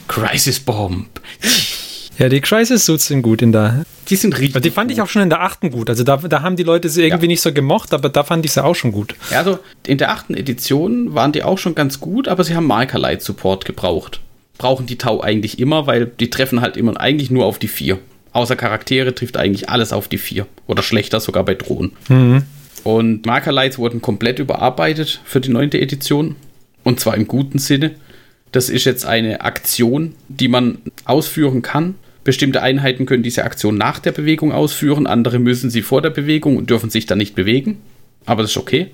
Crisis 0.07 0.59
Bomb. 0.59 1.07
Ja, 2.17 2.27
die 2.27 2.41
Crisis 2.41 2.85
Suits 2.85 3.07
sind 3.07 3.21
gut 3.21 3.41
in 3.41 3.51
der. 3.51 3.85
Die 4.09 4.15
sind 4.15 4.37
richtig. 4.37 4.61
Die 4.63 4.71
fand 4.71 4.91
ich 4.91 5.01
auch 5.01 5.07
schon 5.07 5.21
in 5.21 5.29
der 5.29 5.41
achten 5.41 5.71
gut. 5.71 5.89
Also 5.89 6.03
da, 6.03 6.17
da 6.17 6.41
haben 6.41 6.57
die 6.57 6.63
Leute 6.63 6.89
sie 6.89 7.03
irgendwie 7.03 7.25
Ja. 7.25 7.29
nicht 7.29 7.41
so 7.41 7.53
gemocht, 7.53 7.93
aber 7.93 8.09
da 8.09 8.23
fand 8.23 8.43
ich 8.45 8.51
sie 8.51 8.63
auch 8.63 8.75
schon 8.75 8.91
gut. 8.91 9.15
Ja, 9.31 9.39
also 9.39 9.59
in 9.85 9.97
der 9.97 10.11
achten 10.11 10.33
Edition 10.33 11.13
waren 11.15 11.31
die 11.31 11.43
auch 11.43 11.57
schon 11.57 11.75
ganz 11.75 11.99
gut, 12.01 12.27
aber 12.27 12.43
sie 12.43 12.55
haben 12.55 12.67
Marker 12.67 12.99
Light 12.99 13.21
Support 13.21 13.63
gebraucht. 13.65 14.19
Brauchen 14.57 14.85
die 14.85 14.97
Tau 14.97 15.21
eigentlich 15.21 15.59
immer, 15.59 15.87
weil 15.87 16.07
die 16.07 16.29
treffen 16.29 16.59
halt 16.59 16.75
immer 16.75 16.99
eigentlich 16.99 17.31
nur 17.31 17.45
auf 17.45 17.59
die 17.59 17.69
vier. 17.69 17.99
Außer 18.33 18.57
Charaktere 18.57 19.15
trifft 19.15 19.37
eigentlich 19.37 19.69
alles 19.69 19.93
auf 19.93 20.09
die 20.09 20.17
vier. 20.17 20.45
Oder 20.67 20.83
schlechter 20.83 21.21
sogar 21.21 21.45
bei 21.45 21.55
Drohnen. 21.55 21.93
Und 22.83 23.25
Marker 23.25 23.51
Lights 23.53 23.77
wurden 23.77 24.01
komplett 24.01 24.39
überarbeitet 24.39 25.21
für 25.23 25.39
die 25.39 25.49
neunte 25.49 25.79
Edition. 25.79 26.35
Und 26.83 26.99
zwar 26.99 27.15
im 27.15 27.27
guten 27.27 27.59
Sinne. 27.59 27.91
Das 28.51 28.69
ist 28.69 28.85
jetzt 28.85 29.05
eine 29.05 29.41
Aktion, 29.41 30.15
die 30.27 30.47
man 30.47 30.79
ausführen 31.05 31.61
kann. 31.61 31.95
Bestimmte 32.23 32.61
Einheiten 32.61 33.05
können 33.05 33.23
diese 33.23 33.43
Aktion 33.43 33.77
nach 33.77 33.99
der 33.99 34.11
Bewegung 34.11 34.51
ausführen, 34.51 35.07
andere 35.07 35.39
müssen 35.39 35.69
sie 35.69 35.81
vor 35.81 36.01
der 36.01 36.09
Bewegung 36.09 36.57
und 36.57 36.69
dürfen 36.69 36.89
sich 36.89 37.05
dann 37.05 37.17
nicht 37.17 37.35
bewegen. 37.35 37.77
Aber 38.25 38.41
das 38.41 38.51
ist 38.51 38.57
okay. 38.57 38.91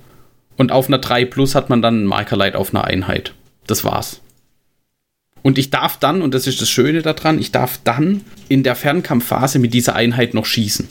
Und 0.57 0.71
auf 0.71 0.87
einer 0.87 0.99
3 0.99 1.25
Plus 1.25 1.55
hat 1.55 1.69
man 1.69 1.81
dann 1.81 2.03
ein 2.03 2.05
Markerlight 2.05 2.55
auf 2.55 2.73
einer 2.73 2.85
Einheit. 2.85 3.33
Das 3.67 3.83
war's. 3.83 4.21
Und 5.41 5.57
ich 5.57 5.69
darf 5.69 5.97
dann, 5.99 6.21
und 6.21 6.33
das 6.33 6.47
ist 6.47 6.61
das 6.61 6.69
Schöne 6.69 7.01
daran, 7.01 7.39
ich 7.39 7.51
darf 7.51 7.79
dann 7.83 8.21
in 8.47 8.63
der 8.63 8.75
Fernkampfphase 8.75 9.59
mit 9.59 9.73
dieser 9.73 9.95
Einheit 9.95 10.33
noch 10.33 10.45
schießen. 10.45 10.87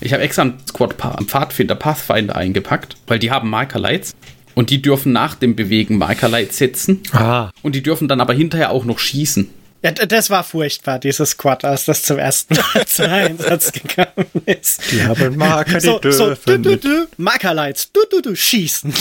Ich 0.00 0.12
habe 0.12 0.22
extra 0.22 0.42
einen 0.42 0.58
Squad 0.68 0.94
Pfadfinder 0.94 1.74
Pathfinder 1.74 2.36
eingepackt, 2.36 2.96
weil 3.06 3.18
die 3.18 3.30
haben 3.30 3.50
Markerlights. 3.50 4.14
Und 4.54 4.70
die 4.70 4.80
dürfen 4.80 5.12
nach 5.12 5.34
dem 5.34 5.56
Bewegen 5.56 5.98
Markerlights 5.98 6.58
setzen. 6.58 7.02
Ah. 7.12 7.50
Und 7.62 7.74
die 7.74 7.82
dürfen 7.82 8.08
dann 8.08 8.20
aber 8.20 8.34
hinterher 8.34 8.70
auch 8.70 8.84
noch 8.84 8.98
schießen. 8.98 9.48
Ja, 9.82 9.90
das 9.90 10.30
war 10.30 10.44
furchtbar, 10.44 10.98
dieses 10.98 11.30
Squad, 11.30 11.64
als 11.64 11.84
das 11.84 12.04
zum 12.04 12.18
ersten 12.18 12.54
Mal 12.54 12.86
zum 12.86 13.04
Einsatz 13.04 13.70
gekommen 13.70 14.26
ist. 14.46 14.80
Die 14.90 15.02
haben 15.02 15.36
Marker, 15.36 15.74
die 15.74 15.80
So, 15.80 16.00
so, 16.10 16.28
du, 16.30 16.38
dürfen 16.38 16.62
du, 16.62 16.76
du, 16.78 17.06
Markerlights, 17.18 17.92
du, 17.92 18.00
du, 18.10 18.22
du, 18.22 18.34
schießen. 18.34 18.94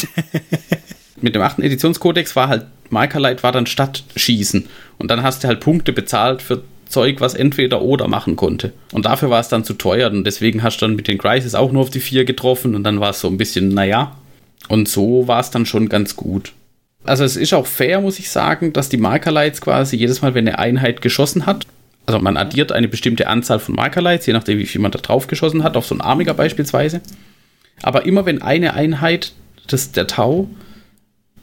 mit 1.21 1.35
dem 1.35 1.41
achten 1.41 1.63
Editionskodex 1.63 2.35
war 2.35 2.49
halt 2.49 2.65
Markerlight 2.89 3.43
war 3.43 3.51
dann 3.51 3.65
statt 3.65 4.03
Schießen. 4.15 4.67
Und 4.97 5.11
dann 5.11 5.23
hast 5.23 5.43
du 5.43 5.47
halt 5.47 5.61
Punkte 5.61 5.93
bezahlt 5.93 6.41
für 6.41 6.63
Zeug, 6.87 7.21
was 7.21 7.33
entweder 7.33 7.81
oder 7.81 8.07
machen 8.07 8.35
konnte. 8.35 8.71
Und 8.91 9.05
dafür 9.05 9.29
war 9.29 9.39
es 9.39 9.49
dann 9.49 9.63
zu 9.63 9.73
teuer. 9.73 10.11
Und 10.11 10.25
deswegen 10.25 10.63
hast 10.63 10.81
du 10.81 10.85
dann 10.85 10.95
mit 10.95 11.07
den 11.07 11.17
Crisis 11.17 11.55
auch 11.55 11.71
nur 11.71 11.81
auf 11.81 11.89
die 11.89 11.99
vier 11.99 12.23
getroffen. 12.23 12.75
Und 12.75 12.83
dann 12.83 12.99
war 12.99 13.09
es 13.09 13.19
so 13.19 13.27
ein 13.27 13.37
bisschen, 13.37 13.69
naja. 13.69 14.15
Und 14.69 14.87
so 14.87 15.27
war 15.27 15.39
es 15.39 15.51
dann 15.51 15.65
schon 15.65 15.89
ganz 15.89 16.15
gut. 16.15 16.53
Also 17.03 17.23
es 17.23 17.35
ist 17.35 17.53
auch 17.53 17.67
fair, 17.67 17.99
muss 17.99 18.19
ich 18.19 18.29
sagen, 18.29 18.71
dass 18.71 18.89
die 18.89 18.97
Markerlights 18.97 19.61
quasi 19.61 19.97
jedes 19.97 20.21
Mal, 20.21 20.33
wenn 20.33 20.47
eine 20.47 20.59
Einheit 20.59 21.01
geschossen 21.01 21.45
hat, 21.45 21.67
also 22.05 22.19
man 22.19 22.37
addiert 22.37 22.71
eine 22.71 22.87
bestimmte 22.87 23.27
Anzahl 23.27 23.59
von 23.59 23.75
Markerlights, 23.75 24.25
je 24.25 24.33
nachdem, 24.33 24.57
wie 24.57 24.65
viel 24.65 24.81
man 24.81 24.91
da 24.91 24.99
drauf 24.99 25.27
geschossen 25.27 25.63
hat, 25.63 25.77
auf 25.77 25.85
so 25.85 25.95
einen 25.95 26.01
Armiger 26.01 26.33
beispielsweise. 26.33 27.01
Aber 27.81 28.05
immer 28.05 28.25
wenn 28.25 28.41
eine 28.41 28.73
Einheit, 28.73 29.33
das 29.67 29.81
ist 29.81 29.97
der 29.97 30.07
Tau, 30.07 30.49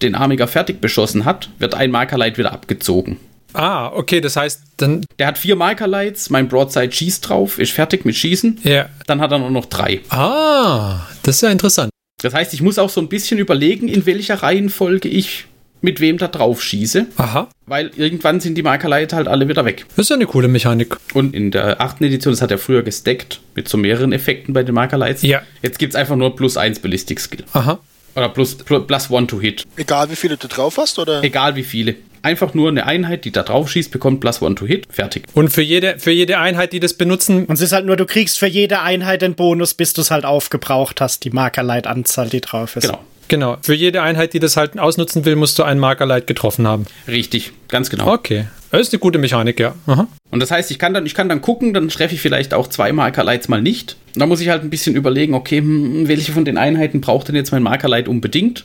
den 0.02 0.14
Armiger 0.14 0.48
fertig 0.48 0.80
beschossen 0.80 1.24
hat, 1.24 1.50
wird 1.59 1.74
ein 1.74 1.90
Markerlight 1.90 2.38
wieder 2.38 2.52
abgezogen. 2.52 3.18
Ah, 3.52 3.88
okay, 3.88 4.20
das 4.20 4.37
heißt, 4.37 4.62
dann. 4.76 5.04
Der 5.18 5.26
hat 5.26 5.38
vier 5.38 5.56
Markerlights, 5.56 6.30
mein 6.30 6.48
Broadside 6.48 6.92
schießt 6.92 7.28
drauf, 7.28 7.59
ist 7.59 7.72
fertig 7.72 8.04
mit 8.04 8.14
Schießen. 8.14 8.61
Ja. 8.62 8.88
Dann 9.06 9.20
hat 9.20 9.33
er 9.33 9.38
nur 9.38 9.50
noch 9.50 9.66
drei. 9.66 10.00
Ah, 10.09 11.00
das 11.22 11.37
ist 11.37 11.42
ja 11.42 11.50
interessant. 11.50 11.90
Das 12.22 12.35
heißt, 12.35 12.54
ich 12.54 12.62
muss 12.62 12.78
auch 12.78 12.90
so 12.90 13.00
ein 13.00 13.09
bisschen 13.09 13.38
überlegen, 13.38 13.88
in 13.88 14.06
welcher 14.06 14.42
Reihenfolge 14.42 15.09
ich 15.09 15.46
mit 15.83 16.00
wem 16.00 16.18
da 16.18 16.28
drauf 16.28 16.62
schieße, 16.62 17.06
Aha. 17.16 17.48
weil 17.66 17.90
irgendwann 17.96 18.40
sind 18.40 18.54
die 18.56 18.62
Markerlights 18.62 19.14
halt 19.14 19.28
alle 19.28 19.48
wieder 19.48 19.64
weg. 19.64 19.87
Das 19.96 20.04
ist 20.04 20.11
ja 20.11 20.16
eine 20.16 20.26
coole 20.26 20.48
Mechanik. 20.48 20.96
Und 21.14 21.35
in 21.35 21.50
der 21.50 21.80
achten 21.80 22.04
Edition, 22.04 22.33
das 22.33 22.42
hat 22.42 22.50
er 22.50 22.59
früher 22.59 22.83
gesteckt, 22.83 23.40
mit 23.54 23.68
so 23.68 23.78
mehreren 23.78 24.12
Effekten 24.12 24.52
bei 24.52 24.62
den 24.62 24.74
Markerlights. 24.74 25.22
Ja. 25.22 25.42
Jetzt 25.62 25.78
gibt 25.78 25.94
es 25.94 25.96
einfach 25.96 26.16
nur 26.16 26.37
plus 26.37 26.56
1 26.56 26.80
Ballistic 26.80 27.20
Skill. 27.20 27.44
Aha. 27.54 27.80
Oder 28.14 28.28
plus, 28.28 28.56
plus, 28.56 28.87
plus 28.87 29.11
one 29.11 29.26
to 29.26 29.40
hit. 29.40 29.64
Egal 29.76 30.11
wie 30.11 30.16
viele 30.16 30.37
du 30.37 30.48
drauf 30.48 30.76
hast, 30.78 30.98
oder? 30.98 31.22
Egal 31.22 31.56
wie 31.56 31.62
viele. 31.62 31.94
Einfach 32.22 32.54
nur 32.54 32.68
eine 32.68 32.87
Einheit, 32.87 33.24
die 33.24 33.33
da 33.33 33.42
drauf 33.42 33.70
schießt, 33.70 33.90
bekommt 33.90 34.20
plus 34.20 34.42
one 34.42 34.54
to 34.54 34.66
hit. 34.66 34.87
Fertig. 34.90 35.24
Und 35.35 35.50
für 35.50 35.62
jede, 35.62 35.98
für 35.98 36.11
jede 36.11 36.38
Einheit, 36.38 36.72
die 36.72 36.80
das 36.80 36.94
benutzen, 36.94 37.46
Und 37.46 37.54
es 37.54 37.61
ist 37.61 37.72
halt 37.72 37.87
nur, 37.87 37.96
du 37.96 38.06
kriegst 38.06 38.38
für 38.38 38.46
jede 38.46 38.80
Einheit 38.80 39.22
den 39.22 39.35
Bonus, 39.35 39.74
bis 39.74 39.92
du 39.92 40.02
es 40.02 40.11
halt 40.11 40.24
aufgebraucht 40.24 41.00
hast, 41.00 41.24
die 41.24 41.30
Markerlight-Anzahl, 41.30 42.28
die 42.28 42.40
drauf 42.40 42.76
ist. 42.76 42.85
Genau. 42.85 42.98
genau, 43.28 43.56
für 43.62 43.74
jede 43.74 44.02
Einheit, 44.02 44.35
die 44.35 44.38
das 44.38 44.56
halt 44.56 44.78
ausnutzen 44.78 45.24
will, 45.24 45.37
musst 45.37 45.59
du 45.59 45.62
einen 45.62 45.80
Markerlight 45.80 46.26
getroffen 46.26 46.66
haben. 46.66 46.87
Richtig. 47.09 47.52
Ganz 47.68 47.88
genau. 47.90 48.12
Okay. 48.12 48.46
Das 48.70 48.83
ist 48.83 48.92
eine 48.92 49.00
gute 49.00 49.18
Mechanik, 49.18 49.59
ja. 49.59 49.74
Aha. 49.87 50.06
Und 50.30 50.40
das 50.40 50.52
heißt, 50.52 50.70
ich 50.70 50.78
kann 50.78 50.94
dann, 50.94 51.04
ich 51.04 51.14
kann 51.14 51.28
dann 51.28 51.40
gucken, 51.40 51.74
dann 51.74 51.88
treffe 51.88 52.14
ich 52.14 52.20
vielleicht 52.20 52.54
auch 52.54 52.68
zwei 52.68 52.92
Markerlights 52.92 53.48
mal 53.48 53.61
nicht. 53.61 53.96
Da 54.14 54.26
muss 54.26 54.40
ich 54.40 54.48
halt 54.48 54.62
ein 54.62 54.70
bisschen 54.70 54.94
überlegen, 54.94 55.35
okay, 55.35 55.59
hm, 55.59 56.06
welche 56.06 56.33
von 56.33 56.44
den 56.44 56.56
Einheiten 56.56 57.00
braucht 57.00 57.28
denn 57.28 57.35
jetzt 57.35 57.50
mein 57.50 57.64
Markerlight 57.64 58.06
unbedingt? 58.06 58.64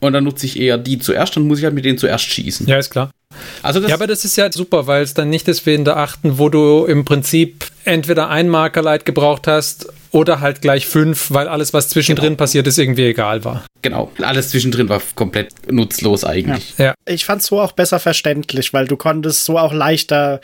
Und 0.00 0.12
dann 0.12 0.24
nutze 0.24 0.46
ich 0.46 0.58
eher 0.58 0.78
die 0.78 0.98
zuerst, 0.98 1.36
dann 1.36 1.46
muss 1.46 1.58
ich 1.58 1.64
halt 1.64 1.74
mit 1.74 1.84
denen 1.84 1.98
zuerst 1.98 2.24
schießen. 2.24 2.66
Ja, 2.66 2.78
ist 2.78 2.90
klar. 2.90 3.10
Also 3.62 3.80
das 3.80 3.90
Ja, 3.90 3.96
aber 3.96 4.06
das 4.06 4.24
ist 4.24 4.36
ja 4.36 4.50
super, 4.52 4.86
weil 4.86 5.02
es 5.02 5.14
dann 5.14 5.30
nicht 5.30 5.48
ist 5.48 5.66
wie 5.66 5.74
in 5.74 5.84
der 5.84 5.96
achten, 5.96 6.38
wo 6.38 6.48
du 6.48 6.84
im 6.86 7.04
Prinzip 7.04 7.66
entweder 7.84 8.28
ein 8.28 8.48
Markerlight 8.48 9.04
gebraucht 9.04 9.46
hast 9.46 9.88
oder 10.10 10.40
halt 10.40 10.62
gleich 10.62 10.86
fünf, 10.86 11.30
weil 11.30 11.48
alles, 11.48 11.72
was 11.74 11.88
zwischendrin 11.90 12.28
Genau. 12.28 12.36
passiert 12.38 12.66
ist, 12.66 12.78
irgendwie 12.78 13.04
egal 13.06 13.44
war. 13.44 13.64
genau, 13.82 14.10
alles 14.22 14.50
zwischendrin 14.50 14.88
war 14.88 15.00
komplett 15.14 15.50
nutzlos 15.70 16.24
eigentlich. 16.24 16.74
Ja. 16.78 16.94
Ich 17.06 17.24
fand 17.26 17.42
es 17.42 17.48
so 17.48 17.60
auch 17.60 17.72
besser 17.72 17.98
verständlich, 17.98 18.72
weil 18.72 18.86
du 18.86 18.96
konntest 18.96 19.44
so 19.44 19.58
auch 19.58 19.72
leichter 19.72 20.40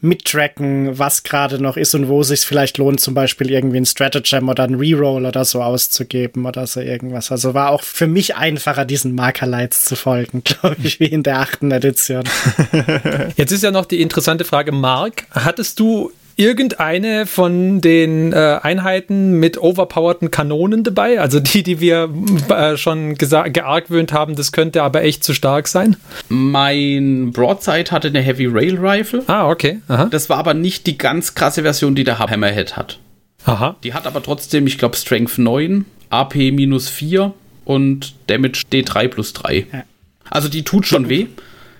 mittracken, 0.00 0.98
was 0.98 1.22
gerade 1.22 1.60
noch 1.62 1.76
ist 1.76 1.94
und 1.94 2.08
wo 2.08 2.20
es 2.20 2.28
sich 2.28 2.40
vielleicht 2.40 2.78
lohnt, 2.78 3.00
zum 3.00 3.14
Beispiel 3.14 3.50
irgendwie 3.50 3.78
ein 3.78 3.86
Stratagem 3.86 4.48
oder 4.48 4.64
ein 4.64 4.74
Reroll 4.74 5.24
oder 5.26 5.44
so 5.44 5.62
auszugeben 5.62 6.44
oder 6.46 6.66
so 6.66 6.80
irgendwas. 6.80 7.30
Also 7.32 7.54
war 7.54 7.70
auch 7.70 7.82
für 7.82 8.06
mich 8.06 8.36
einfacher, 8.36 8.84
diesen 8.84 9.14
Markerlights 9.14 9.84
zu 9.84 9.96
folgen, 9.96 10.42
glaube 10.44 10.76
ich, 10.82 11.00
wie 11.00 11.06
in 11.06 11.22
der 11.22 11.38
achten 11.40 11.70
Edition. 11.70 12.24
Jetzt 13.36 13.52
ist 13.52 13.62
ja 13.62 13.70
noch 13.70 13.86
die 13.86 14.00
interessante 14.00 14.44
Frage, 14.44 14.72
Mark, 14.72 15.24
hattest 15.30 15.80
du 15.80 16.10
irgendeine 16.36 17.26
von 17.26 17.80
den 17.80 18.32
äh, 18.32 18.58
Einheiten 18.62 19.38
mit 19.38 19.58
overpowerten 19.58 20.30
Kanonen 20.30 20.82
dabei? 20.82 21.20
Also 21.20 21.40
die, 21.40 21.62
die 21.62 21.80
wir 21.80 22.08
äh, 22.48 22.76
schon 22.76 23.14
geargwöhnt 23.14 24.12
haben, 24.12 24.34
das 24.34 24.52
könnte 24.52 24.82
aber 24.82 25.02
echt 25.02 25.24
zu 25.24 25.34
stark 25.34 25.68
sein? 25.68 25.96
Mein 26.28 27.30
Broadside 27.32 27.90
hatte 27.90 28.08
eine 28.08 28.20
Heavy 28.20 28.46
Rail 28.46 28.78
Rifle. 28.78 29.22
Ah, 29.26 29.48
okay. 29.48 29.80
Aha. 29.88 30.06
Das 30.06 30.28
war 30.28 30.38
aber 30.38 30.54
nicht 30.54 30.86
die 30.86 30.98
ganz 30.98 31.34
krasse 31.34 31.62
Version, 31.62 31.94
die 31.94 32.04
der 32.04 32.18
Hammerhead 32.18 32.76
hat. 32.76 32.98
Aha. 33.44 33.76
Die 33.84 33.94
hat 33.94 34.06
aber 34.06 34.22
trotzdem, 34.22 34.66
ich 34.66 34.78
glaube, 34.78 34.96
Strength 34.96 35.38
9, 35.38 35.84
AP 36.10 36.34
minus 36.34 36.88
4 36.88 37.32
und 37.64 38.14
Damage 38.26 38.62
D3 38.72 39.08
plus 39.08 39.32
3. 39.34 39.66
Ja. 39.72 39.84
Also 40.30 40.48
die 40.48 40.64
tut 40.64 40.86
schon 40.86 41.08
weh. 41.08 41.26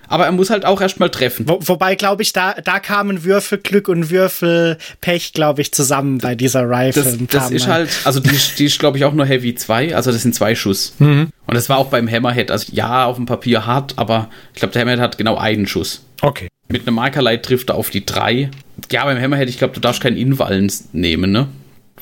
Aber 0.09 0.27
er 0.27 0.33
muss 0.33 0.51
halt 0.51 0.65
auch 0.65 0.81
erstmal 0.81 1.11
treffen. 1.11 1.49
Wo, 1.49 1.59
wobei, 1.63 1.95
glaube 1.95 2.23
ich, 2.23 2.33
da, 2.33 2.55
da 2.55 2.79
kamen 2.81 3.25
Würfelglück 3.25 3.89
und 3.89 4.11
Würfelpech, 4.11 5.33
glaube 5.33 5.63
ich, 5.63 5.73
zusammen 5.73 6.19
bei 6.19 6.35
dieser 6.35 6.69
Rifle. 6.69 7.03
Das, 7.03 7.19
das 7.29 7.51
ist 7.51 7.67
halt, 7.67 7.91
also 8.05 8.21
die, 8.21 8.31
ist- 8.35 8.59
die 8.59 8.65
ist, 8.67 8.79
glaube 8.79 8.99
ich, 8.99 9.05
auch 9.05 9.13
nur 9.13 9.27
Heavy 9.27 9.55
2, 9.55 9.95
also 9.97 10.13
das 10.13 10.23
sind 10.23 10.35
zwei 10.35 10.55
Schuss. 10.55 10.95
Und 10.99 11.31
das 11.47 11.69
war 11.69 11.79
auch 11.79 11.89
beim 11.89 12.11
Hammerhead, 12.11 12.51
also 12.51 12.67
ja, 12.73 13.05
auf 13.07 13.17
dem 13.17 13.27
Papier 13.27 13.67
hart, 13.67 13.95
aber 13.97 14.29
ich 14.55 14.61
glaube, 14.61 14.73
der 14.73 14.83
Hammerhead 14.83 15.01
hat 15.01 15.19
genau 15.19 15.37
einen 15.37 15.67
Schuss. 15.67 16.05
Okay. 16.23 16.49
Mit 16.69 16.87
einem 16.87 16.97
Markerlight 16.97 17.43
trifft 17.45 17.69
er 17.71 17.75
auf 17.77 17.91
die 17.91 18.05
3. 18.07 18.51
Ja, 18.91 19.05
beim 19.05 19.21
Hammerhead, 19.21 19.49
ich 19.49 19.59
glaube, 19.59 19.75
du 19.75 19.81
darfst 19.81 20.03
keinen 20.03 20.17
Invallen 20.17 20.73
nehmen, 20.93 21.31
ne? 21.33 21.49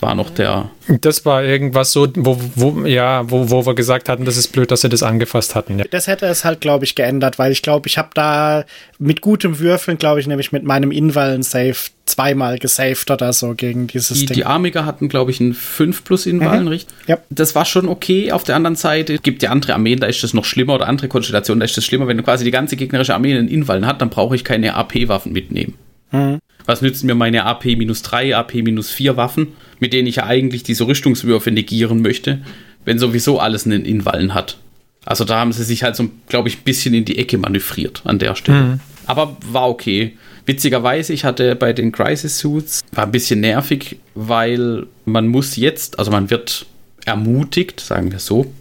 War 0.01 0.15
noch 0.17 0.31
der. 0.31 0.69
Das 1.01 1.25
war 1.25 1.45
irgendwas 1.45 1.93
so, 1.93 2.09
wo, 2.17 2.37
wo, 2.57 2.85
ja, 2.87 3.31
wo, 3.31 3.51
wo 3.51 3.65
wir 3.67 3.75
gesagt 3.75 4.09
hatten, 4.09 4.25
das 4.25 4.37
ist 4.37 4.49
blöd, 4.49 4.71
dass 4.71 4.81
sie 4.81 4.89
das 4.89 5.03
angefasst 5.05 5.55
hatten. 5.55 5.79
Ja. 5.79 5.85
Das 5.91 6.09
hätte 6.09 6.27
es 6.27 6.45
halt, 6.45 6.61
glaube 6.61 6.85
ich, 6.85 6.95
geändert, 6.97 7.39
weil 7.39 7.53
ich 7.53 7.63
glaube, 7.63 7.89
ich 7.89 7.99
habe 7.99 8.09
da 8.15 8.65
mit 8.99 9.21
gutem 9.21 9.59
Würfeln, 9.61 9.99
glaube 9.99 10.19
ich, 10.21 10.27
nämlich 10.27 10.51
mit 10.51 10.65
meinem 10.65 10.91
Invallen-Save 10.91 11.77
zweimal 12.07 12.59
gesaved 12.59 13.11
oder 13.13 13.33
so 13.33 13.55
gegen 13.55 13.87
dieses 13.87 14.19
Die, 14.19 14.27
Ding. 14.27 14.35
die 14.35 14.45
Amiga 14.45 14.85
hatten, 14.85 15.09
glaube 15.09 15.31
ich, 15.31 15.41
einen 15.41 15.55
5 15.55 16.03
plus 16.05 16.27
Invallen, 16.27 16.63
Mhm. 16.63 16.69
richtig? 16.69 16.95
Ja. 17.07 17.19
Das 17.31 17.55
war 17.55 17.65
schon 17.65 17.89
okay. 17.89 18.33
Auf 18.33 18.43
der 18.43 18.57
anderen 18.57 18.77
Seite 18.77 19.19
gibt 19.19 19.43
ja 19.45 19.51
andere 19.51 19.75
Armeen, 19.75 20.01
da 20.01 20.09
ist 20.09 20.23
das 20.25 20.35
noch 20.35 20.45
schlimmer 20.45 20.75
oder 20.75 20.89
andere 20.89 21.07
Konstellationen, 21.09 21.61
da 21.61 21.65
ist 21.65 21.77
das 21.77 21.85
schlimmer. 21.85 22.09
Wenn 22.09 22.17
du 22.17 22.23
quasi 22.25 22.45
die 22.45 22.51
ganze 22.51 22.75
gegnerische 22.77 23.15
Armee 23.15 23.37
einen 23.39 23.47
Invallen 23.49 23.87
hat, 23.87 24.01
dann 24.01 24.11
brauche 24.11 24.35
ich 24.35 24.43
keine 24.43 24.75
AP-Waffen 24.75 25.33
mitnehmen. 25.33 25.75
Mhm. 26.11 26.39
Was 26.67 26.83
nützen 26.83 27.07
mir 27.07 27.15
meine 27.15 27.45
AP-3, 27.45 28.35
AP-4 28.35 29.17
Waffen, 29.17 29.49
mit 29.81 29.93
denen 29.93 30.07
ich 30.07 30.17
ja 30.17 30.27
eigentlich 30.27 30.63
diese 30.63 30.87
Rüstungswürfe 30.87 31.51
negieren 31.51 32.03
möchte, 32.03 32.43
wenn 32.85 32.99
sowieso 32.99 33.39
alles 33.39 33.67
einen 33.67 33.85
Invallen 33.85 34.35
hat? 34.35 34.59
Also 35.05 35.25
da 35.25 35.41
haben 35.41 35.53
sie 35.53 35.65
sich 35.65 35.83
halt 35.83 35.97
so, 35.97 36.11
glaube 36.29 36.49
ich, 36.49 36.59
ein 36.59 36.65
bisschen 36.65 36.95
in 36.95 37.05
die 37.05 37.19
Ecke 37.19 37.39
manövriert 37.39 38.03
an 38.05 38.19
der 38.19 38.37
Stelle. 38.37 38.79
Aber 39.07 39.37
war 39.45 39.69
okay. 39.69 40.17
Witzigerweise, 40.47 41.13
ich 41.13 41.25
hatte 41.25 41.55
bei 41.57 41.73
den 41.73 41.93
Crisis 41.93 42.39
Suits, 42.39 42.83
war 42.93 43.05
ein 43.05 43.13
bisschen 43.13 43.41
nervig, 43.41 43.99
weil 44.15 44.87
man 45.05 45.29
muss 45.29 45.57
jetzt, 45.57 45.99
also 45.99 46.11
man 46.11 46.31
wird 46.31 46.67
ermutigt, 47.05 47.81
sagen 47.81 48.13
wir 48.13 48.19
so, 48.19 48.53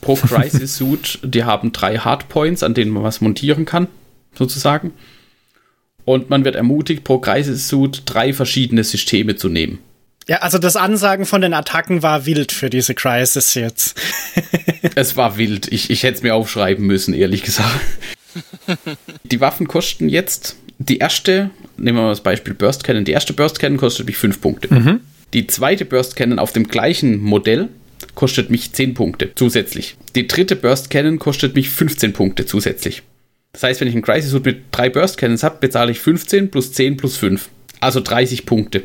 pro 0.00 0.14
Crisis 0.16 0.76
Suit, 0.76 1.18
die 1.22 1.44
haben 1.44 1.72
drei 1.72 1.98
Hardpoints, 1.98 2.62
an 2.62 2.74
denen 2.74 2.90
man 2.90 3.02
was 3.02 3.20
montieren 3.20 3.64
kann, 3.64 3.88
sozusagen. 4.34 4.92
Und 6.08 6.30
man 6.30 6.42
wird 6.46 6.56
ermutigt, 6.56 7.04
pro 7.04 7.18
Crisis 7.18 7.68
Suit 7.68 8.00
drei 8.06 8.32
verschiedene 8.32 8.82
Systeme 8.82 9.36
zu 9.36 9.50
nehmen. 9.50 9.78
Ja, 10.26 10.38
also 10.38 10.56
das 10.56 10.74
Ansagen 10.74 11.26
von 11.26 11.42
den 11.42 11.52
Attacken 11.52 12.02
war 12.02 12.24
wild 12.24 12.50
für 12.50 12.70
diese 12.70 12.94
Crisis 12.94 13.52
jetzt. 13.52 14.00
Es 14.94 15.18
war 15.18 15.36
wild. 15.36 15.70
Ich, 15.70 15.90
ich 15.90 16.04
hätte 16.04 16.16
es 16.16 16.22
mir 16.22 16.34
aufschreiben 16.34 16.86
müssen, 16.86 17.12
ehrlich 17.12 17.42
gesagt. 17.42 17.78
Die 19.24 19.40
Waffen 19.42 19.68
kosten 19.68 20.08
jetzt, 20.08 20.56
die 20.78 20.96
erste, 20.96 21.50
nehmen 21.76 21.98
wir 21.98 22.04
mal 22.04 22.08
das 22.10 22.22
Beispiel 22.22 22.54
Burst 22.54 22.84
Cannon, 22.84 23.04
die 23.04 23.12
erste 23.12 23.34
Burst 23.34 23.58
Cannon 23.58 23.76
kostet 23.76 24.06
mich 24.06 24.16
5 24.16 24.40
Punkte. 24.40 25.00
Die 25.34 25.46
zweite 25.46 25.84
Burst 25.84 26.16
Cannon 26.16 26.38
auf 26.38 26.52
dem 26.52 26.68
gleichen 26.68 27.20
Modell 27.20 27.68
kostet 28.14 28.48
mich 28.48 28.72
10 28.72 28.94
Punkte 28.94 29.32
zusätzlich. 29.34 29.96
Die 30.14 30.26
dritte 30.26 30.56
Burst 30.56 30.88
Cannon 30.88 31.18
kostet 31.18 31.54
mich 31.54 31.68
15 31.68 32.14
Punkte 32.14 32.46
zusätzlich. 32.46 33.02
Das 33.52 33.62
heißt, 33.62 33.80
wenn 33.80 33.88
ich 33.88 33.94
einen 33.94 34.02
Crisis 34.02 34.30
Suit 34.30 34.44
mit 34.44 34.64
drei 34.70 34.88
Burst 34.90 35.18
Cannons 35.18 35.42
habe, 35.42 35.56
bezahle 35.60 35.90
ich 35.90 36.00
15 36.00 36.50
plus 36.50 36.72
10 36.72 36.96
plus 36.96 37.16
5. 37.16 37.48
Also 37.80 38.00
30 38.00 38.46
Punkte. 38.46 38.82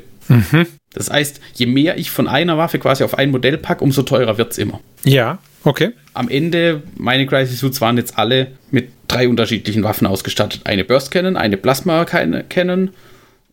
Das 0.94 1.10
heißt, 1.10 1.42
je 1.56 1.66
mehr 1.66 1.98
ich 1.98 2.10
von 2.10 2.28
einer 2.28 2.58
Waffe 2.58 2.80
quasi 2.80 3.04
auf 3.04 3.18
ein 3.18 3.32
Modell 3.32 3.58
packe, 3.58 3.84
umso 3.84 4.04
teurer 4.04 4.38
wird 4.38 4.54
es 4.54 4.58
immer 4.58 4.80
Ja, 5.04 5.40
okay. 5.66 5.92
am 6.14 6.30
Ende, 6.30 6.82
meine 6.96 7.26
Crisis 7.28 7.60
Suits 7.60 7.82
waren 7.82 7.98
jetzt 7.98 8.18
alle 8.18 8.54
mit 8.72 8.90
drei 9.10 9.28
unterschiedlichen 9.28 9.84
Waffen 9.84 10.08
ausgestattet. 10.08 10.62
Eine 10.64 10.86
Burst 10.86 11.12
Cannon, 11.12 11.36
eine 11.36 11.58
Plasma 11.58 12.06
Cannon 12.06 12.92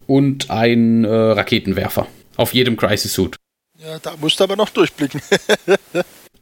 und 0.06 0.50
ein 0.50 1.04
äh, 1.04 1.08
Raketenwerfer. 1.08 2.06
Auf 2.36 2.54
jedem 2.54 2.76
Crisis 2.76 3.14
Suit. 3.14 3.36
Ja, 3.78 3.98
da 3.98 4.14
musst 4.20 4.38
du 4.38 4.44
aber 4.44 4.56
noch 4.56 4.70
durchblicken. 4.70 5.20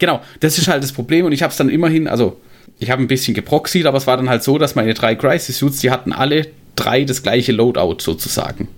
Genau, 0.00 0.20
das 0.38 0.58
ist 0.58 0.68
halt 0.68 0.84
das 0.84 0.92
Problem 0.92 1.26
und 1.26 1.32
ich 1.32 1.42
habe 1.42 1.50
es 1.50 1.56
dann 1.56 1.68
immerhin, 1.68 2.06
also 2.06 2.40
ich 2.78 2.90
habe 2.90 3.02
ein 3.02 3.08
bisschen 3.08 3.34
geproxied, 3.34 3.86
aber 3.86 3.98
es 3.98 4.06
war 4.06 4.16
dann 4.16 4.28
halt 4.28 4.42
so, 4.42 4.58
dass 4.58 4.74
meine 4.74 4.94
drei 4.94 5.14
Crisis 5.14 5.58
Suits, 5.58 5.80
die 5.80 5.90
hatten 5.90 6.12
alle 6.12 6.48
drei 6.76 7.04
das 7.04 7.22
gleiche 7.22 7.52
Loadout 7.52 7.96
sozusagen. 8.00 8.68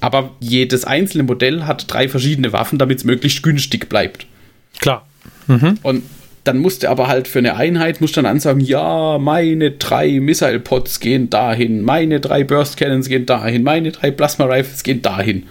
Aber 0.00 0.30
jedes 0.40 0.84
einzelne 0.84 1.24
Modell 1.24 1.64
hat 1.64 1.92
drei 1.92 2.08
verschiedene 2.08 2.52
Waffen, 2.52 2.78
damit 2.78 2.98
es 2.98 3.04
möglichst 3.04 3.42
günstig 3.42 3.88
bleibt. 3.88 4.26
Klar. 4.80 5.06
Und 5.82 6.02
dann 6.44 6.58
musste 6.58 6.90
aber 6.90 7.08
halt 7.08 7.26
für 7.26 7.38
eine 7.38 7.56
Einheit, 7.56 8.00
musste 8.00 8.22
dann 8.22 8.30
ansagen, 8.30 8.60
ja, 8.60 9.18
meine 9.18 9.72
drei 9.72 10.20
Missile 10.20 10.60
Pods 10.60 11.00
gehen 11.00 11.30
dahin, 11.30 11.82
meine 11.82 12.20
drei 12.20 12.44
Burst 12.44 12.76
Cannons 12.76 13.08
gehen 13.08 13.24
dahin, 13.24 13.62
meine 13.62 13.92
drei 13.92 14.10
Plasma 14.10 14.44
Rifles 14.44 14.82
gehen 14.82 15.00
dahin. 15.00 15.44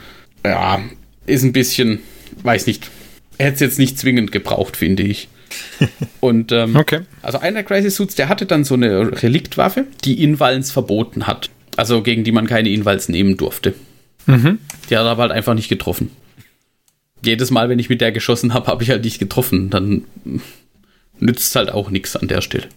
Ja, 0.45 0.81
ist 1.25 1.43
ein 1.43 1.53
bisschen, 1.53 1.99
weiß 2.43 2.67
nicht, 2.67 2.91
hätte 3.39 3.55
es 3.55 3.59
jetzt 3.59 3.79
nicht 3.79 3.97
zwingend 3.97 4.31
gebraucht, 4.31 4.77
finde 4.77 5.03
ich. 5.03 5.29
Und 6.19 6.51
ähm, 6.51 6.75
Okay. 6.75 7.01
also 7.21 7.39
einer 7.39 7.55
der 7.55 7.63
Crisis 7.63 7.95
Suits, 7.95 8.15
der 8.15 8.29
hatte 8.29 8.45
dann 8.45 8.63
so 8.63 8.73
eine 8.75 9.21
Reliktwaffe, 9.23 9.85
die 10.03 10.23
Invallens 10.23 10.71
verboten 10.71 11.27
hat. 11.27 11.49
Also 11.75 12.01
gegen 12.03 12.23
die 12.23 12.31
man 12.31 12.47
keine 12.47 12.69
Invals 12.69 13.09
nehmen 13.09 13.37
durfte. 13.37 13.73
Die 14.25 14.97
hat 14.97 15.05
aber 15.05 15.23
halt 15.23 15.31
einfach 15.33 15.53
nicht 15.53 15.67
getroffen. 15.67 16.09
Jedes 17.25 17.51
Mal, 17.51 17.67
wenn 17.67 17.79
ich 17.79 17.89
mit 17.89 17.99
der 17.99 18.11
geschossen 18.13 18.53
habe, 18.53 18.67
habe 18.67 18.83
ich 18.83 18.89
halt 18.89 19.03
nicht 19.03 19.19
getroffen. 19.19 19.69
Dann 19.69 20.03
nützt 21.19 21.55
halt 21.55 21.71
auch 21.71 21.89
nichts 21.89 22.15
an 22.15 22.27
der 22.27 22.41
Stelle. 22.41 22.67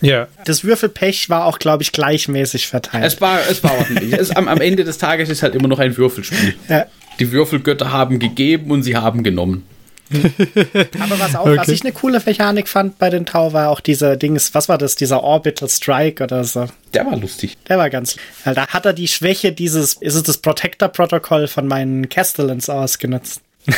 Ja. 0.00 0.28
Das 0.44 0.64
Würfelpech 0.64 1.28
war 1.28 1.44
auch, 1.46 1.58
glaube 1.58 1.82
ich, 1.82 1.92
gleichmäßig 1.92 2.68
verteilt. 2.68 3.04
Es 3.04 3.20
war, 3.20 3.40
es 3.50 3.62
war 3.64 3.76
ordentlich. 3.76 4.12
es, 4.12 4.30
am, 4.30 4.46
am 4.48 4.60
Ende 4.60 4.84
des 4.84 4.98
Tages 4.98 5.28
ist 5.28 5.42
halt 5.42 5.54
immer 5.54 5.68
noch 5.68 5.78
ein 5.80 5.96
Würfelspiel. 5.96 6.54
Ja. 6.68 6.86
Die 7.18 7.32
Würfelgötter 7.32 7.90
haben 7.92 8.18
gegeben 8.18 8.70
und 8.70 8.82
sie 8.82 8.96
haben 8.96 9.22
genommen. 9.24 9.64
Aber 10.10 11.18
was 11.18 11.34
auch, 11.34 11.46
was 11.46 11.58
Okay. 11.68 11.72
ich 11.72 11.82
eine 11.82 11.92
coole 11.92 12.22
Mechanik 12.24 12.68
fand 12.68 12.98
bei 12.98 13.10
den 13.10 13.26
Tau, 13.26 13.52
war 13.52 13.68
auch 13.68 13.80
dieser 13.80 14.16
Dings, 14.16 14.54
was 14.54 14.68
war 14.68 14.78
das, 14.78 14.94
dieser 14.96 15.22
Orbital 15.22 15.68
Strike 15.68 16.22
oder 16.24 16.44
so. 16.44 16.66
Der 16.94 17.04
war 17.06 17.16
lustig. 17.16 17.56
Der 17.68 17.78
war 17.78 17.90
ganz. 17.90 18.16
Weil 18.44 18.54
da 18.54 18.66
hat 18.68 18.86
er 18.86 18.92
die 18.92 19.08
Schwäche 19.08 19.52
dieses, 19.52 19.94
ist 19.94 20.14
es 20.14 20.22
das 20.22 20.38
Protector-Protokoll 20.38 21.48
von 21.48 21.66
meinen 21.66 22.08
Castellans 22.08 22.68
ausgenutzt. 22.70 23.40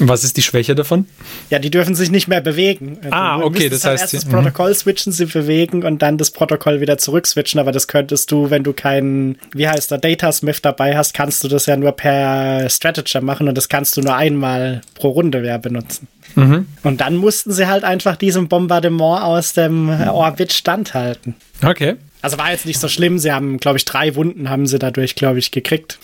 Was 0.00 0.24
ist 0.24 0.36
die 0.36 0.42
Schwäche 0.42 0.74
davon? 0.74 1.06
Ja, 1.50 1.58
die 1.58 1.70
dürfen 1.70 1.94
sich 1.94 2.10
nicht 2.10 2.26
mehr 2.26 2.40
bewegen. 2.40 2.98
Also 3.02 3.14
Ah, 3.14 3.38
du 3.38 3.44
okay, 3.44 3.64
müsstest 3.64 3.72
das 3.72 3.84
halt 3.84 4.00
heißt, 4.00 4.14
erst 4.14 4.26
das 4.26 4.32
ja, 4.32 4.38
mhm. 4.38 4.42
Protokoll 4.42 4.74
switchen, 4.74 5.12
sie 5.12 5.26
bewegen 5.26 5.84
und 5.84 6.00
dann 6.00 6.16
das 6.18 6.30
Protokoll 6.30 6.80
wieder 6.80 6.98
zurück 6.98 7.26
switchen, 7.26 7.60
aber 7.60 7.70
das 7.70 7.86
könntest 7.86 8.32
du, 8.32 8.50
wenn 8.50 8.64
du 8.64 8.72
keinen, 8.72 9.36
wie 9.52 9.68
heißt 9.68 9.90
der, 9.90 9.98
Datasmith 9.98 10.62
dabei 10.62 10.96
hast, 10.96 11.12
kannst 11.14 11.44
du 11.44 11.48
das 11.48 11.66
ja 11.66 11.76
nur 11.76 11.92
per 11.92 12.68
Stratagem 12.70 13.24
machen 13.24 13.48
und 13.48 13.56
das 13.56 13.68
kannst 13.68 13.96
du 13.96 14.00
nur 14.00 14.16
einmal 14.16 14.80
pro 14.94 15.10
Runde 15.10 15.44
ja 15.46 15.58
benutzen. 15.58 16.08
Mhm. 16.34 16.66
Und 16.82 17.00
dann 17.00 17.16
mussten 17.16 17.52
sie 17.52 17.66
halt 17.66 17.84
einfach 17.84 18.16
diesem 18.16 18.48
Bombardement 18.48 19.22
aus 19.22 19.52
dem 19.52 19.88
Orbit 19.88 20.52
standhalten. 20.52 21.34
Okay. 21.64 21.96
Also 22.22 22.38
war 22.38 22.50
jetzt 22.50 22.66
nicht 22.66 22.78
so 22.78 22.88
schlimm. 22.88 23.18
Sie 23.18 23.32
haben, 23.32 23.58
glaube 23.58 23.78
ich, 23.78 23.84
drei 23.84 24.14
Wunden 24.14 24.50
haben 24.50 24.66
sie 24.66 24.78
dadurch, 24.78 25.14
glaube 25.14 25.38
ich, 25.38 25.50
gekriegt. 25.50 25.98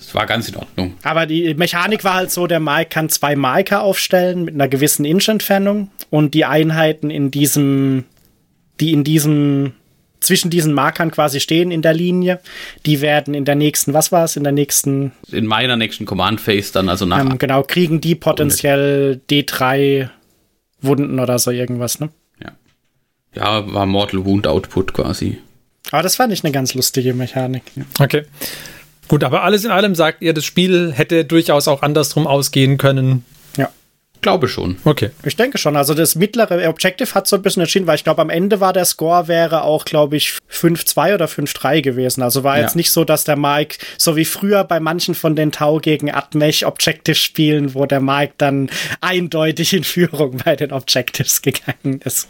Es 0.00 0.14
war 0.14 0.26
ganz 0.26 0.48
in 0.48 0.56
Ordnung. 0.56 0.94
Aber 1.02 1.26
die 1.26 1.54
Mechanik 1.54 2.04
war 2.04 2.14
halt 2.14 2.30
so, 2.30 2.46
der 2.46 2.60
Mike 2.60 2.90
kann 2.90 3.08
zwei 3.08 3.36
Marker 3.36 3.82
aufstellen 3.82 4.44
mit 4.44 4.54
einer 4.54 4.68
gewissen 4.68 5.04
Inch-Entfernung 5.04 5.90
und 6.10 6.34
die 6.34 6.44
Einheiten 6.44 7.10
in 7.10 7.30
diesem, 7.30 8.04
die 8.80 8.92
in 8.92 9.04
diesem, 9.04 9.72
zwischen 10.20 10.50
diesen 10.50 10.74
Markern 10.74 11.10
quasi 11.12 11.38
stehen 11.38 11.70
in 11.70 11.82
der 11.82 11.94
Linie, 11.94 12.40
die 12.84 13.00
werden 13.00 13.32
in 13.34 13.44
der 13.44 13.54
nächsten, 13.54 13.94
was 13.94 14.10
war 14.10 14.24
es, 14.24 14.36
in 14.36 14.42
der 14.42 14.52
nächsten, 14.52 15.12
In 15.30 15.46
meiner 15.46 15.76
nächsten 15.76 16.06
Command 16.06 16.40
Phase 16.40 16.72
dann, 16.72 16.88
also 16.88 17.06
nach 17.06 17.20
ähm, 17.20 17.38
genau, 17.38 17.62
kriegen 17.62 18.00
die 18.00 18.16
potenziell 18.16 19.20
D3 19.30 20.10
Wunden 20.82 21.20
oder 21.20 21.38
so 21.38 21.50
irgendwas, 21.50 22.00
ne? 22.00 22.10
Ja. 23.34 23.72
war 23.72 23.86
Mortal 23.86 24.24
Wound 24.24 24.46
Output 24.46 24.92
quasi. 24.92 25.38
Aber 25.92 26.02
das 26.02 26.16
fand 26.16 26.32
ich 26.32 26.44
eine 26.44 26.52
ganz 26.52 26.74
lustige 26.74 27.14
Mechanik. 27.14 27.62
Okay. 27.98 28.24
Gut, 29.08 29.24
aber 29.24 29.42
alles 29.42 29.64
in 29.64 29.70
allem 29.72 29.94
sagt 29.94 30.22
ihr, 30.22 30.32
das 30.34 30.44
Spiel 30.44 30.92
hätte 30.92 31.24
durchaus 31.24 31.66
auch 31.66 31.82
andersrum 31.82 32.26
ausgehen 32.28 32.78
können. 32.78 33.24
Ja. 33.56 33.68
Glaube 34.20 34.46
schon. 34.48 34.76
Okay. 34.84 35.10
Ich 35.24 35.34
denke 35.34 35.58
schon. 35.58 35.76
Also 35.76 35.94
das 35.94 36.14
mittlere 36.14 36.68
Objective 36.68 37.12
hat 37.14 37.26
so 37.26 37.34
ein 37.36 37.42
bisschen 37.42 37.62
entschieden, 37.62 37.86
weil 37.88 37.96
ich 37.96 38.04
glaube, 38.04 38.20
am 38.22 38.30
Ende 38.30 38.60
war 38.60 38.72
der 38.72 38.84
Score 38.84 39.26
wäre 39.26 39.62
auch, 39.64 39.84
glaube 39.84 40.16
ich, 40.16 40.38
5-2 40.52 41.14
oder 41.14 41.24
5-3 41.26 41.80
gewesen. 41.80 42.22
Also 42.22 42.44
war 42.44 42.56
Ja. 42.58 42.62
jetzt 42.64 42.76
nicht 42.76 42.92
so, 42.92 43.02
dass 43.04 43.24
der 43.24 43.36
Mike, 43.36 43.78
so 43.98 44.14
wie 44.14 44.26
früher 44.26 44.62
bei 44.62 44.78
manchen 44.78 45.14
von 45.16 45.34
den 45.34 45.50
Tau 45.50 45.78
gegen 45.78 46.12
Atmech 46.12 46.66
Objective 46.66 47.16
spielen, 47.16 47.74
wo 47.74 47.86
der 47.86 48.00
Mike 48.00 48.34
dann 48.38 48.70
eindeutig 49.00 49.72
in 49.72 49.82
Führung 49.84 50.36
bei 50.44 50.54
den 50.54 50.70
Objectives 50.70 51.42
gegangen 51.42 52.00
ist. 52.04 52.28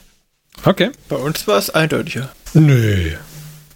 Okay. 0.65 0.91
Bei 1.09 1.17
uns 1.17 1.47
war 1.47 1.59
es 1.59 1.71
eindeutiger. 1.71 2.31
Nö. 2.55 3.13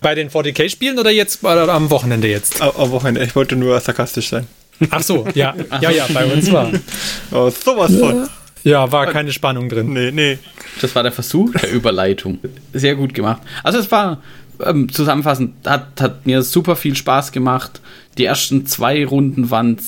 Bei 0.01 0.15
den 0.15 0.29
40k-Spielen 0.31 0.99
oder 0.99 1.11
jetzt 1.11 1.43
oder 1.43 1.69
am 1.69 1.91
Wochenende 1.91 2.29
jetzt? 2.29 2.61
Am 2.61 2.73
am 2.77 2.91
Wochenende. 2.91 3.25
Ich 3.25 3.35
wollte 3.35 3.57
nur 3.57 3.79
sarkastisch 3.81 4.29
sein. 4.29 4.47
Ach 4.91 5.03
so, 5.03 5.27
ja. 5.35 5.55
Ja, 5.81 5.91
ja, 5.91 6.07
bei 6.13 6.27
uns 6.27 6.51
war. 6.53 6.71
Oh, 7.31 7.51
sowas 7.51 7.97
von. 7.97 8.29
Ja, 8.65 8.91
war 8.93 9.07
keine 9.07 9.33
Spannung 9.33 9.69
drin. 9.69 9.93
Nee, 9.93 10.11
nee. 10.11 10.39
Das 10.81 10.95
war 10.95 11.03
der 11.03 11.13
Versuch 11.13 11.53
der 11.53 11.71
Überleitung. 11.71 12.39
Sehr 12.73 12.95
gut 12.95 13.15
gemacht. 13.15 13.43
Also 13.63 13.79
es 13.79 13.91
war 13.91 14.23
ähm, 14.65 14.91
zusammenfassend, 14.91 15.67
hat, 15.67 16.01
hat 16.01 16.27
mir 16.27 16.43
super 16.43 16.77
viel 16.77 16.97
Spaß 16.97 17.33
gemacht. 17.33 17.81
Die 18.19 18.25
ersten 18.25 18.67
zwei 18.67 19.05
Runden 19.05 19.51
waren 19.51 19.79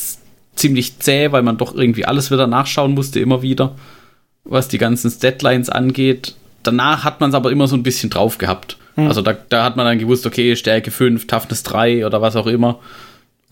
ziemlich 0.54 0.98
zäh, 0.98 1.32
weil 1.32 1.42
man 1.42 1.58
doch 1.58 1.74
irgendwie 1.74 2.04
alles 2.04 2.30
wieder 2.30 2.46
nachschauen 2.46 2.92
musste, 2.92 3.20
immer 3.20 3.42
wieder, 3.42 3.76
was 4.44 4.68
die 4.68 4.78
ganzen 4.78 5.10
Statlines 5.10 5.68
angeht. 5.68 6.34
Danach 6.66 7.04
hat 7.04 7.20
man 7.20 7.30
es 7.30 7.34
aber 7.36 7.50
immer 7.52 7.66
so 7.68 7.76
ein 7.76 7.82
bisschen 7.82 8.10
drauf 8.10 8.38
gehabt. 8.38 8.76
Also 8.96 9.20
da, 9.20 9.34
da 9.50 9.62
hat 9.62 9.76
man 9.76 9.84
dann 9.84 9.98
gewusst, 9.98 10.24
okay, 10.24 10.56
Stärke 10.56 10.90
5, 10.90 11.26
Toughness 11.26 11.62
3 11.64 12.06
oder 12.06 12.22
was 12.22 12.34
auch 12.34 12.46
immer. 12.46 12.78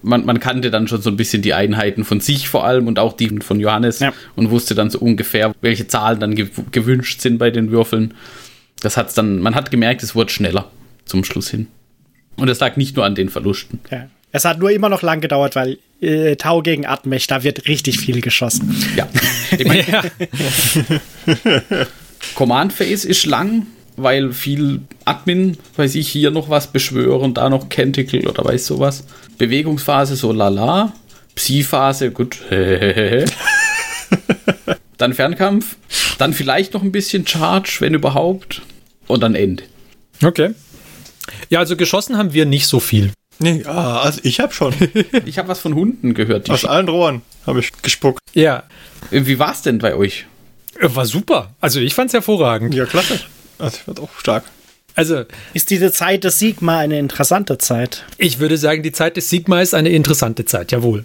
man, 0.00 0.24
man 0.24 0.40
kannte 0.40 0.70
dann 0.70 0.88
schon 0.88 1.02
so 1.02 1.10
ein 1.10 1.16
bisschen 1.16 1.42
die 1.42 1.52
Einheiten 1.52 2.04
von 2.04 2.20
sich 2.20 2.48
vor 2.48 2.64
allem 2.64 2.86
und 2.86 2.98
auch 2.98 3.12
die 3.14 3.28
von 3.40 3.60
Johannes 3.60 3.98
Ja. 4.00 4.12
und 4.36 4.50
wusste 4.50 4.74
dann 4.74 4.88
so 4.88 4.98
ungefähr, 5.00 5.54
welche 5.60 5.86
Zahlen 5.86 6.18
dann 6.18 6.34
gew 6.34 6.46
gewünscht 6.72 7.20
sind 7.20 7.36
bei 7.38 7.50
den 7.50 7.70
Würfeln. 7.70 8.14
Das 8.80 8.96
hat's 8.96 9.12
dann, 9.14 9.38
man 9.40 9.54
hat 9.54 9.70
gemerkt, 9.70 10.02
es 10.02 10.14
wurde 10.14 10.30
schneller 10.32 10.70
zum 11.04 11.24
Schluss 11.24 11.50
hin. 11.50 11.66
Und 12.36 12.48
es 12.48 12.58
lag 12.60 12.76
nicht 12.76 12.96
nur 12.96 13.04
an 13.04 13.14
den 13.14 13.28
Verlusten. 13.28 13.80
Ja. 13.90 14.06
Es 14.32 14.44
hat 14.46 14.58
nur 14.58 14.70
immer 14.72 14.88
noch 14.88 15.02
lang 15.02 15.20
gedauert, 15.20 15.54
weil 15.56 15.78
äh, 16.00 16.34
Tau 16.36 16.60
gegen 16.62 16.86
Atmech, 16.86 17.26
da 17.28 17.44
wird 17.44 17.68
richtig 17.68 18.00
viel 18.00 18.20
geschossen. 18.20 18.74
Ja. 18.96 19.06
Ich 19.56 19.64
mein, 19.66 19.84
Ja. 19.86 20.02
Command 22.34 22.72
Phase 22.72 23.08
ist 23.08 23.26
lang, 23.26 23.66
weil 23.96 24.32
viel 24.32 24.82
Admin, 25.04 25.56
weiß 25.76 25.94
ich, 25.94 26.08
hier 26.08 26.30
noch 26.30 26.48
was 26.50 26.68
beschwören, 26.68 27.34
da 27.34 27.48
noch 27.48 27.68
Canticle 27.68 28.28
oder 28.28 28.44
weiß 28.44 28.66
sowas. 28.66 29.04
Bewegungsphase 29.38 30.16
so 30.16 30.32
lala. 30.32 30.92
Psi-Phase, 31.34 32.10
gut. 32.12 32.38
dann 34.98 35.14
Fernkampf, 35.14 35.76
dann 36.18 36.32
vielleicht 36.32 36.74
noch 36.74 36.82
ein 36.82 36.92
bisschen 36.92 37.26
Charge, 37.26 37.76
wenn 37.80 37.94
überhaupt. 37.94 38.62
Und 39.06 39.22
dann 39.22 39.34
Ende. 39.34 39.64
Okay. 40.22 40.54
Ja, 41.50 41.58
also 41.58 41.76
geschossen 41.76 42.16
haben 42.16 42.32
wir 42.32 42.46
nicht 42.46 42.66
so 42.66 42.80
viel. 42.80 43.12
Nee, 43.38 43.62
ja, 43.64 44.00
also 44.00 44.20
ich 44.22 44.40
habe 44.40 44.52
schon. 44.52 44.72
Ich 45.26 45.38
habe 45.38 45.48
was 45.48 45.58
von 45.60 45.74
Hunden 45.74 46.14
gehört. 46.14 46.46
Die 46.46 46.52
Aus 46.52 46.64
allen 46.64 46.88
Rohren 46.88 47.22
habe 47.46 47.60
ich 47.60 47.72
gespuckt. 47.82 48.20
Ja, 48.32 48.62
Wie 49.10 49.38
war 49.38 49.52
es 49.52 49.62
denn 49.62 49.78
bei 49.78 49.94
euch? 49.94 50.26
War 50.80 51.06
super. 51.06 51.54
Also 51.60 51.80
ich 51.80 51.94
fand's 51.94 52.12
hervorragend. 52.12 52.74
Ja, 52.74 52.84
klasse. 52.86 53.20
Also 53.58 53.76
ich 53.76 53.82
fand 53.82 54.00
auch 54.00 54.10
stark. 54.18 54.44
Also 54.96 55.24
Ist 55.54 55.70
diese 55.70 55.90
Zeit 55.92 56.22
des 56.24 56.38
Sigma 56.38 56.78
eine 56.78 56.98
interessante 56.98 57.58
Zeit? 57.58 58.04
ich 58.18 58.38
würde 58.38 58.56
sagen, 58.58 58.82
die 58.82 58.92
Zeit 58.92 59.16
des 59.16 59.28
Sigma 59.28 59.60
ist 59.60 59.74
eine 59.74 59.88
interessante 59.88 60.44
Zeit, 60.44 60.70
jawohl. 60.72 61.04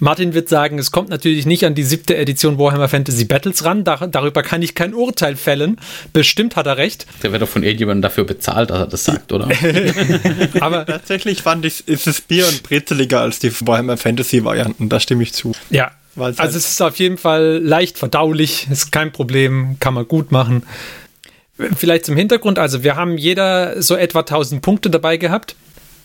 Martin 0.00 0.32
wird 0.32 0.48
sagen, 0.48 0.78
es 0.78 0.92
kommt 0.92 1.08
natürlich 1.08 1.44
nicht 1.44 1.64
an 1.64 1.74
die 1.74 1.82
siebte 1.82 2.16
Edition 2.16 2.56
Warhammer 2.58 2.88
Fantasy 2.88 3.24
Battles 3.24 3.64
ran. 3.64 3.82
Dar 3.82 4.06
darüber 4.06 4.42
kann 4.44 4.62
ich 4.62 4.76
kein 4.76 4.94
Urteil 4.94 5.34
fällen. 5.34 5.80
Bestimmt 6.12 6.54
hat 6.54 6.66
er 6.66 6.76
recht. 6.76 7.06
Der 7.24 7.32
wird 7.32 7.42
doch 7.42 7.48
von 7.48 7.64
irgendjemandem 7.64 8.02
dafür 8.02 8.22
bezahlt, 8.24 8.70
dass 8.70 8.78
er 8.78 8.86
das 8.86 9.04
sagt, 9.04 9.32
oder? 9.32 9.48
Aber 10.60 10.86
Tatsächlich 10.86 11.42
fand 11.42 11.64
ich, 11.64 11.86
ist 11.88 12.06
es 12.06 12.20
Bier 12.20 12.46
und 12.46 12.62
brezeliger 12.62 13.20
als 13.22 13.40
die 13.40 13.52
Warhammer 13.66 13.96
Fantasy 13.96 14.44
Varianten. 14.44 14.88
Da 14.88 15.00
stimme 15.00 15.24
ich 15.24 15.32
zu. 15.32 15.52
ja, 15.70 15.90
also 16.26 16.40
halt- 16.40 16.50
es 16.54 16.68
ist 16.68 16.82
auf 16.82 16.96
jeden 16.96 17.18
Fall 17.18 17.60
leicht 17.62 17.98
verdaulich. 17.98 18.68
Ist 18.70 18.92
kein 18.92 19.12
Problem, 19.12 19.76
kann 19.80 19.94
man 19.94 20.06
gut 20.06 20.32
machen. 20.32 20.64
Vielleicht 21.76 22.06
zum 22.06 22.16
Hintergrund. 22.16 22.58
Also 22.58 22.84
wir 22.84 22.96
haben 22.96 23.18
jeder 23.18 23.82
so 23.82 23.96
etwa 23.96 24.20
1000 24.20 24.62
Punkte 24.62 24.90
dabei 24.90 25.16
gehabt. 25.16 25.56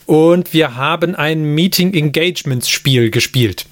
Und 0.05 0.53
wir 0.53 0.75
haben 0.75 1.15
ein 1.15 1.43
Meeting 1.43 1.93
Engagements 1.93 2.69
Spiel 2.69 3.09
gespielt. 3.09 3.65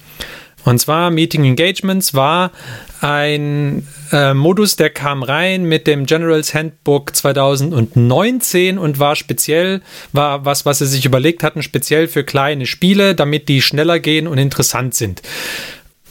Und 0.64 0.78
zwar 0.78 1.10
Meeting 1.10 1.44
Engagements 1.44 2.14
war 2.14 2.52
ein 3.00 3.86
äh, 4.12 4.32
Modus, 4.32 4.76
der 4.76 4.90
kam 4.90 5.24
rein 5.24 5.64
mit 5.64 5.88
dem 5.88 6.06
Generals 6.06 6.54
Handbook 6.54 7.16
2019 7.16 8.78
und 8.78 8.98
war 9.00 9.16
speziell, 9.16 9.82
war 10.12 10.44
was, 10.44 10.64
was 10.64 10.78
sie 10.78 10.86
sich 10.86 11.04
überlegt 11.04 11.42
hatten, 11.42 11.62
speziell 11.62 12.06
für 12.06 12.22
kleine 12.22 12.66
Spiele, 12.66 13.16
damit 13.16 13.48
die 13.48 13.60
schneller 13.60 13.98
gehen 13.98 14.28
und 14.28 14.38
interessant 14.38 14.94
sind. 14.94 15.20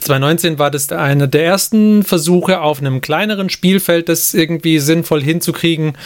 2019 0.04 0.58
war 0.58 0.70
das 0.70 0.90
einer 0.90 1.26
der 1.26 1.44
ersten 1.44 2.02
Versuche 2.02 2.60
auf 2.60 2.80
einem 2.80 3.00
kleineren 3.00 3.50
Spielfeld, 3.50 4.08
das 4.08 4.34
irgendwie 4.34 4.78
sinnvoll 4.78 5.22
hinzukriegen. 5.22 5.96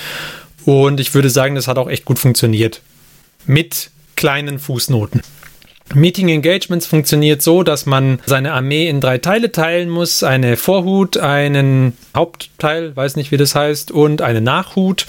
Und 0.65 1.01
ich 1.01 1.15
würde 1.15 1.31
sagen, 1.31 1.55
das 1.55 1.69
hat 1.69 1.79
auch 1.79 1.89
echt 1.89 2.05
gut 2.05 2.19
funktioniert. 2.19 2.83
Mit 3.47 3.91
kleinen 4.17 4.59
Fußnoten. 4.59 5.23
Meeting 5.95 6.29
Engagements 6.29 6.87
funktioniert 6.87 7.43
so, 7.43 7.63
dass 7.63 7.87
man 7.87 8.19
seine 8.27 8.53
Armee 8.53 8.89
in 8.89 9.01
drei 9.01 9.19
Teile 9.19 9.53
teilen 9.53 9.89
muss. 9.89 10.25
Eine 10.25 10.57
Vorhut, 10.57 11.17
einen 11.17 11.97
Hauptteil, 12.15 12.97
weiß 12.97 13.17
nicht 13.17 13.31
wie 13.31 13.37
das 13.37 13.55
heißt, 13.55 13.93
und 13.93 14.21
eine 14.21 14.41
Nachhut. 14.41 15.07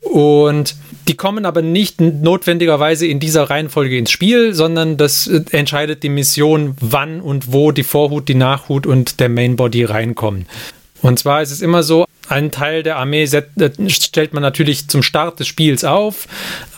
Und 0.00 0.76
die 1.08 1.16
kommen 1.16 1.44
aber 1.44 1.62
nicht 1.62 2.00
notwendigerweise 2.00 3.06
in 3.06 3.20
dieser 3.20 3.44
Reihenfolge 3.50 3.98
ins 3.98 4.10
Spiel, 4.10 4.54
sondern 4.54 4.96
das 4.96 5.26
äh, 5.26 5.42
entscheidet 5.50 6.02
die 6.02 6.08
Mission, 6.08 6.76
wann 6.80 7.20
und 7.20 7.52
wo 7.52 7.72
die 7.72 7.82
Vorhut, 7.82 8.28
die 8.28 8.34
Nachhut 8.34 8.86
und 8.86 9.20
der 9.20 9.28
Mainbody 9.28 9.84
reinkommen. 9.84 10.46
Und 11.02 11.18
zwar 11.18 11.42
ist 11.42 11.50
es 11.50 11.62
immer 11.62 11.82
so, 11.82 12.06
ein 12.28 12.50
Teil 12.50 12.82
der 12.82 12.96
Armee 12.96 13.24
äh, 13.24 13.42
stellt 13.88 14.32
man 14.32 14.42
natürlich 14.42 14.88
zum 14.88 15.02
Start 15.02 15.40
des 15.40 15.48
Spiels 15.48 15.84
auf. 15.84 16.28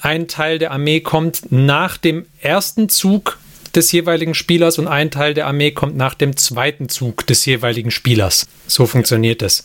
Ein 0.01 0.29
Teil 0.29 0.59
der 0.59 0.71
Armee 0.71 1.01
kommt 1.01 1.53
nach 1.53 1.99
dem 1.99 2.25
ersten 2.41 2.89
Zug 2.89 3.39
des 3.75 3.93
jeweiligen 3.93 4.35
Spielers 4.35 4.79
und 4.79 4.89
ein 4.89 5.11
Teil 5.11 5.35
der 5.35 5.47
Armee 5.47 5.73
kommt 5.73 5.97
nach 5.97 6.15
dem 6.15 6.37
zweiten 6.37 6.89
Zug 6.89 7.27
des 7.27 7.45
jeweiligen 7.47 7.91
Spielers. 7.91 8.47
So 8.67 8.87
funktioniert 8.87 9.43
es 9.43 9.65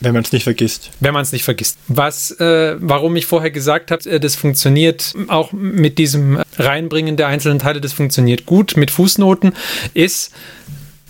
Wenn 0.00 0.12
man 0.12 0.22
es 0.22 0.32
nicht 0.32 0.44
vergisst. 0.44 0.90
wenn 1.00 1.14
man 1.14 1.22
es 1.22 1.32
nicht 1.32 1.44
vergisst. 1.44 1.78
Was, 1.88 2.30
äh, 2.32 2.76
warum 2.78 3.16
ich 3.16 3.26
vorher 3.26 3.50
gesagt 3.50 3.90
habe, 3.90 4.08
äh, 4.08 4.20
das 4.20 4.36
funktioniert 4.36 5.14
auch 5.28 5.52
mit 5.52 5.98
diesem 5.98 6.42
Reinbringen 6.58 7.16
der 7.16 7.28
einzelnen 7.28 7.58
Teile, 7.58 7.80
das 7.80 7.92
funktioniert 7.92 8.46
gut 8.46 8.76
mit 8.76 8.90
Fußnoten, 8.90 9.54
ist, 9.94 10.32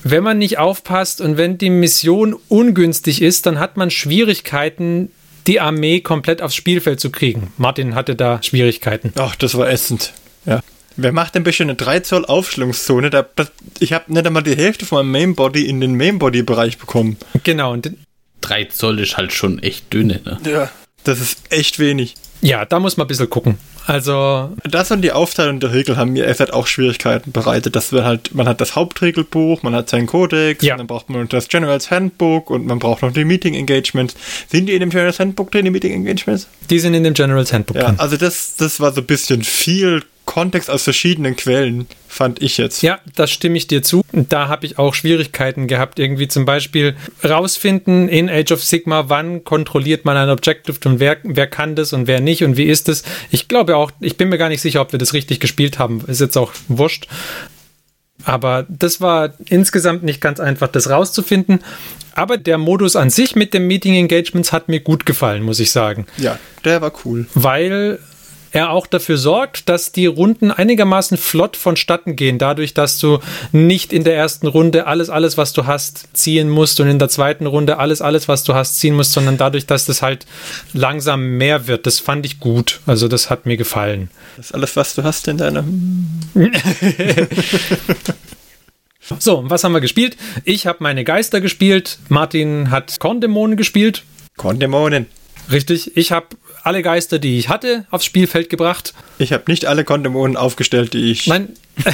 wenn 0.02 0.22
man 0.22 0.38
nicht 0.38 0.58
aufpasst 0.58 1.20
und 1.20 1.36
wenn 1.36 1.58
die 1.58 1.70
Mission 1.70 2.36
ungünstig 2.48 3.22
ist, 3.22 3.46
dann 3.46 3.58
hat 3.58 3.76
man 3.76 3.90
Schwierigkeiten, 3.90 5.10
die 5.46 5.60
Armee 5.60 6.00
komplett 6.00 6.42
aufs 6.42 6.54
Spielfeld 6.54 7.00
zu 7.00 7.10
kriegen. 7.10 7.52
Martin 7.56 7.94
hatte 7.94 8.14
da 8.14 8.42
Schwierigkeiten. 8.42 9.12
Ach, 9.16 9.36
das 9.36 9.56
war 9.56 9.68
ätzend. 9.68 10.12
Ja. 10.44 10.60
Wer 10.96 11.12
macht 11.12 11.34
denn 11.34 11.42
bitte 11.42 11.62
eine 11.62 11.74
3 11.74 12.00
Zoll 12.00 12.24
Aufstellungszone? 12.24 13.10
Da, 13.10 13.26
ich 13.80 13.92
habe 13.92 14.12
nicht 14.12 14.26
einmal 14.26 14.42
die 14.42 14.56
Hälfte 14.56 14.86
von 14.86 14.98
meinem 14.98 15.12
Mainbody 15.12 15.66
in 15.66 15.80
den 15.80 15.94
Mainbody-Bereich 15.94 16.78
bekommen. 16.78 17.16
Genau, 17.44 17.72
und 17.72 17.90
Drei 18.40 18.64
Zoll 18.64 19.00
ist 19.00 19.16
halt 19.16 19.32
schon 19.32 19.58
echt 19.62 19.92
dünne, 19.92 20.20
ne? 20.24 20.38
Ja. 20.50 20.70
Das 21.04 21.20
ist 21.20 21.38
echt 21.50 21.78
wenig. 21.78 22.14
ja, 22.40 22.64
da 22.64 22.80
muss 22.80 22.96
man 22.96 23.04
ein 23.06 23.08
bisschen 23.08 23.30
gucken. 23.30 23.58
Also, 23.88 24.50
Das 24.64 24.90
und 24.90 25.02
die 25.02 25.12
Aufteilung 25.12 25.60
der 25.60 25.72
Regel 25.72 25.96
haben 25.96 26.12
mir 26.14 26.26
FZ 26.34 26.50
auch 26.52 26.66
Schwierigkeiten 26.66 27.30
bereitet. 27.30 27.76
Das 27.76 27.92
wird 27.92 28.04
halt, 28.04 28.34
man 28.34 28.48
hat 28.48 28.60
das 28.60 28.74
Hauptregelbuch, 28.74 29.62
man 29.62 29.76
hat 29.76 29.88
seinen 29.88 30.06
Kodex, 30.08 30.64
Ja. 30.64 30.74
und 30.74 30.78
dann 30.78 30.86
braucht 30.88 31.08
man 31.08 31.28
das 31.28 31.46
Generals 31.46 31.92
Handbook 31.92 32.50
und 32.50 32.66
man 32.66 32.80
braucht 32.80 33.02
noch 33.02 33.12
die 33.12 33.24
Meeting 33.24 33.54
Engagements. 33.54 34.16
Sind 34.48 34.66
die 34.66 34.72
in 34.74 34.80
dem 34.80 34.90
Generals 34.90 35.20
Handbook 35.20 35.52
drin, 35.52 35.64
die 35.66 35.70
Meeting 35.70 35.92
Engagements? 35.92 36.48
die 36.68 36.80
sind 36.80 36.94
in 36.94 37.04
dem 37.04 37.14
General's 37.14 37.52
Handbook 37.52 37.76
Ja, 37.76 37.84
drin. 37.84 37.94
also 38.00 38.16
das, 38.16 38.56
das 38.56 38.80
war 38.80 38.92
so 38.92 39.00
ein 39.02 39.06
bisschen 39.06 39.44
viel 39.44 40.02
Kontext 40.36 40.68
aus 40.68 40.82
verschiedenen 40.82 41.34
Quellen, 41.34 41.86
fand 42.08 42.42
ich 42.42 42.58
jetzt. 42.58 42.82
Ja, 42.82 42.98
das 43.14 43.30
stimme 43.30 43.56
ich 43.56 43.68
dir 43.68 43.82
zu. 43.82 44.02
Da 44.12 44.48
habe 44.48 44.66
ich 44.66 44.78
auch 44.78 44.92
Schwierigkeiten 44.92 45.66
gehabt, 45.66 45.98
irgendwie 45.98 46.28
zum 46.28 46.44
Beispiel 46.44 46.94
rausfinden 47.26 48.06
in 48.10 48.28
Age 48.28 48.52
of 48.52 48.62
Sigma, 48.62 49.04
wann 49.08 49.44
kontrolliert 49.44 50.04
man 50.04 50.14
ein 50.18 50.28
Objective 50.28 50.76
und 50.84 51.00
wer, 51.00 51.16
wer 51.22 51.46
kann 51.46 51.74
das 51.74 51.94
und 51.94 52.06
wer 52.06 52.20
nicht 52.20 52.44
und 52.44 52.58
wie 52.58 52.64
ist 52.64 52.90
es. 52.90 53.02
Ich 53.30 53.48
glaube 53.48 53.76
auch, 53.76 53.90
ich 54.00 54.18
bin 54.18 54.28
mir 54.28 54.36
gar 54.36 54.50
nicht 54.50 54.60
sicher, 54.60 54.82
ob 54.82 54.92
wir 54.92 54.98
das 54.98 55.14
richtig 55.14 55.40
gespielt 55.40 55.78
haben. 55.78 56.04
Ist 56.06 56.20
jetzt 56.20 56.36
auch 56.36 56.52
wurscht. 56.68 57.08
Aber 58.24 58.66
das 58.68 59.00
war 59.00 59.32
insgesamt 59.48 60.02
nicht 60.02 60.20
ganz 60.20 60.38
einfach, 60.38 60.68
das 60.68 60.90
rauszufinden. 60.90 61.60
Aber 62.12 62.36
der 62.36 62.58
Modus 62.58 62.94
an 62.94 63.08
sich 63.08 63.36
mit 63.36 63.54
dem 63.54 63.66
Meeting 63.66 63.94
Engagements 63.94 64.52
hat 64.52 64.68
mir 64.68 64.80
gut 64.80 65.06
gefallen, 65.06 65.42
muss 65.42 65.60
ich 65.60 65.70
sagen 65.70 66.04
Ja, 66.18 66.38
der 66.62 66.82
war 66.82 66.92
cool. 67.06 67.26
weil 67.34 68.00
er 68.56 68.70
auch 68.70 68.86
dafür 68.86 69.18
sorgt, 69.18 69.68
dass 69.68 69.92
die 69.92 70.06
Runden 70.06 70.50
einigermaßen 70.50 71.18
flott 71.18 71.58
vonstatten 71.58 72.16
gehen, 72.16 72.38
dadurch, 72.38 72.72
dass 72.72 72.98
du 72.98 73.18
nicht 73.52 73.92
in 73.92 74.02
der 74.02 74.16
ersten 74.16 74.46
Runde 74.46 74.86
alles, 74.86 75.10
alles, 75.10 75.36
was 75.36 75.52
du 75.52 75.66
hast, 75.66 76.16
ziehen 76.16 76.48
musst 76.48 76.80
und 76.80 76.88
in 76.88 76.98
der 76.98 77.10
zweiten 77.10 77.44
Runde 77.44 77.76
alles, 77.76 78.00
alles, 78.00 78.28
was 78.28 78.44
du 78.44 78.54
hast, 78.54 78.78
ziehen 78.78 78.94
musst, 78.94 79.12
sondern 79.12 79.36
dadurch, 79.36 79.66
dass 79.66 79.84
das 79.84 80.00
halt 80.00 80.24
langsam 80.72 81.36
mehr 81.36 81.66
wird. 81.66 81.84
Das 81.84 82.00
fand 82.00 82.24
ich 82.24 82.40
gut. 82.40 82.80
Also 82.86 83.08
das 83.08 83.28
hat 83.28 83.44
mir 83.44 83.58
gefallen. 83.58 84.10
Das 84.38 84.46
ist 84.46 84.54
alles, 84.54 84.74
was 84.74 84.94
du 84.94 85.04
hast 85.04 85.28
in 85.28 85.36
deiner. 85.36 85.62
So, 89.20 89.44
was 89.48 89.62
haben 89.62 89.70
wir 89.70 89.80
gespielt? 89.80 90.16
Ich 90.44 90.66
habe 90.66 90.78
meine 90.80 91.04
Geister 91.04 91.40
gespielt. 91.40 92.00
Martin 92.08 92.72
hat 92.72 92.98
Korndämonen 92.98 93.56
gespielt. 93.56 94.02
Kondämonen. 94.36 95.06
Richtig. 95.48 95.96
Ich 95.96 96.10
habe 96.10 96.26
alle 96.66 96.82
Geister, 96.82 97.18
die 97.18 97.38
ich 97.38 97.48
hatte, 97.48 97.86
aufs 97.90 98.04
Spielfeld 98.04 98.50
gebracht. 98.50 98.92
Ich 99.18 99.32
habe 99.32 99.44
nicht 99.46 99.66
alle 99.66 99.84
Kondämonen 99.84 100.36
aufgestellt, 100.36 100.92
die 100.94 101.10
ich. 101.10 101.26
Nein, 101.26 101.50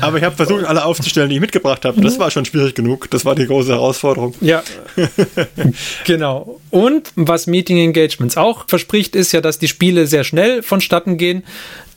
Aber 0.00 0.16
ich 0.16 0.24
habe 0.24 0.34
versucht, 0.34 0.64
alle 0.64 0.84
aufzustellen, 0.84 1.28
die 1.28 1.34
ich 1.34 1.40
mitgebracht 1.40 1.84
habe. 1.84 2.00
Das 2.00 2.18
war 2.18 2.30
schon 2.30 2.46
schwierig 2.46 2.74
genug. 2.74 3.10
Das 3.10 3.24
war 3.24 3.34
die 3.34 3.46
große 3.46 3.72
Herausforderung. 3.72 4.34
Ja, 4.40 4.62
genau. 6.04 6.60
Und 6.70 7.12
was 7.14 7.46
Meeting 7.46 7.78
Engagements 7.78 8.36
auch 8.38 8.64
verspricht, 8.68 9.14
ist 9.14 9.32
ja, 9.32 9.40
dass 9.40 9.58
die 9.58 9.68
Spiele 9.68 10.06
sehr 10.06 10.24
schnell 10.24 10.62
vonstatten 10.62 11.18
gehen. 11.18 11.44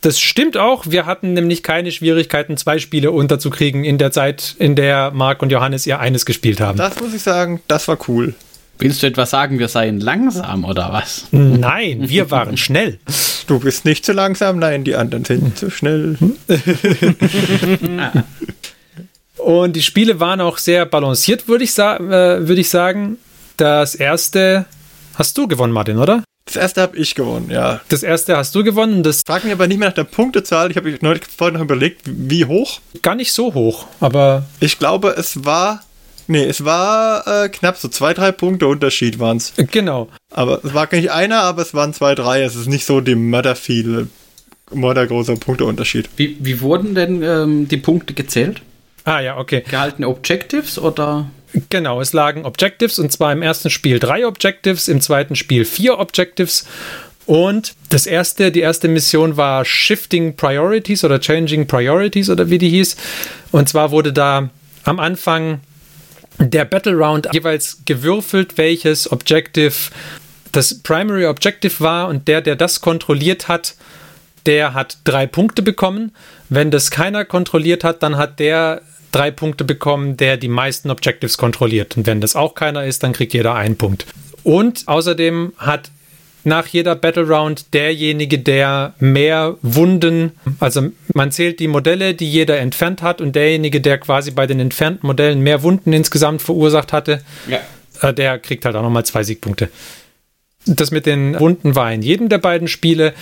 Das 0.02 0.20
stimmt 0.20 0.58
auch. 0.58 0.84
Wir 0.86 1.06
hatten 1.06 1.32
nämlich 1.32 1.62
keine 1.62 1.90
Schwierigkeiten, 1.90 2.58
zwei 2.58 2.78
Spiele 2.78 3.10
unterzukriegen 3.12 3.82
in 3.82 3.96
der 3.96 4.12
Zeit, 4.12 4.54
in 4.58 4.76
der 4.76 5.10
Marc 5.10 5.40
und 5.42 5.50
Johannes 5.50 5.86
ihr 5.86 5.98
eines 5.98 6.26
gespielt 6.26 6.60
haben. 6.60 6.76
Das 6.76 7.00
muss 7.00 7.14
ich 7.14 7.22
sagen, 7.22 7.62
das 7.66 7.88
war 7.88 7.98
cool. 8.08 8.34
Willst 8.78 9.02
du 9.02 9.06
etwas 9.06 9.30
sagen, 9.30 9.58
wir 9.58 9.68
seien 9.68 10.00
langsam 10.00 10.64
oder 10.64 10.92
was? 10.92 11.26
Nein, 11.30 12.08
wir 12.08 12.30
waren 12.30 12.56
schnell. 12.58 12.98
Du 13.46 13.58
bist 13.60 13.84
nicht 13.84 14.04
zu 14.04 14.12
langsam, 14.12 14.58
nein, 14.58 14.84
die 14.84 14.96
anderen 14.96 15.24
sind 15.24 15.56
zu 15.56 15.70
schnell. 15.70 16.18
Und 19.38 19.76
die 19.76 19.82
Spiele 19.82 20.18
waren 20.20 20.40
auch 20.40 20.58
sehr 20.58 20.86
balanciert, 20.86 21.48
würde 21.48 21.64
ich, 21.64 21.72
sa 21.72 21.96
äh, 21.96 22.48
würd 22.48 22.58
ich 22.58 22.70
sagen. 22.70 23.18
Das 23.56 23.94
erste 23.94 24.66
hast 25.14 25.38
du 25.38 25.46
gewonnen, 25.48 25.72
Martin, 25.72 25.98
oder? 25.98 26.22
Das 26.46 26.56
erste 26.56 26.82
habe 26.82 26.96
ich 26.96 27.14
gewonnen, 27.14 27.50
ja. 27.50 27.80
Das 27.88 28.02
erste 28.02 28.36
hast 28.36 28.54
du 28.54 28.62
gewonnen. 28.62 29.02
Das 29.02 29.22
Frag 29.26 29.44
mich 29.44 29.52
aber 29.52 29.66
nicht 29.66 29.78
mehr 29.78 29.88
nach 29.88 29.94
der 29.94 30.04
Punktezahl. 30.04 30.70
Ich 30.70 30.76
habe 30.76 30.96
neulich 31.00 31.24
vorhin 31.24 31.54
noch 31.54 31.62
überlegt, 31.62 32.02
wie 32.04 32.44
hoch. 32.44 32.80
gar 33.02 33.14
nicht 33.14 33.32
so 33.32 33.52
hoch, 33.54 33.86
aber 34.00 34.44
Ich 34.60 34.78
glaube, 34.78 35.14
es 35.16 35.44
war. 35.44 35.82
Nee, 36.28 36.44
es 36.44 36.64
war 36.64 37.44
äh, 37.44 37.48
knapp 37.48 37.76
so 37.76 37.88
zwei, 37.88 38.12
drei 38.14 38.32
Punkte 38.32 38.66
Unterschied 38.66 39.18
waren 39.18 39.36
es. 39.36 39.52
genau. 39.70 40.08
Aber 40.30 40.64
es 40.64 40.74
war 40.74 40.88
nicht 40.92 41.10
einer, 41.10 41.42
aber 41.42 41.62
es 41.62 41.72
waren 41.74 41.94
zwei, 41.94 42.14
drei. 42.14 42.42
Es 42.42 42.56
ist 42.56 42.68
nicht 42.68 42.84
so 42.84 43.00
die 43.00 43.14
Mörder 43.14 43.54
viel, 43.54 44.08
mördergroßer 44.72 45.36
Punkteunterschied. 45.36 46.08
Wie, 46.16 46.36
wie 46.40 46.60
wurden 46.60 46.94
denn 46.94 47.22
ähm, 47.22 47.68
die 47.68 47.76
Punkte 47.76 48.14
gezählt? 48.14 48.62
Ah 49.04 49.20
ja, 49.20 49.38
okay. 49.38 49.62
Gehaltene 49.68 50.08
Objectives 50.08 50.78
oder? 50.78 51.30
Genau, 51.70 52.00
es 52.00 52.12
lagen 52.12 52.44
Objectives 52.44 52.98
und 52.98 53.12
zwar 53.12 53.32
im 53.32 53.40
ersten 53.40 53.70
Spiel 53.70 53.98
drei 53.98 54.26
Objectives, 54.26 54.88
im 54.88 55.00
zweiten 55.00 55.36
Spiel 55.36 55.64
vier 55.64 55.98
Objectives. 55.98 56.66
Und 57.24 57.74
das 57.88 58.06
erste, 58.06 58.52
die 58.52 58.60
erste 58.60 58.88
Mission 58.88 59.36
war 59.36 59.64
Shifting 59.64 60.36
Priorities 60.36 61.02
oder 61.04 61.20
Changing 61.20 61.66
Priorities 61.66 62.30
oder 62.30 62.50
wie 62.50 62.58
die 62.58 62.68
hieß. 62.68 62.96
Und 63.52 63.68
zwar 63.68 63.90
wurde 63.90 64.12
da 64.12 64.50
am 64.84 65.00
Anfang 65.00 65.60
der 66.38 66.64
Battle 66.64 66.94
Round 66.94 67.28
jeweils 67.32 67.82
gewürfelt, 67.84 68.58
welches 68.58 69.10
Objective 69.10 69.74
das 70.52 70.82
Primary 70.82 71.26
Objective 71.26 71.80
war 71.80 72.08
und 72.08 72.28
der, 72.28 72.40
der 72.40 72.56
das 72.56 72.80
kontrolliert 72.80 73.48
hat, 73.48 73.74
der 74.46 74.74
hat 74.74 74.98
drei 75.04 75.26
Punkte 75.26 75.62
bekommen. 75.62 76.12
Wenn 76.48 76.70
das 76.70 76.90
keiner 76.90 77.24
kontrolliert 77.24 77.84
hat, 77.84 78.02
dann 78.02 78.16
hat 78.16 78.38
der 78.38 78.82
drei 79.12 79.30
Punkte 79.30 79.64
bekommen, 79.64 80.16
der 80.16 80.36
die 80.36 80.48
meisten 80.48 80.90
Objectives 80.90 81.36
kontrolliert. 81.36 81.96
Und 81.96 82.06
wenn 82.06 82.20
das 82.20 82.36
auch 82.36 82.54
keiner 82.54 82.84
ist, 82.84 83.02
dann 83.02 83.12
kriegt 83.12 83.34
jeder 83.34 83.54
einen 83.54 83.76
Punkt. 83.76 84.06
Und 84.42 84.84
außerdem 84.86 85.52
hat 85.56 85.90
nach 86.46 86.66
jeder 86.68 86.94
Battle 86.94 87.26
Round 87.28 87.74
derjenige, 87.74 88.38
der 88.38 88.94
mehr 88.98 89.56
Wunden, 89.62 90.32
also 90.60 90.90
man 91.12 91.32
zählt 91.32 91.60
die 91.60 91.68
Modelle, 91.68 92.14
die 92.14 92.30
jeder 92.30 92.58
entfernt 92.58 93.02
hat 93.02 93.20
und 93.20 93.34
derjenige, 93.36 93.80
der 93.80 93.98
quasi 93.98 94.30
bei 94.30 94.46
den 94.46 94.60
entfernten 94.60 95.06
Modellen 95.06 95.40
mehr 95.40 95.62
Wunden 95.62 95.92
insgesamt 95.92 96.40
verursacht 96.42 96.92
hatte, 96.92 97.22
Ja. 97.48 97.58
äh, 98.00 98.14
der 98.14 98.38
kriegt 98.38 98.64
halt 98.64 98.76
auch 98.76 98.82
nochmal 98.82 99.04
zwei 99.04 99.24
Siegpunkte. 99.24 99.68
Das 100.68 100.90
mit 100.90 101.06
den 101.06 101.38
Wunden 101.38 101.74
war 101.76 101.92
in 101.92 102.02
jedem 102.02 102.28
der 102.28 102.38
beiden 102.38 102.66
Spiele. 102.66 103.14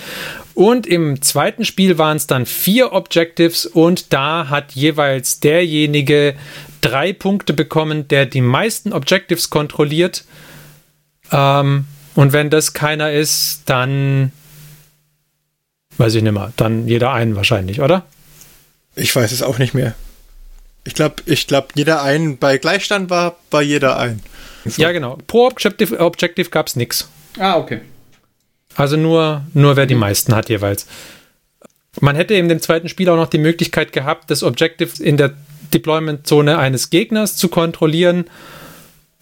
Und 0.55 0.87
im 0.87 1.21
zweiten 1.21 1.63
Spiel 1.65 1.97
waren 1.99 2.17
es 2.17 2.25
dann 2.25 2.45
vier 2.47 2.91
Objectives 2.91 3.65
und 3.67 4.13
da 4.13 4.49
hat 4.49 4.71
jeweils 4.71 5.41
derjenige 5.41 6.35
drei 6.81 7.13
Punkte 7.13 7.53
bekommen, 7.53 8.07
der 8.07 8.25
die 8.25 8.41
meisten 8.41 8.93
Objectives 8.93 9.49
kontrolliert. 9.51 10.25
Ähm, 11.31 11.85
und 12.15 12.33
wenn 12.33 12.49
das 12.49 12.73
keiner 12.73 13.11
ist, 13.11 13.61
dann 13.65 14.31
weiß 15.97 16.15
ich 16.15 16.23
nicht 16.23 16.33
mehr, 16.33 16.51
dann 16.57 16.87
jeder 16.87 17.11
einen 17.11 17.35
wahrscheinlich, 17.35 17.81
oder? 17.81 18.05
Ich 18.95 19.15
weiß 19.15 19.31
es 19.31 19.43
auch 19.43 19.57
nicht 19.57 19.73
mehr. 19.73 19.93
Ich 20.85 20.93
glaube, 20.93 21.15
ich 21.25 21.47
glaub, 21.47 21.71
jeder 21.75 22.03
ein, 22.03 22.37
bei 22.37 22.57
Gleichstand 22.57 23.09
war 23.09 23.37
bei 23.49 23.61
jeder 23.61 23.97
ein. 23.97 24.21
Ja, 24.77 24.91
genau. 24.91 25.17
Pro 25.27 25.47
Objective, 25.47 25.99
Objective 25.99 26.49
gab 26.49 26.67
es 26.67 26.75
nichts. 26.75 27.09
Ah, 27.37 27.57
okay. 27.57 27.81
Also 28.75 28.97
nur, 28.97 29.43
nur 29.53 29.75
wer 29.75 29.85
die 29.85 29.95
meisten 29.95 30.35
hat 30.35 30.49
jeweils. 30.49 30.87
Man 32.01 32.15
hätte 32.15 32.33
in 32.33 32.49
dem 32.49 32.61
zweiten 32.61 32.89
Spiel 32.89 33.09
auch 33.09 33.15
noch 33.15 33.29
die 33.29 33.37
Möglichkeit 33.37 33.93
gehabt, 33.93 34.29
das 34.29 34.43
Objective 34.43 35.01
in 35.01 35.17
der 35.17 35.33
Deployment-Zone 35.73 36.57
eines 36.57 36.89
Gegners 36.89 37.37
zu 37.37 37.47
kontrollieren. 37.47 38.25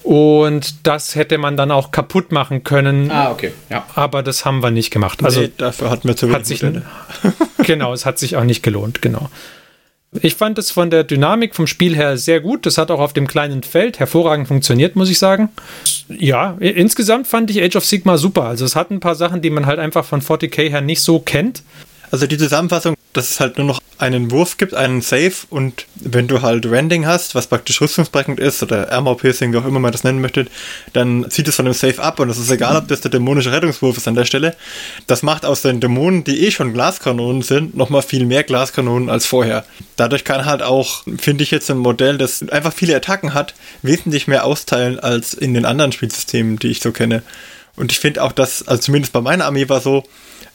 Und 0.03 0.85
das 0.85 1.15
hätte 1.15 1.37
man 1.37 1.55
dann 1.55 1.71
auch 1.71 1.91
kaputt 1.91 2.31
machen 2.31 2.63
können. 2.63 3.09
Ah, 3.09 3.31
okay. 3.31 3.53
Ja. 3.69 3.85
Aber 3.95 4.21
das 4.21 4.43
haben 4.43 4.61
wir 4.61 4.69
nicht 4.69 4.91
gemacht. 4.91 5.23
Also 5.23 5.41
nee, 5.41 5.51
dafür 5.57 5.89
hatten 5.89 6.07
wir 6.07 6.17
zu 6.17 6.27
hat 6.27 6.35
wenig 6.35 6.47
sich 6.47 6.63
Modelle. 6.63 6.85
genau, 7.65 7.93
es 7.93 8.05
hat 8.05 8.19
sich 8.19 8.35
auch 8.35 8.43
nicht 8.43 8.63
gelohnt, 8.63 9.01
genau. 9.01 9.29
Ich 10.21 10.35
fand 10.35 10.59
es 10.59 10.69
von 10.71 10.89
der 10.89 11.03
Dynamik 11.03 11.55
vom 11.55 11.65
Spiel 11.65 11.95
her 11.95 12.17
sehr 12.17 12.39
gut. 12.39 12.65
Das 12.65 12.77
hat 12.77 12.91
auch 12.91 12.99
auf 12.99 13.13
dem 13.13 13.27
kleinen 13.27 13.63
Feld 13.63 13.99
hervorragend 13.99 14.47
funktioniert, 14.47 14.95
muss 14.95 15.09
ich 15.09 15.17
sagen. 15.17 15.49
Ja, 16.07 16.55
insgesamt 16.59 17.25
fand 17.25 17.49
ich 17.49 17.63
Age 17.63 17.77
of 17.77 17.85
Sigma 17.85 18.17
super. 18.17 18.43
Also 18.43 18.65
es 18.65 18.75
hat 18.75 18.91
ein 18.91 18.99
paar 18.99 19.15
Sachen, 19.15 19.41
die 19.41 19.49
man 19.49 19.65
halt 19.65 19.79
einfach 19.79 20.05
von 20.05 20.21
40k 20.21 20.69
her 20.69 20.81
nicht 20.81 21.01
so 21.01 21.19
kennt. 21.19 21.63
Also 22.13 22.27
die 22.27 22.37
Zusammenfassung, 22.37 22.93
dass 23.13 23.31
es 23.31 23.39
halt 23.39 23.57
nur 23.57 23.65
noch 23.65 23.79
einen 23.97 24.29
Wurf 24.29 24.57
gibt, 24.57 24.75
einen 24.75 25.01
Save 25.01 25.33
und 25.49 25.87
wenn 25.95 26.27
du 26.27 26.43
halt 26.43 26.63
Rending 26.67 27.07
hast, 27.07 27.33
was 27.33 27.47
praktisch 27.47 27.81
rüstungsbrechend 27.81 28.39
ist 28.39 28.61
oder 28.61 28.91
Armor 28.91 29.17
Piercing, 29.17 29.51
wie 29.51 29.57
auch 29.57 29.65
immer 29.65 29.79
man 29.79 29.91
das 29.91 30.03
nennen 30.03 30.21
möchte, 30.21 30.45
dann 30.93 31.25
zieht 31.31 31.47
es 31.47 31.55
von 31.55 31.65
dem 31.65 31.73
Save 31.73 31.97
ab 32.03 32.19
und 32.19 32.29
es 32.29 32.37
ist 32.37 32.51
egal, 32.51 32.75
ob 32.75 32.87
das 32.87 33.01
der 33.01 33.09
dämonische 33.09 33.51
Rettungswurf 33.51 33.97
ist 33.97 34.07
an 34.07 34.13
der 34.13 34.25
Stelle. 34.25 34.55
Das 35.07 35.23
macht 35.23 35.43
aus 35.43 35.63
den 35.63 35.79
Dämonen, 35.79 36.23
die 36.23 36.45
eh 36.45 36.51
schon 36.51 36.71
Glaskanonen 36.71 37.41
sind, 37.41 37.75
nochmal 37.75 38.03
viel 38.03 38.27
mehr 38.27 38.43
Glaskanonen 38.43 39.09
als 39.09 39.25
vorher. 39.25 39.65
Dadurch 39.95 40.23
kann 40.23 40.45
halt 40.45 40.61
auch, 40.61 41.05
finde 41.17 41.43
ich 41.43 41.49
jetzt 41.49 41.71
ein 41.71 41.79
Modell, 41.79 42.19
das 42.19 42.47
einfach 42.47 42.73
viele 42.73 42.95
Attacken 42.95 43.33
hat, 43.33 43.55
wesentlich 43.81 44.27
mehr 44.27 44.45
austeilen 44.45 44.99
als 44.99 45.33
in 45.33 45.55
den 45.55 45.65
anderen 45.65 45.91
Spielsystemen, 45.91 46.59
die 46.59 46.67
ich 46.67 46.79
so 46.79 46.91
kenne. 46.91 47.23
Und 47.75 47.91
ich 47.91 47.99
finde 47.99 48.21
auch, 48.21 48.33
dass, 48.33 48.67
also 48.67 48.83
zumindest 48.83 49.13
bei 49.13 49.21
meiner 49.21 49.45
Armee 49.45 49.67
war 49.67 49.81
so, 49.81 50.03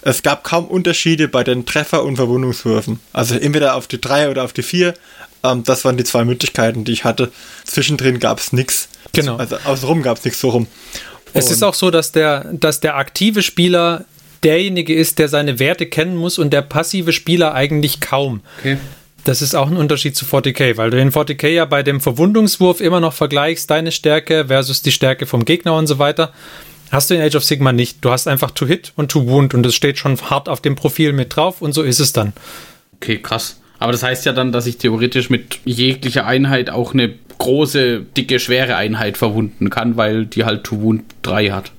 es 0.02 0.22
gab 0.22 0.44
kaum 0.44 0.66
Unterschiede 0.66 1.28
bei 1.28 1.44
den 1.44 1.66
Treffer- 1.66 2.04
und 2.04 2.16
Verwundungswürfen. 2.16 3.00
Also 3.12 3.34
entweder 3.34 3.74
auf 3.74 3.86
die 3.86 4.00
3 4.00 4.30
oder 4.30 4.44
auf 4.44 4.52
die 4.52 4.62
4. 4.62 4.94
Ähm, 5.44 5.64
das 5.64 5.84
waren 5.84 5.96
die 5.96 6.04
zwei 6.04 6.24
Möglichkeiten, 6.24 6.84
die 6.84 6.92
ich 6.92 7.04
hatte. 7.04 7.30
Zwischendrin 7.64 8.18
gab 8.18 8.38
es 8.38 8.52
nichts. 8.52 8.88
Genau. 9.12 9.36
Also 9.36 9.56
außenrum 9.64 10.02
gab 10.02 10.18
es 10.18 10.24
nichts 10.24 10.40
so 10.40 10.50
rum. 10.50 10.66
Es 11.34 11.50
ist 11.50 11.62
auch 11.62 11.74
so, 11.74 11.90
dass 11.90 12.12
der, 12.12 12.46
dass 12.52 12.80
der 12.80 12.96
aktive 12.96 13.42
Spieler 13.42 14.04
derjenige 14.42 14.94
ist, 14.94 15.18
der 15.18 15.28
seine 15.28 15.58
Werte 15.58 15.86
kennen 15.86 16.16
muss 16.16 16.38
und 16.38 16.52
der 16.52 16.62
passive 16.62 17.12
Spieler 17.12 17.54
eigentlich 17.54 18.00
kaum. 18.00 18.40
Okay. 18.60 18.78
Das 19.24 19.42
ist 19.42 19.54
auch 19.54 19.68
ein 19.68 19.76
Unterschied 19.76 20.16
zu 20.16 20.24
40k, 20.24 20.76
weil 20.76 20.90
du 20.90 20.98
in 20.98 21.12
40k 21.12 21.48
ja 21.48 21.64
bei 21.64 21.82
dem 21.82 22.00
Verwundungswurf 22.00 22.80
immer 22.80 23.00
noch 23.00 23.12
vergleichst, 23.12 23.70
deine 23.70 23.92
Stärke 23.92 24.46
versus 24.46 24.80
die 24.80 24.92
Stärke 24.92 25.26
vom 25.26 25.44
Gegner 25.44 25.74
und 25.74 25.86
so 25.86 25.98
weiter. 25.98 26.32
Hast 26.90 27.10
du 27.10 27.14
in 27.14 27.20
Age 27.20 27.36
of 27.36 27.44
Sigma 27.44 27.72
nicht. 27.72 28.04
Du 28.04 28.10
hast 28.10 28.26
einfach 28.28 28.50
to 28.50 28.66
hit 28.66 28.92
und 28.96 29.10
to 29.10 29.26
wound 29.26 29.54
und 29.54 29.64
es 29.66 29.74
steht 29.74 29.98
schon 29.98 30.18
hart 30.30 30.48
auf 30.48 30.60
dem 30.60 30.74
Profil 30.74 31.12
mit 31.12 31.36
drauf 31.36 31.62
und 31.62 31.72
so 31.72 31.82
ist 31.82 32.00
es 32.00 32.12
dann. 32.12 32.32
Okay, 32.96 33.18
krass. 33.18 33.60
Aber 33.78 33.92
das 33.92 34.02
heißt 34.02 34.26
ja 34.26 34.32
dann, 34.32 34.52
dass 34.52 34.66
ich 34.66 34.78
theoretisch 34.78 35.30
mit 35.30 35.60
jeglicher 35.64 36.26
Einheit 36.26 36.70
auch 36.70 36.94
eine 36.94 37.14
große, 37.38 38.00
dicke, 38.16 38.40
schwere 38.40 38.76
Einheit 38.76 39.16
verwunden 39.16 39.70
kann, 39.70 39.96
weil 39.96 40.26
die 40.26 40.44
halt 40.44 40.64
To 40.64 40.80
Wound 40.80 41.04
3 41.22 41.50
hat. 41.50 41.70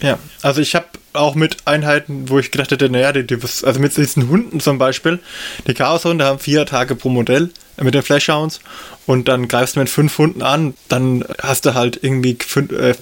Ja, 0.00 0.18
also 0.42 0.60
ich 0.60 0.74
habe 0.74 0.86
auch 1.12 1.34
mit 1.34 1.58
Einheiten, 1.66 2.28
wo 2.28 2.38
ich 2.38 2.50
gedacht 2.50 2.70
hätte, 2.70 2.90
naja, 2.90 3.12
die, 3.12 3.26
die, 3.26 3.38
also 3.40 3.80
mit 3.80 3.96
diesen 3.96 4.28
Hunden 4.28 4.60
zum 4.60 4.78
Beispiel, 4.78 5.20
die 5.66 5.74
Chaoshunde 5.74 6.24
haben 6.24 6.38
vier 6.38 6.66
Tage 6.66 6.96
pro 6.96 7.08
Modell 7.08 7.50
mit 7.80 7.94
den 7.94 8.02
Flashhounds 8.02 8.60
und 9.06 9.28
dann 9.28 9.48
greifst 9.48 9.76
du 9.76 9.80
mit 9.80 9.88
fünf 9.88 10.16
Hunden 10.18 10.42
an, 10.42 10.74
dann 10.88 11.24
hast 11.40 11.66
du 11.66 11.74
halt 11.74 11.98
irgendwie 12.02 12.36
fünf, 12.44 12.72
äh, 12.72 12.94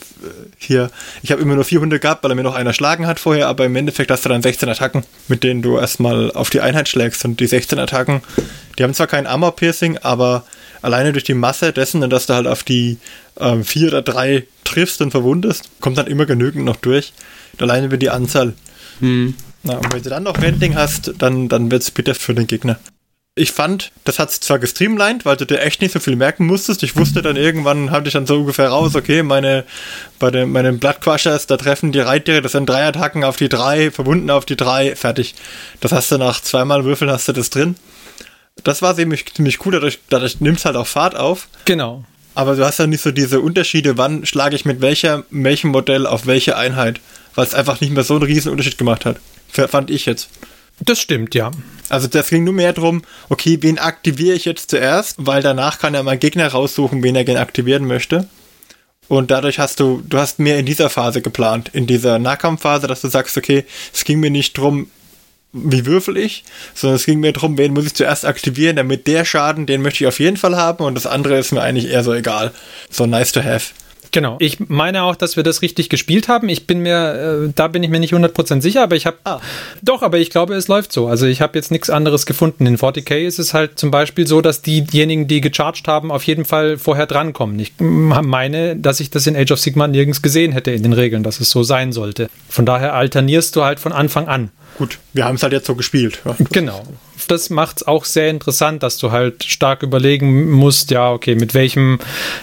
hier, 0.58 0.90
ich 1.22 1.32
habe 1.32 1.42
immer 1.42 1.54
nur 1.54 1.64
vier 1.64 1.80
Hunde 1.80 1.98
gehabt, 2.00 2.22
weil 2.22 2.30
er 2.30 2.34
mir 2.34 2.42
noch 2.42 2.54
einer 2.54 2.70
erschlagen 2.70 3.06
hat 3.06 3.18
vorher, 3.18 3.48
aber 3.48 3.64
im 3.64 3.76
Endeffekt 3.76 4.10
hast 4.10 4.24
du 4.24 4.28
dann 4.28 4.42
16 4.42 4.68
Attacken, 4.68 5.04
mit 5.28 5.42
denen 5.42 5.62
du 5.62 5.78
erstmal 5.78 6.30
auf 6.32 6.50
die 6.50 6.60
Einheit 6.60 6.88
schlägst 6.88 7.24
und 7.24 7.40
die 7.40 7.46
16 7.46 7.78
Attacken, 7.78 8.22
die 8.78 8.84
haben 8.84 8.94
zwar 8.94 9.06
kein 9.06 9.26
Armor-Piercing, 9.26 9.98
aber 9.98 10.44
alleine 10.82 11.12
durch 11.12 11.24
die 11.24 11.34
Masse 11.34 11.72
dessen, 11.72 12.08
dass 12.10 12.26
du 12.26 12.34
halt 12.34 12.46
auf 12.46 12.62
die 12.62 12.98
ähm, 13.40 13.64
vier 13.64 13.88
oder 13.88 14.02
drei 14.02 14.46
triffst 14.64 15.00
und 15.00 15.10
verwundest, 15.10 15.70
kommt 15.80 15.98
dann 15.98 16.06
immer 16.06 16.26
genügend 16.26 16.64
noch 16.64 16.76
durch. 16.76 17.12
Alleine 17.58 17.86
über 17.86 17.96
die 17.96 18.10
Anzahl. 18.10 18.54
Na, 19.62 19.76
und 19.76 19.92
wenn 19.92 20.02
du 20.02 20.10
dann 20.10 20.24
noch 20.24 20.40
Rending 20.40 20.74
hast, 20.74 21.12
dann, 21.18 21.48
dann 21.48 21.70
wird 21.70 21.82
es 21.82 21.90
bitter 21.90 22.14
für 22.14 22.34
den 22.34 22.46
Gegner. 22.46 22.78
Ich 23.34 23.52
fand, 23.52 23.92
das 24.04 24.18
hat 24.18 24.30
zwar 24.30 24.58
gestreamlined, 24.58 25.24
weil 25.24 25.38
du 25.38 25.46
dir 25.46 25.62
echt 25.62 25.80
nicht 25.80 25.92
so 25.92 26.00
viel 26.00 26.16
merken 26.16 26.44
musstest. 26.44 26.82
Ich 26.82 26.96
wusste 26.96 27.22
dann 27.22 27.36
irgendwann, 27.36 27.90
hatte 27.90 28.08
ich 28.08 28.12
dann 28.12 28.26
so 28.26 28.40
ungefähr 28.40 28.68
raus, 28.68 28.94
okay, 28.94 29.22
meine, 29.22 29.64
bei 30.18 30.30
den, 30.30 30.52
meinen 30.52 30.78
Blood 30.78 31.00
Crushers, 31.00 31.46
da 31.46 31.56
treffen 31.56 31.92
die 31.92 32.00
Reittiere, 32.00 32.42
das 32.42 32.52
sind 32.52 32.68
drei 32.68 32.84
Attacken 32.84 33.24
auf 33.24 33.36
die 33.36 33.48
drei, 33.48 33.90
verbunden 33.90 34.28
auf 34.28 34.44
die 34.44 34.56
drei, 34.56 34.94
fertig. 34.96 35.34
Das 35.80 35.92
hast 35.92 36.10
du 36.10 36.18
nach 36.18 36.42
zweimal 36.42 36.84
Würfeln, 36.84 37.10
hast 37.10 37.26
du 37.26 37.32
das 37.32 37.48
drin. 37.48 37.76
Das 38.64 38.82
war 38.82 38.94
ziemlich, 38.94 39.32
ziemlich 39.32 39.64
cool, 39.64 39.72
dadurch, 39.72 39.98
dadurch 40.08 40.40
nimmt 40.40 40.58
es 40.58 40.64
halt 40.64 40.76
auch 40.76 40.86
Fahrt 40.86 41.16
auf. 41.16 41.48
Genau. 41.64 42.04
Aber 42.34 42.56
du 42.56 42.64
hast 42.64 42.78
ja 42.78 42.86
nicht 42.86 43.02
so 43.02 43.10
diese 43.10 43.40
Unterschiede, 43.40 43.98
wann 43.98 44.24
schlage 44.24 44.56
ich 44.56 44.64
mit 44.64 44.80
welcher, 44.80 45.24
welchem 45.30 45.70
Modell 45.70 46.06
auf 46.06 46.26
welche 46.26 46.56
Einheit, 46.56 47.00
weil 47.34 47.46
es 47.46 47.54
einfach 47.54 47.80
nicht 47.80 47.92
mehr 47.92 48.04
so 48.04 48.14
einen 48.14 48.24
riesen 48.24 48.50
Unterschied 48.50 48.78
gemacht 48.78 49.04
hat. 49.04 49.18
Fand 49.48 49.90
ich 49.90 50.06
jetzt. 50.06 50.28
Das 50.80 51.00
stimmt, 51.00 51.34
ja. 51.34 51.50
Also 51.88 52.08
das 52.08 52.30
ging 52.30 52.44
nur 52.44 52.54
mehr 52.54 52.72
darum, 52.72 53.02
okay, 53.28 53.58
wen 53.60 53.78
aktiviere 53.78 54.34
ich 54.34 54.46
jetzt 54.46 54.70
zuerst, 54.70 55.16
weil 55.18 55.42
danach 55.42 55.78
kann 55.78 55.94
ja 55.94 56.02
mein 56.02 56.18
Gegner 56.18 56.48
raussuchen, 56.48 57.02
wen 57.02 57.14
er 57.14 57.24
gerne 57.24 57.40
aktivieren 57.40 57.86
möchte. 57.86 58.26
Und 59.08 59.30
dadurch 59.30 59.58
hast 59.58 59.78
du, 59.78 60.02
du 60.08 60.18
hast 60.18 60.38
mehr 60.38 60.58
in 60.58 60.64
dieser 60.64 60.88
Phase 60.88 61.20
geplant, 61.20 61.70
in 61.74 61.86
dieser 61.86 62.18
Nahkampfphase, 62.18 62.86
dass 62.86 63.02
du 63.02 63.08
sagst, 63.08 63.36
okay, 63.36 63.66
es 63.92 64.04
ging 64.04 64.20
mir 64.20 64.30
nicht 64.30 64.56
drum, 64.56 64.90
wie 65.52 65.86
würfel 65.86 66.16
ich, 66.16 66.44
sondern 66.74 66.96
es 66.96 67.04
ging 67.06 67.20
mir 67.20 67.32
darum, 67.32 67.58
wen 67.58 67.72
muss 67.74 67.86
ich 67.86 67.94
zuerst 67.94 68.24
aktivieren, 68.24 68.76
damit 68.76 69.06
der 69.06 69.24
Schaden, 69.24 69.66
den 69.66 69.82
möchte 69.82 70.04
ich 70.04 70.08
auf 70.08 70.18
jeden 70.20 70.36
Fall 70.36 70.56
haben 70.56 70.84
und 70.84 70.94
das 70.94 71.06
andere 71.06 71.38
ist 71.38 71.52
mir 71.52 71.60
eigentlich 71.62 71.90
eher 71.90 72.02
so 72.04 72.12
egal. 72.14 72.52
So 72.90 73.06
nice 73.06 73.32
to 73.32 73.42
have. 73.42 73.72
Genau. 74.14 74.36
Ich 74.40 74.58
meine 74.68 75.04
auch, 75.04 75.16
dass 75.16 75.36
wir 75.36 75.42
das 75.42 75.62
richtig 75.62 75.88
gespielt 75.88 76.28
haben. 76.28 76.50
Ich 76.50 76.66
bin 76.66 76.80
mir, 76.80 77.46
äh, 77.48 77.52
da 77.54 77.68
bin 77.68 77.82
ich 77.82 77.88
mir 77.88 77.98
nicht 77.98 78.12
100% 78.12 78.60
sicher, 78.60 78.82
aber 78.82 78.94
ich 78.94 79.06
habe, 79.06 79.16
Ah. 79.24 79.40
doch, 79.80 80.02
aber 80.02 80.18
ich 80.18 80.28
glaube, 80.28 80.54
es 80.54 80.68
läuft 80.68 80.92
so. 80.92 81.06
Also 81.08 81.24
ich 81.24 81.40
habe 81.40 81.58
jetzt 81.58 81.70
nichts 81.70 81.88
anderes 81.88 82.26
gefunden. 82.26 82.66
In 82.66 82.76
40k 82.76 83.24
ist 83.26 83.38
es 83.38 83.54
halt 83.54 83.78
zum 83.78 83.90
Beispiel 83.90 84.26
so, 84.26 84.42
dass 84.42 84.60
diejenigen, 84.60 85.28
die 85.28 85.40
gecharged 85.40 85.88
haben, 85.88 86.10
auf 86.12 86.24
jeden 86.24 86.44
Fall 86.44 86.76
vorher 86.76 87.06
drankommen. 87.06 87.58
Ich 87.58 87.72
meine, 87.78 88.76
dass 88.76 89.00
ich 89.00 89.08
das 89.08 89.26
in 89.26 89.34
Age 89.34 89.52
of 89.52 89.60
Sigmar 89.60 89.88
nirgends 89.88 90.20
gesehen 90.20 90.52
hätte 90.52 90.72
in 90.72 90.82
den 90.82 90.92
Regeln, 90.92 91.22
dass 91.22 91.40
es 91.40 91.48
so 91.48 91.62
sein 91.62 91.92
sollte. 91.92 92.28
Von 92.50 92.66
daher 92.66 92.92
alternierst 92.92 93.56
du 93.56 93.64
halt 93.64 93.80
von 93.80 93.92
Anfang 93.92 94.28
an. 94.28 94.50
Gut, 94.78 94.98
wir 95.12 95.24
haben 95.24 95.34
es 95.36 95.42
halt 95.42 95.52
jetzt 95.52 95.66
so 95.66 95.74
gespielt. 95.74 96.20
Ja. 96.24 96.36
Genau. 96.50 96.82
Das 97.28 97.50
macht 97.50 97.76
es 97.78 97.86
auch 97.86 98.04
sehr 98.04 98.30
interessant, 98.30 98.82
dass 98.82 98.98
du 98.98 99.12
halt 99.12 99.44
stark 99.44 99.82
überlegen 99.82 100.50
musst, 100.50 100.90
ja, 100.90 101.10
okay, 101.12 101.34
mit 101.34 101.54
welchem 101.54 101.98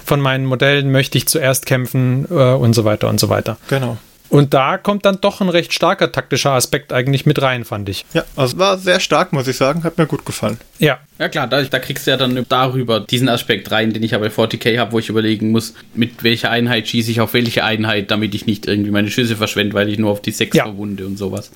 von 0.06 0.22
meinen 0.22 0.46
Modellen 0.46 0.92
möchte 0.92 1.18
ich 1.18 1.28
zuerst 1.28 1.66
kämpfen 1.66 2.26
äh, 2.30 2.34
und 2.54 2.74
so 2.74 2.86
weiter 2.86 3.10
und 3.10 3.20
so 3.20 3.30
weiter. 3.30 3.58
Genau. 3.68 3.98
Und 4.30 4.54
da 4.54 4.78
kommt 4.78 5.06
dann 5.06 5.20
doch 5.20 5.42
ein 5.42 5.50
recht 5.50 5.74
starker 5.74 6.12
taktischer 6.12 6.52
Aspekt 6.52 6.94
eigentlich 6.94 7.26
mit 7.26 7.42
rein, 7.42 7.66
fand 7.66 7.90
ich. 7.90 8.06
Ja, 8.14 8.24
also 8.36 8.60
war 8.60 8.78
sehr 8.78 9.00
stark, 9.00 9.34
muss 9.34 9.48
ich 9.48 9.58
sagen. 9.58 9.84
Hat 9.84 9.98
mir 9.98 10.06
gut 10.06 10.24
gefallen. 10.24 10.60
Ja, 10.78 11.00
Ja 11.18 11.30
klar, 11.30 11.48
da, 11.48 11.64
da 11.64 11.80
kriegst 11.80 12.06
du 12.06 12.12
ja 12.12 12.18
dann 12.18 12.46
darüber 12.48 13.00
diesen 13.00 13.28
Aspekt 13.28 13.72
rein, 13.72 13.92
den 13.92 14.04
ich 14.04 14.14
aber 14.14 14.30
bei 14.30 14.44
40k 14.44 14.78
habe, 14.78 14.92
wo 14.92 15.00
ich 15.00 15.10
überlegen 15.10 15.50
muss, 15.50 15.74
mit 15.96 16.24
welcher 16.24 16.52
Einheit 16.52 16.88
schieße 16.88 17.10
ich 17.10 17.22
auf 17.22 17.34
welche 17.34 17.64
Einheit, 17.64 18.12
damit 18.12 18.36
ich 18.36 18.46
nicht 18.46 18.68
irgendwie 18.68 18.92
meine 18.92 19.10
Schüsse 19.10 19.36
verschwende, 19.36 19.74
weil 19.74 19.90
ich 19.90 19.98
nur 19.98 20.12
auf 20.12 20.22
die 20.22 20.32
6 20.32 20.56
Ja. 20.56 20.66
verwunde 20.66 21.08
und 21.08 21.18
sowas. 21.18 21.50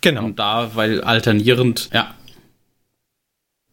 Genau. 0.00 0.24
Und 0.24 0.38
da, 0.38 0.70
weil 0.74 1.02
alternierend, 1.02 1.90
ja. 1.92 2.14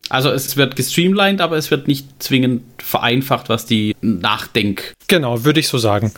Also 0.10 0.30
es 0.32 0.56
wird 0.56 0.76
gestreamlined, 0.76 1.42
aber 1.42 1.58
es 1.58 1.72
wird 1.72 1.88
nicht 1.88 2.22
zwingend 2.22 2.64
vereinfacht, 2.82 3.50
was 3.50 3.66
die 3.66 3.96
Nachdenk. 4.02 4.94
Genau, 5.08 5.44
würde 5.44 5.60
ich 5.60 5.68
so 5.68 5.78
sagen. 5.80 6.14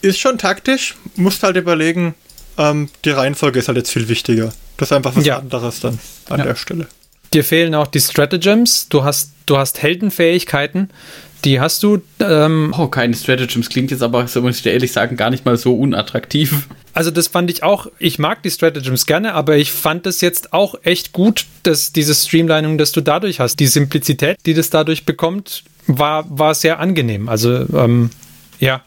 Ist 0.00 0.20
schon 0.20 0.38
taktisch, 0.38 0.94
musst 1.16 1.42
halt 1.42 1.56
überlegen, 1.56 2.14
ähm, 2.56 2.88
die 3.04 3.10
Reihenfolge 3.10 3.58
ist 3.58 3.68
halt 3.68 3.78
jetzt 3.78 3.90
viel 3.90 4.08
wichtiger. 4.08 4.52
Das 4.76 4.88
ist 4.88 4.92
einfach 4.92 5.16
was 5.16 5.24
Ja. 5.26 5.38
anderes 5.38 5.80
dann 5.80 5.98
an 6.28 6.38
Ja. 6.38 6.44
der 6.46 6.54
Stelle. 6.54 6.86
Dir 7.34 7.42
fehlen 7.44 7.74
auch 7.74 7.86
die 7.88 8.00
Stratagems. 8.00 8.88
Du 8.88 9.02
hast, 9.04 9.31
du 9.46 9.56
hast 9.58 9.82
Heldenfähigkeiten. 9.82 10.90
Die 11.44 11.58
hast 11.60 11.82
du. 11.82 12.00
Ähm, 12.20 12.72
Oh, 12.78 12.86
keine 12.86 13.14
Stratagems 13.14 13.68
klingt 13.68 13.90
jetzt 13.90 14.02
aber, 14.02 14.26
so 14.28 14.40
muss 14.42 14.58
ich 14.58 14.62
dir 14.62 14.72
ehrlich 14.72 14.92
sagen, 14.92 15.16
gar 15.16 15.30
nicht 15.30 15.44
mal 15.44 15.56
so 15.56 15.74
unattraktiv. 15.76 16.68
also 16.94 17.10
das 17.10 17.26
fand 17.26 17.50
ich 17.50 17.64
auch. 17.64 17.88
Ich 17.98 18.20
mag 18.20 18.42
die 18.44 18.50
Stratagems 18.50 19.06
gerne, 19.06 19.34
aber 19.34 19.56
ich 19.56 19.72
fand 19.72 20.06
es 20.06 20.20
jetzt 20.20 20.52
auch 20.52 20.76
echt 20.84 21.12
gut, 21.12 21.46
dass 21.64 21.92
diese 21.92 22.14
Streamlining, 22.14 22.78
dass 22.78 22.92
du 22.92 23.00
dadurch 23.00 23.40
hast. 23.40 23.58
Die 23.58 23.66
Simplizität, 23.66 24.36
die 24.46 24.54
das 24.54 24.70
dadurch 24.70 25.04
bekommt, 25.04 25.64
war, 25.88 26.24
war 26.28 26.54
sehr 26.54 26.78
angenehm. 26.78 27.28
Also 27.28 27.66
ähm, 27.76 28.10
ja. 28.60 28.82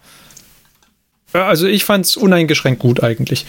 Ja, 1.33 1.47
Also 1.47 1.67
ich 1.67 1.83
fand 1.83 2.05
es 2.05 2.15
uneingeschränkt 2.15 2.79
gut 2.79 3.03
eigentlich. 3.03 3.45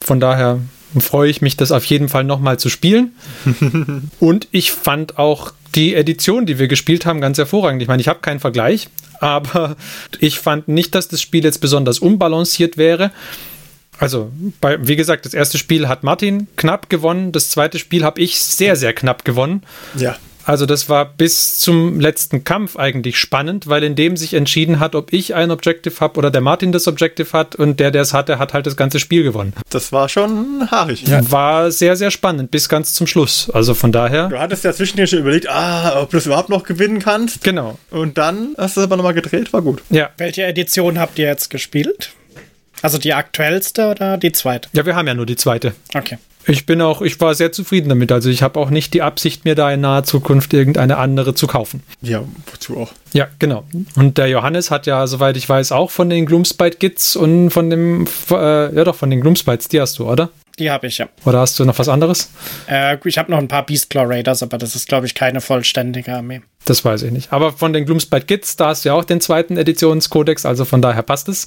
Von 0.00 0.18
daher 0.18 0.60
freue 0.98 1.28
ich 1.28 1.42
mich, 1.42 1.58
das 1.58 1.72
auf 1.72 1.84
jeden 1.84 2.08
Fall 2.08 2.24
nochmal 2.24 2.58
zu 2.58 2.70
spielen. 2.70 3.12
Und 4.18 4.48
ich 4.50 4.72
fand 4.72 5.18
auch 5.18 5.52
die 5.76 5.94
Edition, 5.94 6.46
die 6.46 6.58
wir 6.58 6.68
gespielt 6.68 7.06
haben, 7.06 7.20
ganz 7.20 7.38
hervorragend. 7.38 7.82
Ich 7.82 7.88
meine, 7.88 8.00
ich 8.00 8.08
habe 8.08 8.20
keinen 8.20 8.40
Vergleich, 8.40 8.88
aber 9.20 9.76
ich 10.18 10.38
fand 10.38 10.68
nicht, 10.68 10.94
dass 10.94 11.08
das 11.08 11.20
Spiel 11.20 11.44
jetzt 11.44 11.60
besonders 11.60 11.98
unbalanciert 11.98 12.76
wäre. 12.76 13.12
Also, 13.98 14.30
bei, 14.60 14.86
wie 14.86 14.96
gesagt, 14.96 15.24
das 15.24 15.32
erste 15.32 15.56
Spiel 15.56 15.88
hat 15.88 16.02
Martin 16.02 16.48
knapp 16.56 16.90
gewonnen, 16.90 17.32
das 17.32 17.48
zweite 17.48 17.78
Spiel 17.78 18.04
habe 18.04 18.20
ich 18.20 18.38
sehr, 18.38 18.76
sehr 18.76 18.92
knapp 18.92 19.24
gewonnen. 19.24 19.62
Ja. 19.96 20.16
Also 20.46 20.64
das 20.64 20.88
war 20.88 21.04
bis 21.04 21.58
zum 21.58 21.98
letzten 22.00 22.44
Kampf 22.44 22.76
eigentlich 22.76 23.18
spannend, 23.18 23.66
weil 23.66 23.82
in 23.82 23.96
dem 23.96 24.16
sich 24.16 24.32
entschieden 24.34 24.78
hat, 24.78 24.94
ob 24.94 25.12
ich 25.12 25.34
ein 25.34 25.50
Objective 25.50 25.98
habe 26.00 26.18
oder 26.18 26.30
der 26.30 26.40
Martin 26.40 26.70
das 26.70 26.86
Objective 26.86 27.32
hat 27.32 27.56
und 27.56 27.80
der, 27.80 27.90
der 27.90 28.02
es 28.02 28.14
hatte, 28.14 28.38
hat 28.38 28.54
halt 28.54 28.64
das 28.66 28.76
ganze 28.76 29.00
Spiel 29.00 29.24
gewonnen. 29.24 29.52
Das 29.70 29.90
war 29.90 30.08
schon 30.08 30.68
haarig. 30.70 31.04
War 31.30 31.72
sehr, 31.72 31.96
sehr 31.96 32.12
spannend 32.12 32.52
bis 32.52 32.68
ganz 32.68 32.94
zum 32.94 33.08
Schluss. 33.08 33.50
Also 33.50 33.74
von 33.74 33.90
daher, 33.90 34.28
Du 34.28 34.38
hattest 34.38 34.62
ja 34.64 34.72
zwischendurch 34.72 35.10
schon 35.10 35.18
überlegt, 35.18 35.48
ah, 35.48 36.00
ob 36.00 36.10
du 36.10 36.16
das 36.16 36.26
überhaupt 36.26 36.48
noch 36.48 36.62
gewinnen 36.62 37.00
kannst. 37.00 37.42
genau. 37.42 37.78
Und 37.90 38.16
dann 38.16 38.54
hast 38.56 38.76
du 38.76 38.80
es 38.80 38.86
aber 38.86 38.96
nochmal 38.96 39.14
gedreht, 39.14 39.52
war 39.52 39.62
gut. 39.62 39.82
Ja. 39.90 40.10
Welche 40.16 40.44
Edition 40.44 40.98
habt 41.00 41.18
ihr 41.18 41.26
jetzt 41.26 41.50
gespielt? 41.50 42.10
Also 42.82 42.98
die 42.98 43.14
aktuellste 43.14 43.88
oder 43.88 44.16
die 44.16 44.30
zweite? 44.30 44.68
Ja, 44.74 44.86
wir 44.86 44.94
haben 44.94 45.08
ja 45.08 45.14
nur 45.14 45.26
die 45.26 45.36
zweite. 45.36 45.74
Okay. 45.94 46.18
Ich 46.48 46.64
bin 46.64 46.80
auch, 46.80 47.02
ich 47.02 47.20
war 47.20 47.34
sehr 47.34 47.52
zufrieden 47.52 47.88
damit. 47.88 48.12
Also 48.12 48.30
ich 48.30 48.42
habe 48.42 48.58
auch 48.60 48.70
nicht 48.70 48.94
die 48.94 49.02
Absicht, 49.02 49.44
mir 49.44 49.54
da 49.54 49.70
in 49.70 49.80
naher 49.80 50.04
Zukunft 50.04 50.54
irgendeine 50.54 50.96
andere 50.98 51.34
zu 51.34 51.46
kaufen. 51.46 51.82
Ja, 52.02 52.22
wozu 52.50 52.76
auch? 52.78 52.92
Ja, 53.12 53.28
genau. 53.38 53.64
Und 53.96 54.18
der 54.18 54.28
Johannes 54.28 54.70
hat 54.70 54.86
ja, 54.86 55.06
soweit 55.06 55.36
ich 55.36 55.48
weiß, 55.48 55.72
auch 55.72 55.90
von 55.90 56.08
den 56.08 56.26
Gloomspite-Gits 56.26 57.16
und 57.16 57.50
von 57.50 57.70
dem, 57.70 58.06
äh, 58.30 58.74
ja 58.74 58.84
doch, 58.84 58.94
von 58.94 59.10
den 59.10 59.20
Gloomspites, 59.20 59.68
die 59.68 59.80
hast 59.80 59.98
du, 59.98 60.08
oder? 60.08 60.30
Die 60.58 60.70
habe 60.70 60.86
ich 60.86 60.96
ja. 60.98 61.08
Oder 61.26 61.40
hast 61.40 61.58
du 61.58 61.64
noch 61.66 61.78
was 61.78 61.88
anderes? 61.88 62.30
Äh, 62.66 62.96
ich 63.04 63.18
habe 63.18 63.30
noch 63.30 63.38
ein 63.38 63.48
paar 63.48 63.66
Beastclaw 63.66 64.06
Raiders, 64.06 64.42
aber 64.42 64.56
das 64.56 64.74
ist, 64.74 64.88
glaube 64.88 65.04
ich, 65.06 65.14
keine 65.14 65.42
vollständige 65.42 66.14
Armee. 66.14 66.40
Das 66.64 66.82
weiß 66.82 67.02
ich 67.02 67.12
nicht. 67.12 67.30
Aber 67.32 67.52
von 67.52 67.74
den 67.74 67.84
Gloomspite 67.84 68.24
Gits, 68.24 68.56
da 68.56 68.68
hast 68.68 68.84
du 68.84 68.88
ja 68.88 68.94
auch 68.94 69.04
den 69.04 69.20
zweiten 69.20 69.58
Editionskodex, 69.58 70.46
also 70.46 70.64
von 70.64 70.80
daher 70.80 71.02
passt 71.02 71.28
es. 71.28 71.46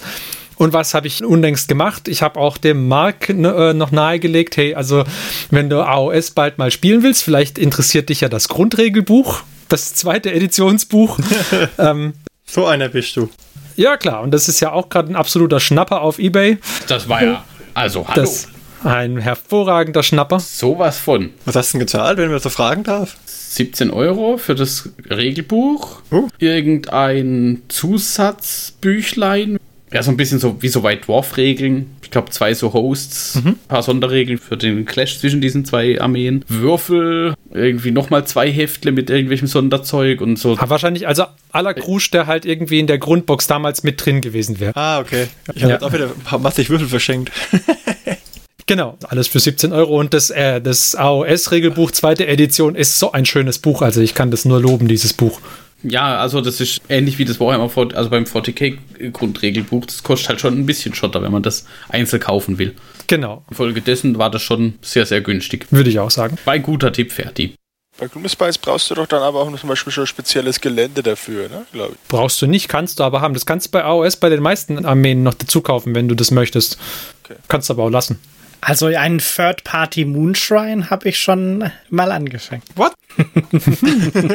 Und 0.58 0.74
was 0.74 0.94
habe 0.94 1.08
ich 1.08 1.24
unlängst 1.24 1.68
gemacht? 1.68 2.08
Ich 2.08 2.22
habe 2.22 2.40
auch 2.40 2.58
dem 2.58 2.88
Mark 2.88 3.30
ne, 3.30 3.50
äh, 3.50 3.74
noch 3.74 3.92
nahegelegt, 3.92 4.58
hey, 4.58 4.76
also 4.76 5.04
wenn 5.50 5.70
du 5.70 5.82
AOS 5.84 6.32
bald 6.32 6.58
mal 6.60 6.70
spielen 6.70 7.02
willst, 7.02 7.24
vielleicht 7.24 7.58
interessiert 7.58 8.10
dich 8.10 8.22
ja 8.22 8.30
das 8.30 8.48
Grundregelbuch, 8.48 9.42
das 9.70 9.96
zweite 9.96 10.32
Editionsbuch. 10.32 11.18
ähm, 11.80 12.14
So 12.46 12.68
einer 12.68 12.90
bist 12.90 13.16
du. 13.16 13.30
ja, 13.76 13.98
klar, 13.98 14.22
und 14.22 14.32
das 14.32 14.48
ist 14.48 14.60
ja 14.60 14.72
auch 14.72 14.90
gerade 14.90 15.12
ein 15.12 15.16
absoluter 15.16 15.60
Schnapper 15.60 16.02
auf 16.02 16.20
Ebay. 16.20 16.60
Das 16.88 17.10
war 17.10 17.24
ja, 17.24 17.44
also 17.74 18.08
hallo, 18.08 18.22
Das 18.22 18.48
ein 18.84 19.18
hervorragender 19.18 20.04
Schnapper. 20.04 20.40
sowas 20.40 20.98
von. 21.00 21.32
Was 21.46 21.56
hast 21.56 21.74
du 21.74 21.78
denn 21.78 21.86
gezahlt, 21.88 22.18
wenn 22.18 22.30
man 22.32 22.40
so 22.40 22.50
fragen 22.50 22.84
darf? 22.84 23.16
17 23.26 23.90
Euro 23.92 24.38
für 24.38 24.56
das 24.56 24.90
Regelbuch, 25.10 26.02
Oh. 26.12 26.28
irgendein 26.38 27.62
Zusatzbüchlein, 27.68 29.58
ja, 29.92 30.04
so 30.04 30.12
ein 30.12 30.18
bisschen 30.18 30.38
so 30.38 30.62
wie 30.62 30.68
so 30.68 30.84
White 30.84 31.06
Dwarf-Regeln. 31.08 31.90
Ich 32.04 32.12
glaube, 32.12 32.30
zwei 32.30 32.54
so 32.54 32.74
Hosts, 32.74 33.42
ein 33.44 33.56
paar 33.68 33.82
Sonderregeln 33.82 34.38
für 34.38 34.56
den 34.56 34.86
Clash 34.86 35.20
zwischen 35.20 35.42
diesen 35.42 35.66
zwei 35.66 36.00
Armeen. 36.00 36.46
Würfel, 36.48 37.34
irgendwie 37.52 37.90
nochmal 37.90 38.26
zwei 38.28 38.52
Heftle 38.52 38.92
mit 38.92 39.10
irgendwelchem 39.10 39.48
Sonderzeug 39.48 40.22
und 40.22 40.38
so. 40.38 40.52
Aber 40.60 40.70
wahrscheinlich, 40.70 41.08
also 41.08 41.24
aller 41.52 41.74
Krusch, 41.74 42.12
der 42.12 42.28
halt 42.28 42.46
irgendwie 42.46 42.80
in 42.80 42.86
der 42.86 43.00
Grundbox 43.00 43.48
damals 43.48 43.82
mit 43.82 44.06
drin 44.06 44.22
gewesen 44.22 44.60
wäre. 44.60 44.76
Ah, 44.76 45.00
okay. 45.00 45.26
Ich 45.56 45.64
habe 45.64 45.70
Ja. 45.74 45.78
jetzt 45.78 45.84
auch 45.84 45.94
wieder 45.94 46.06
ein 46.06 46.24
paar 46.24 46.38
massig 46.40 46.70
Würfel 46.70 46.88
verschenkt. 46.88 47.32
Genau, 48.70 49.00
alles 49.10 49.28
für 49.28 49.40
17 49.40 49.74
Euro. 49.74 50.00
Und 50.00 50.14
das, 50.14 50.30
äh, 50.30 50.62
das 50.62 50.94
AOS-Regelbuch, 50.94 51.90
zweite 51.90 52.28
Edition, 52.28 52.76
ist 52.76 53.00
so 53.00 53.12
ein 53.12 53.26
schönes 53.26 53.58
Buch. 53.58 53.82
Also 53.82 54.00
ich 54.00 54.14
kann 54.14 54.30
das 54.30 54.46
nur 54.46 54.62
loben, 54.62 54.88
dieses 54.88 55.12
Buch. 55.12 55.42
Ja, 55.82 56.20
also 56.20 56.40
das 56.40 56.62
ist 56.62 56.80
ähnlich 56.88 57.18
wie 57.18 57.26
das 57.26 57.40
Warhammer 57.40 57.68
40, 57.68 57.98
also 57.98 58.12
beim 58.12 58.26
40k 58.26 58.78
Grundregelbuch. 59.12 59.88
Das 59.88 60.04
kostet 60.04 60.30
halt 60.30 60.42
schon 60.42 60.54
ein 60.54 60.68
bisschen 60.68 60.94
Schotter, 60.94 61.24
wenn 61.24 61.32
man 61.32 61.42
das 61.42 61.66
einzeln 61.88 62.20
kaufen 62.20 62.60
will. 62.60 62.76
Genau, 63.08 63.44
Infolgedessen 63.50 64.20
war 64.20 64.30
das 64.30 64.44
schon 64.44 64.76
sehr, 64.84 65.08
sehr 65.08 65.22
günstig. 65.22 65.66
würde 65.72 65.90
ich 65.90 65.98
auch 65.98 66.12
sagen. 66.12 66.38
Bei 66.46 66.60
guter 66.60 66.94
Tipp, 66.94 67.12
Fertig. 67.12 67.56
Bei 67.98 68.06
Gloomspice 68.06 68.60
brauchst 68.60 68.92
du 68.92 68.94
doch 68.94 69.08
dann 69.08 69.24
aber 69.24 69.40
auch 69.40 69.50
noch 69.50 69.60
zum 69.60 69.70
Beispiel 69.70 69.92
schon 69.92 70.06
spezielles 70.06 70.62
Gelände 70.62 71.02
dafür, 71.02 71.50
ne? 71.50 71.66
Glaube 71.74 71.94
ich. 71.94 72.08
Brauchst 72.08 72.40
du 72.40 72.46
nicht, 72.46 72.70
kannst 72.70 73.00
du 73.00 73.04
aber 73.04 73.20
haben. 73.22 73.34
Das 73.34 73.48
kannst 73.48 73.66
du 73.68 73.72
bei 73.72 73.84
AOS 73.84 74.18
bei 74.18 74.30
den 74.30 74.44
meisten 74.44 74.86
Armeen 74.86 75.24
noch 75.24 75.34
dazu 75.34 75.62
kaufen, 75.62 75.96
wenn 75.96 76.08
du 76.08 76.14
das 76.14 76.30
möchtest. 76.30 76.78
Okay. 77.24 77.40
Kannst 77.48 77.68
du 77.68 77.74
aber 77.74 77.86
auch 77.86 77.90
lassen. 77.90 78.20
Also 78.62 78.88
einen 78.88 79.20
Third-Party 79.20 80.06
Moonshrine 80.06 80.90
habe 80.90 81.10
ich 81.10 81.18
schon 81.18 81.72
mal 81.90 82.12
angefangen. 82.12 82.62
What? 82.76 82.94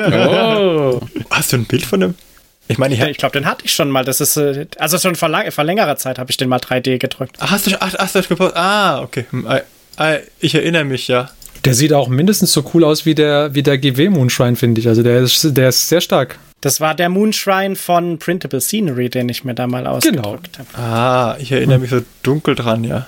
Oh. 0.00 1.00
Hast 1.30 1.52
du 1.52 1.56
ein 1.58 1.64
Bild 1.66 1.84
von 1.84 2.00
dem? 2.00 2.14
Ich 2.68 2.78
meine, 2.78 2.94
ich, 2.94 3.00
Ja, 3.00 3.06
ich 3.08 3.18
glaube, 3.18 3.38
den 3.38 3.46
hatte 3.46 3.64
ich 3.64 3.72
schon 3.74 3.90
mal. 3.90 4.04
Das 4.04 4.20
ist, 4.20 4.36
äh, 4.36 4.66
also 4.78 4.98
schon 4.98 5.14
vor, 5.16 5.28
lang, 5.28 5.50
vor 5.50 5.64
längerer 5.64 5.96
Zeit 5.96 6.18
habe 6.18 6.30
ich 6.30 6.36
den 6.36 6.48
mal 6.48 6.58
3D 6.58 6.98
gedrückt. 6.98 7.36
Ach, 7.40 7.50
hast 7.50 7.66
du, 7.66 7.72
ach, 7.80 7.94
hast 7.98 8.14
du 8.14 8.18
das 8.20 8.28
gepostet? 8.28 8.56
Ah, 8.56 9.02
okay. 9.02 9.26
Hm, 9.30 9.46
ah, 9.46 9.60
ah, 9.98 10.16
Ich 10.40 10.54
erinnere 10.54 10.84
mich, 10.84 11.08
ja. 11.08 11.30
Der 11.64 11.74
sieht 11.74 11.92
auch 11.92 12.08
mindestens 12.08 12.52
so 12.52 12.64
cool 12.74 12.84
aus 12.84 13.06
wie 13.06 13.14
der, 13.14 13.54
wie 13.54 13.62
der 13.62 13.78
GW 13.78 14.10
Moonshine, 14.10 14.56
finde 14.56 14.80
ich. 14.80 14.88
Also 14.88 15.02
der 15.02 15.20
ist, 15.20 15.56
der 15.56 15.68
ist 15.70 15.88
sehr 15.88 16.00
stark. 16.00 16.38
Das 16.60 16.80
war 16.80 16.94
der 16.94 17.10
Moonshrine 17.10 17.76
von 17.76 18.18
Printable 18.18 18.60
Scenery, 18.60 19.10
den 19.10 19.28
ich 19.28 19.44
mir 19.44 19.54
da 19.54 19.66
mal 19.66 19.86
ausgedruckt 19.86 20.58
habe. 20.58 20.68
Ah, 20.78 21.36
ich 21.38 21.52
erinnere 21.52 21.78
mich 21.78 21.90
so 21.90 22.00
dunkel 22.22 22.54
dran, 22.54 22.84
ja. 22.84 23.06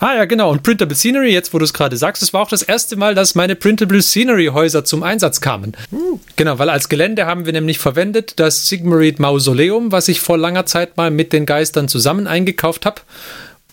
Ah 0.00 0.14
ja, 0.16 0.24
genau. 0.24 0.50
Und 0.50 0.62
Printable 0.62 0.96
Scenery, 0.96 1.32
jetzt 1.32 1.52
wo 1.54 1.58
du 1.58 1.64
es 1.64 1.72
gerade 1.72 1.96
sagst, 1.96 2.22
es 2.22 2.32
war 2.32 2.42
auch 2.42 2.48
das 2.48 2.62
erste 2.62 2.96
Mal, 2.96 3.14
dass 3.14 3.34
meine 3.34 3.56
Printable 3.56 4.02
Scenery 4.02 4.46
Häuser 4.46 4.84
zum 4.84 5.02
Einsatz 5.02 5.40
kamen. 5.40 5.76
Uh. 5.92 6.18
Genau, 6.36 6.58
weil 6.58 6.70
als 6.70 6.88
Gelände 6.88 7.26
haben 7.26 7.46
wir 7.46 7.52
nämlich 7.52 7.78
verwendet 7.78 8.34
das 8.36 8.66
Sigmarid 8.66 9.18
Mausoleum, 9.18 9.92
was 9.92 10.08
ich 10.08 10.20
vor 10.20 10.38
langer 10.38 10.66
Zeit 10.66 10.96
mal 10.96 11.10
mit 11.10 11.32
den 11.32 11.46
Geistern 11.46 11.88
zusammen 11.88 12.26
eingekauft 12.26 12.86
habe. 12.86 13.00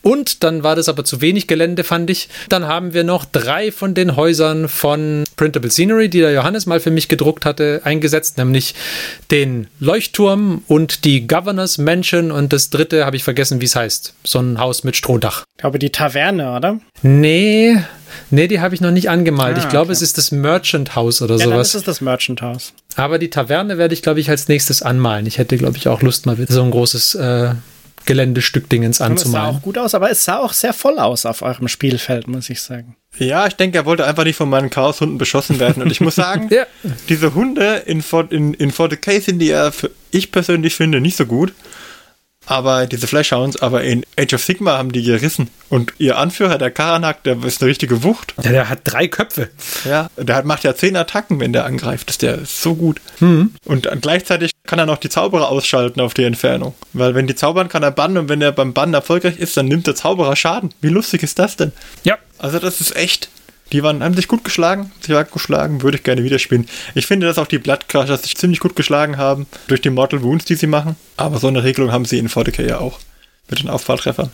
Und 0.03 0.43
dann 0.43 0.63
war 0.63 0.75
das 0.75 0.89
aber 0.89 1.05
zu 1.05 1.21
wenig 1.21 1.47
Gelände, 1.47 1.85
fand 1.85 2.09
ich. 2.09 2.27
Dann 2.49 2.67
haben 2.67 2.93
wir 2.93 3.05
noch 3.05 3.23
drei 3.23 3.71
von 3.71 3.93
den 3.93 4.17
Häusern 4.17 4.67
von 4.67 5.23
Printable 5.37 5.71
Scenery, 5.71 6.09
die 6.09 6.19
der 6.19 6.33
Johannes 6.33 6.65
mal 6.65 6.81
für 6.81 6.91
mich 6.91 7.07
gedruckt 7.07 7.45
hatte, 7.45 7.81
eingesetzt, 7.85 8.37
nämlich 8.37 8.75
den 9.31 9.67
Leuchtturm 9.79 10.61
und 10.67 11.05
die 11.05 11.25
Governors 11.25 11.77
Mansion 11.77 12.31
und 12.31 12.51
das 12.51 12.69
dritte 12.69 13.05
habe 13.05 13.15
ich 13.15 13.23
vergessen, 13.23 13.61
wie 13.61 13.65
es 13.65 13.77
heißt. 13.77 14.13
So 14.25 14.39
ein 14.39 14.59
Haus 14.59 14.83
mit 14.83 14.97
Strohdach. 14.97 15.43
Ich 15.55 15.61
glaube, 15.61 15.79
die 15.79 15.89
Taverne, 15.89 16.53
oder? 16.53 16.79
Nee, 17.01 17.77
nee, 18.29 18.49
die 18.49 18.59
habe 18.59 18.75
ich 18.75 18.81
noch 18.81 18.91
nicht 18.91 19.09
angemalt. 19.09 19.55
Ah, 19.55 19.59
ich 19.61 19.69
glaube, 19.69 19.85
okay. 19.85 19.93
es 19.93 20.01
ist 20.01 20.17
das 20.17 20.31
Merchant 20.31 20.97
House 20.97 21.21
oder 21.21 21.37
ja, 21.37 21.45
sowas. 21.45 21.53
Dann 21.53 21.61
ist 21.61 21.75
es 21.75 21.83
das 21.83 22.01
Merchant 22.01 22.41
House. 22.41 22.73
Aber 22.97 23.19
die 23.19 23.29
Taverne 23.29 23.77
werde 23.77 23.93
ich, 23.93 24.01
glaube 24.01 24.19
ich, 24.19 24.29
als 24.29 24.49
nächstes 24.49 24.81
anmalen. 24.81 25.25
Ich 25.27 25.37
hätte, 25.37 25.57
glaube 25.57 25.77
ich, 25.77 25.87
auch 25.87 26.01
Lust, 26.01 26.25
mal 26.25 26.37
so 26.49 26.61
ein 26.61 26.71
großes 26.71 27.15
äh, 27.15 27.51
Geländestück-Dingens 28.05 29.01
anzumalen. 29.01 29.47
Es 29.47 29.51
sah 29.51 29.57
auch 29.57 29.61
gut 29.61 29.77
aus, 29.77 29.95
aber 29.95 30.09
es 30.09 30.23
sah 30.23 30.39
auch 30.39 30.53
sehr 30.53 30.73
voll 30.73 30.99
aus 30.99 31.25
auf 31.25 31.41
eurem 31.41 31.67
Spielfeld, 31.67 32.27
muss 32.27 32.49
ich 32.49 32.61
sagen. 32.61 32.95
Ja, 33.17 33.45
ich 33.45 33.53
denke, 33.53 33.77
er 33.77 33.85
wollte 33.85 34.05
einfach 34.05 34.23
nicht 34.23 34.35
von 34.35 34.49
meinen 34.49 34.69
Chaoshunden 34.69 35.17
beschossen 35.17 35.59
werden. 35.59 35.83
Und 35.83 35.91
ich 35.91 36.01
muss 36.01 36.15
sagen, 36.15 36.49
ja. 36.51 36.65
diese 37.09 37.35
Hunde 37.35 37.83
in, 37.85 38.03
in, 38.29 38.53
in 38.53 38.71
40k 38.71 39.21
sind 39.21 39.39
die 39.39 39.47
ja, 39.47 39.71
für, 39.71 39.91
ich 40.11 40.31
persönlich 40.31 40.75
finde, 40.75 40.99
nicht 40.99 41.17
so 41.17 41.25
gut. 41.25 41.53
Aber 42.45 42.87
diese 42.87 43.07
Flashhounds, 43.07 43.61
aber 43.61 43.83
in 43.83 44.05
Age 44.19 44.33
of 44.33 44.43
Sigma 44.43 44.77
haben 44.77 44.91
die 44.91 45.03
gerissen. 45.03 45.49
Und 45.69 45.93
ihr 45.97 46.17
Anführer, 46.17 46.57
der 46.57 46.71
Karanak, 46.71 47.23
der 47.23 47.41
ist 47.43 47.61
eine 47.61 47.69
richtige 47.69 48.03
Wucht. 48.03 48.33
Ja, 48.43 48.51
der 48.51 48.69
hat 48.69 48.79
drei 48.83 49.07
Köpfe. 49.07 49.49
Ja, 49.85 50.09
der 50.17 50.35
hat, 50.35 50.45
macht 50.45 50.63
ja 50.63 50.75
zehn 50.75 50.97
Attacken, 50.97 51.39
wenn 51.39 51.53
der 51.53 51.65
angreift. 51.65 52.09
Das 52.09 52.15
ist 52.15 52.21
der 52.21 52.45
so 52.45 52.75
gut. 52.75 52.99
Mhm. 53.21 53.53
Und 53.63 53.87
gleichzeitig 54.01 54.51
kann 54.65 54.79
er 54.79 54.85
noch 54.85 54.97
die 54.97 55.09
Zauberer 55.09 55.49
ausschalten 55.49 55.99
auf 55.99 56.13
die 56.13 56.23
Entfernung. 56.23 56.73
Weil 56.93 57.15
wenn 57.15 57.27
die 57.27 57.35
zaubern, 57.35 57.69
kann 57.69 57.83
er 57.83 57.91
bannen 57.91 58.17
und 58.17 58.29
wenn 58.29 58.41
er 58.41 58.51
beim 58.51 58.73
Bannen 58.73 58.93
erfolgreich 58.93 59.37
ist, 59.37 59.57
dann 59.57 59.67
nimmt 59.67 59.87
der 59.87 59.95
Zauberer 59.95 60.35
Schaden. 60.35 60.73
Wie 60.81 60.89
lustig 60.89 61.23
ist 61.23 61.39
das 61.39 61.57
denn? 61.57 61.73
Ja. 62.03 62.17
Also 62.37 62.59
das 62.59 62.81
ist 62.81 62.95
echt 62.95 63.29
die 63.71 63.81
waren, 63.81 64.03
haben 64.03 64.13
sich 64.13 64.27
gut 64.27 64.43
geschlagen, 64.43 64.91
sie 65.01 65.13
waren 65.13 65.25
geschlagen, 65.31 65.81
würde 65.81 65.97
ich 65.97 66.03
gerne 66.03 66.23
wieder 66.23 66.37
spielen. 66.37 66.67
Ich 66.93 67.07
finde, 67.07 67.25
dass 67.25 67.39
auch 67.39 67.47
die 67.47 67.57
Bloodcrushers 67.57 68.21
sich 68.21 68.37
ziemlich 68.37 68.59
gut 68.59 68.75
geschlagen 68.75 69.17
haben 69.17 69.47
durch 69.67 69.81
die 69.81 69.89
Mortal 69.89 70.21
Wounds, 70.21 70.45
die 70.45 70.55
sie 70.55 70.67
machen. 70.67 70.95
Aber 71.17 71.39
so 71.39 71.47
eine 71.47 71.63
Regelung 71.63 71.91
haben 71.91 72.05
sie 72.05 72.19
in 72.19 72.29
40k 72.29 72.67
ja 72.67 72.79
auch. 72.79 72.99
Mit 73.49 73.59
den 73.59 73.69
Auffalltreffern. 73.69 74.31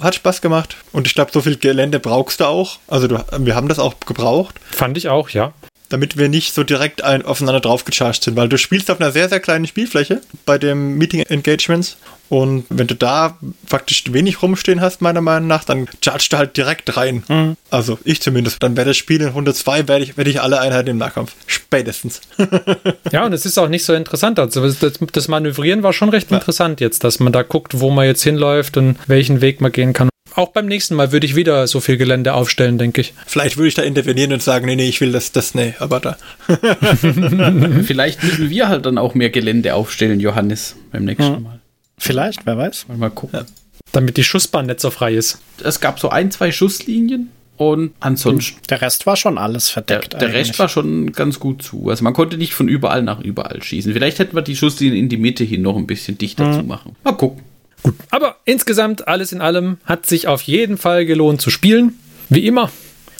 Hat 0.00 0.14
Spaß 0.14 0.40
gemacht. 0.42 0.76
Und 0.92 1.06
ich 1.06 1.14
glaube, 1.14 1.32
so 1.32 1.40
viel 1.40 1.56
Gelände 1.56 1.98
brauchst 1.98 2.40
du 2.40 2.44
auch. 2.44 2.78
Also 2.86 3.08
du, 3.08 3.24
wir 3.38 3.56
haben 3.56 3.68
das 3.68 3.80
auch 3.80 3.98
gebraucht. 4.00 4.60
Fand 4.70 4.96
ich 4.96 5.08
auch, 5.08 5.30
ja 5.30 5.52
damit 5.88 6.16
wir 6.16 6.28
nicht 6.28 6.54
so 6.54 6.64
direkt 6.64 7.02
ein, 7.02 7.24
aufeinander 7.24 7.60
draufgecharged 7.60 8.22
sind, 8.22 8.36
weil 8.36 8.48
du 8.48 8.58
spielst 8.58 8.90
auf 8.90 9.00
einer 9.00 9.12
sehr, 9.12 9.28
sehr 9.28 9.40
kleinen 9.40 9.66
Spielfläche 9.66 10.20
bei 10.44 10.58
dem 10.58 10.98
Meeting 10.98 11.22
Engagements 11.22 11.96
und 12.28 12.66
wenn 12.68 12.86
du 12.86 12.94
da 12.94 13.38
faktisch 13.66 14.04
wenig 14.12 14.42
rumstehen 14.42 14.80
hast, 14.80 15.00
meiner 15.00 15.22
Meinung 15.22 15.48
nach, 15.48 15.64
dann 15.64 15.88
chargst 16.02 16.32
du 16.32 16.36
halt 16.36 16.56
direkt 16.56 16.96
rein. 16.96 17.22
Mhm. 17.28 17.56
Also 17.70 17.98
ich 18.04 18.20
zumindest. 18.20 18.62
Dann 18.62 18.76
wäre 18.76 18.88
das 18.88 18.96
Spiel 18.96 19.22
in 19.22 19.28
Runde 19.28 19.54
2, 19.54 19.88
werde 19.88 20.04
ich, 20.04 20.16
werd 20.16 20.28
ich 20.28 20.42
alle 20.42 20.60
Einheiten 20.60 20.90
im 20.90 20.98
Nahkampf. 20.98 21.34
Spätestens. 21.46 22.20
ja, 23.12 23.24
und 23.24 23.32
es 23.32 23.46
ist 23.46 23.58
auch 23.58 23.68
nicht 23.68 23.84
so 23.84 23.94
interessant. 23.94 24.38
Also 24.38 24.70
das, 24.70 24.98
das 25.12 25.28
Manövrieren 25.28 25.82
war 25.82 25.92
schon 25.92 26.10
recht 26.10 26.30
ja. 26.30 26.36
interessant 26.36 26.80
jetzt, 26.80 27.02
dass 27.02 27.18
man 27.18 27.32
da 27.32 27.42
guckt, 27.42 27.80
wo 27.80 27.90
man 27.90 28.04
jetzt 28.04 28.22
hinläuft 28.22 28.76
und 28.76 28.96
welchen 29.06 29.40
Weg 29.40 29.62
man 29.62 29.72
gehen 29.72 29.94
kann. 29.94 30.10
Auch 30.38 30.50
beim 30.50 30.66
nächsten 30.66 30.94
Mal 30.94 31.10
würde 31.10 31.26
ich 31.26 31.34
wieder 31.34 31.66
so 31.66 31.80
viel 31.80 31.96
Gelände 31.96 32.32
aufstellen, 32.32 32.78
denke 32.78 33.00
ich. 33.00 33.12
Vielleicht 33.26 33.56
würde 33.56 33.66
ich 33.66 33.74
da 33.74 33.82
intervenieren 33.82 34.32
und 34.32 34.40
sagen, 34.40 34.66
nee, 34.66 34.76
nee, 34.76 34.88
ich 34.88 35.00
will 35.00 35.10
das, 35.10 35.32
das, 35.32 35.56
nee, 35.56 35.74
aber 35.80 35.98
da. 35.98 36.16
Vielleicht 37.82 38.22
müssen 38.22 38.48
wir 38.48 38.68
halt 38.68 38.86
dann 38.86 38.98
auch 38.98 39.14
mehr 39.14 39.30
Gelände 39.30 39.74
aufstellen, 39.74 40.20
Johannes, 40.20 40.76
beim 40.92 41.06
nächsten 41.06 41.24
ja. 41.24 41.40
Mal. 41.40 41.58
Vielleicht, 41.98 42.46
wer 42.46 42.56
weiß. 42.56 42.86
Mal 42.96 43.10
gucken. 43.10 43.40
Ja. 43.40 43.46
Damit 43.90 44.16
die 44.16 44.22
Schussbahn 44.22 44.66
nicht 44.66 44.78
so 44.78 44.90
frei 44.90 45.14
ist. 45.14 45.40
Es 45.64 45.80
gab 45.80 45.98
so 45.98 46.10
ein, 46.10 46.30
zwei 46.30 46.52
Schusslinien 46.52 47.30
und 47.56 47.94
ansonsten. 47.98 48.60
Der 48.70 48.80
Rest 48.80 49.06
war 49.06 49.16
schon 49.16 49.38
alles 49.38 49.70
verdeckt. 49.70 50.12
Der, 50.12 50.20
der 50.20 50.34
Rest 50.34 50.56
war 50.60 50.68
schon 50.68 51.10
ganz 51.10 51.40
gut 51.40 51.64
zu. 51.64 51.90
Also 51.90 52.04
man 52.04 52.12
konnte 52.12 52.38
nicht 52.38 52.54
von 52.54 52.68
überall 52.68 53.02
nach 53.02 53.18
überall 53.18 53.60
schießen. 53.60 53.92
Vielleicht 53.92 54.20
hätten 54.20 54.36
wir 54.36 54.42
die 54.42 54.54
Schusslinien 54.54 55.00
in 55.00 55.08
die 55.08 55.16
Mitte 55.16 55.42
hin 55.42 55.62
noch 55.62 55.76
ein 55.76 55.88
bisschen 55.88 56.16
dichter 56.16 56.46
mhm. 56.46 56.52
zu 56.52 56.62
machen. 56.62 56.94
Mal 57.02 57.14
gucken. 57.14 57.42
Gut. 57.82 57.94
Aber 58.10 58.36
insgesamt, 58.44 59.08
alles 59.08 59.32
in 59.32 59.40
allem, 59.40 59.78
hat 59.84 60.06
sich 60.06 60.26
auf 60.26 60.42
jeden 60.42 60.78
Fall 60.78 61.06
gelohnt 61.06 61.40
zu 61.40 61.50
spielen. 61.50 61.98
Wie 62.28 62.46
immer. 62.46 62.70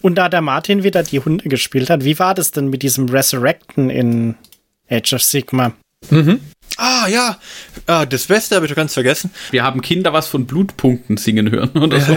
Und 0.03 0.17
da 0.17 0.29
der 0.29 0.43
Martin 0.43 0.85
wieder 0.85 1.03
die 1.03 1.21
Hunde 1.21 1.49
gespielt 1.49 1.91
hat, 1.91 2.05
wie 2.05 2.19
war 2.19 2.35
das 2.35 2.51
denn 2.51 2.69
mit 2.69 2.83
diesem 2.83 3.09
Resurrecten 3.09 3.91
in 3.91 4.37
Age 4.89 5.15
of 5.15 5.23
Sigma? 5.23 5.73
Mhm. 6.11 6.41
Ah, 6.77 7.09
ja. 7.09 7.39
Ah, 7.87 8.07
das 8.07 8.27
Beste 8.27 8.55
habe 8.55 8.67
ich 8.67 8.75
ganz 8.75 8.95
vergessen. 8.95 9.33
Wir 9.51 9.65
haben 9.65 9.81
Kinder 9.81 10.13
was 10.13 10.29
von 10.29 10.47
Blutpunkten 10.47 11.17
singen 11.17 11.51
hören 11.51 11.71
oder 11.71 12.01
so. 12.01 12.13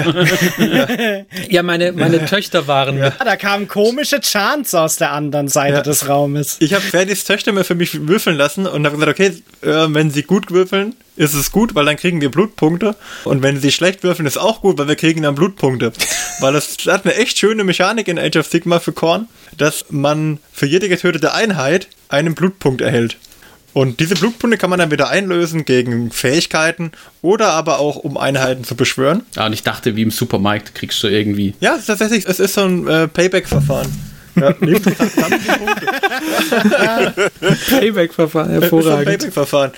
ja, 1.50 1.64
meine, 1.64 1.92
meine 1.94 2.24
Töchter 2.26 2.68
waren. 2.68 2.98
Ja. 2.98 3.10
Da 3.10 3.38
kamen 3.38 3.68
komische 3.68 4.20
Chants 4.20 4.76
aus 4.76 4.98
der 4.98 5.14
anderen 5.14 5.48
Seite 5.48 5.78
ja. 5.78 5.82
des 5.82 6.08
Raumes. 6.08 6.58
Ich 6.60 6.76
habe 6.76 6.84
Ferdis 6.84 7.24
Töchter 7.24 7.54
mal 7.54 7.64
für 7.64 7.74
mich 7.74 8.08
würfeln 8.08 8.38
lassen 8.38 8.68
und 8.68 8.86
habe 8.86 8.98
gesagt, 8.98 9.20
okay, 9.20 9.42
äh, 9.64 9.94
wenn 9.94 10.12
sie 10.12 10.24
gut 10.24 10.52
würfeln, 10.52 10.96
ist 11.22 11.36
es 11.36 11.52
gut, 11.52 11.76
weil 11.76 11.86
dann 11.86 11.98
kriegen 11.98 12.20
wir 12.20 12.32
Blutpunkte. 12.32 12.96
Und 13.24 13.44
wenn 13.44 13.62
sie 13.62 13.72
schlecht 13.72 14.04
würfeln, 14.04 14.26
ist 14.26 14.38
auch 14.38 14.62
gut, 14.62 14.78
weil 14.78 14.88
wir 14.88 14.96
kriegen 14.96 15.22
dann 15.22 15.36
Blutpunkte. 15.36 15.94
weil 16.40 16.54
das 16.54 16.78
hat 16.88 17.06
eine 17.06 17.16
echt 17.16 17.38
schöne 17.38 17.64
Mechanik 17.64 18.08
in 18.08 18.18
Age 18.18 18.38
of 18.38 18.48
Sigma 18.48 18.80
für 18.80 18.92
Korn, 18.92 19.28
dass 19.58 19.86
man 19.90 20.40
für 20.52 20.66
jede 20.66 20.90
getötete 20.90 21.34
Einheit 21.34 21.88
einen 22.10 22.34
Blutpunkt 22.34 22.82
erhält. 22.82 23.18
Und 23.74 24.00
diese 24.02 24.16
Blutpunkte 24.16 24.58
kann 24.58 24.70
man 24.70 24.80
dann 24.80 24.92
wieder 24.92 25.10
einlösen 25.10 25.64
gegen 25.64 26.12
Fähigkeiten 26.12 26.92
oder 27.22 27.52
aber 27.52 27.80
auch 27.80 27.96
um 27.96 28.18
Einheiten 28.18 28.66
zu 28.66 28.76
beschwören. 28.76 29.24
Ah, 29.38 29.46
und 29.46 29.54
ich 29.54 29.64
dachte, 29.64 29.96
wie 29.96 30.02
im 30.02 30.12
Supermarkt 30.12 30.76
kriegst 30.76 31.02
du 31.04 31.08
irgendwie. 31.08 31.54
Ja, 31.62 31.78
tatsächlich, 31.78 32.26
es 32.26 32.42
ist 32.42 32.56
so 32.56 32.66
ein 32.66 32.88
äh, 32.88 33.08
Payback-Verfahren. 33.08 33.88
Ja, 34.36 34.52
Payback-Verfahren, 37.70 38.50
hervorragend. 38.50 39.06
Payback-Verfahren. 39.06 39.72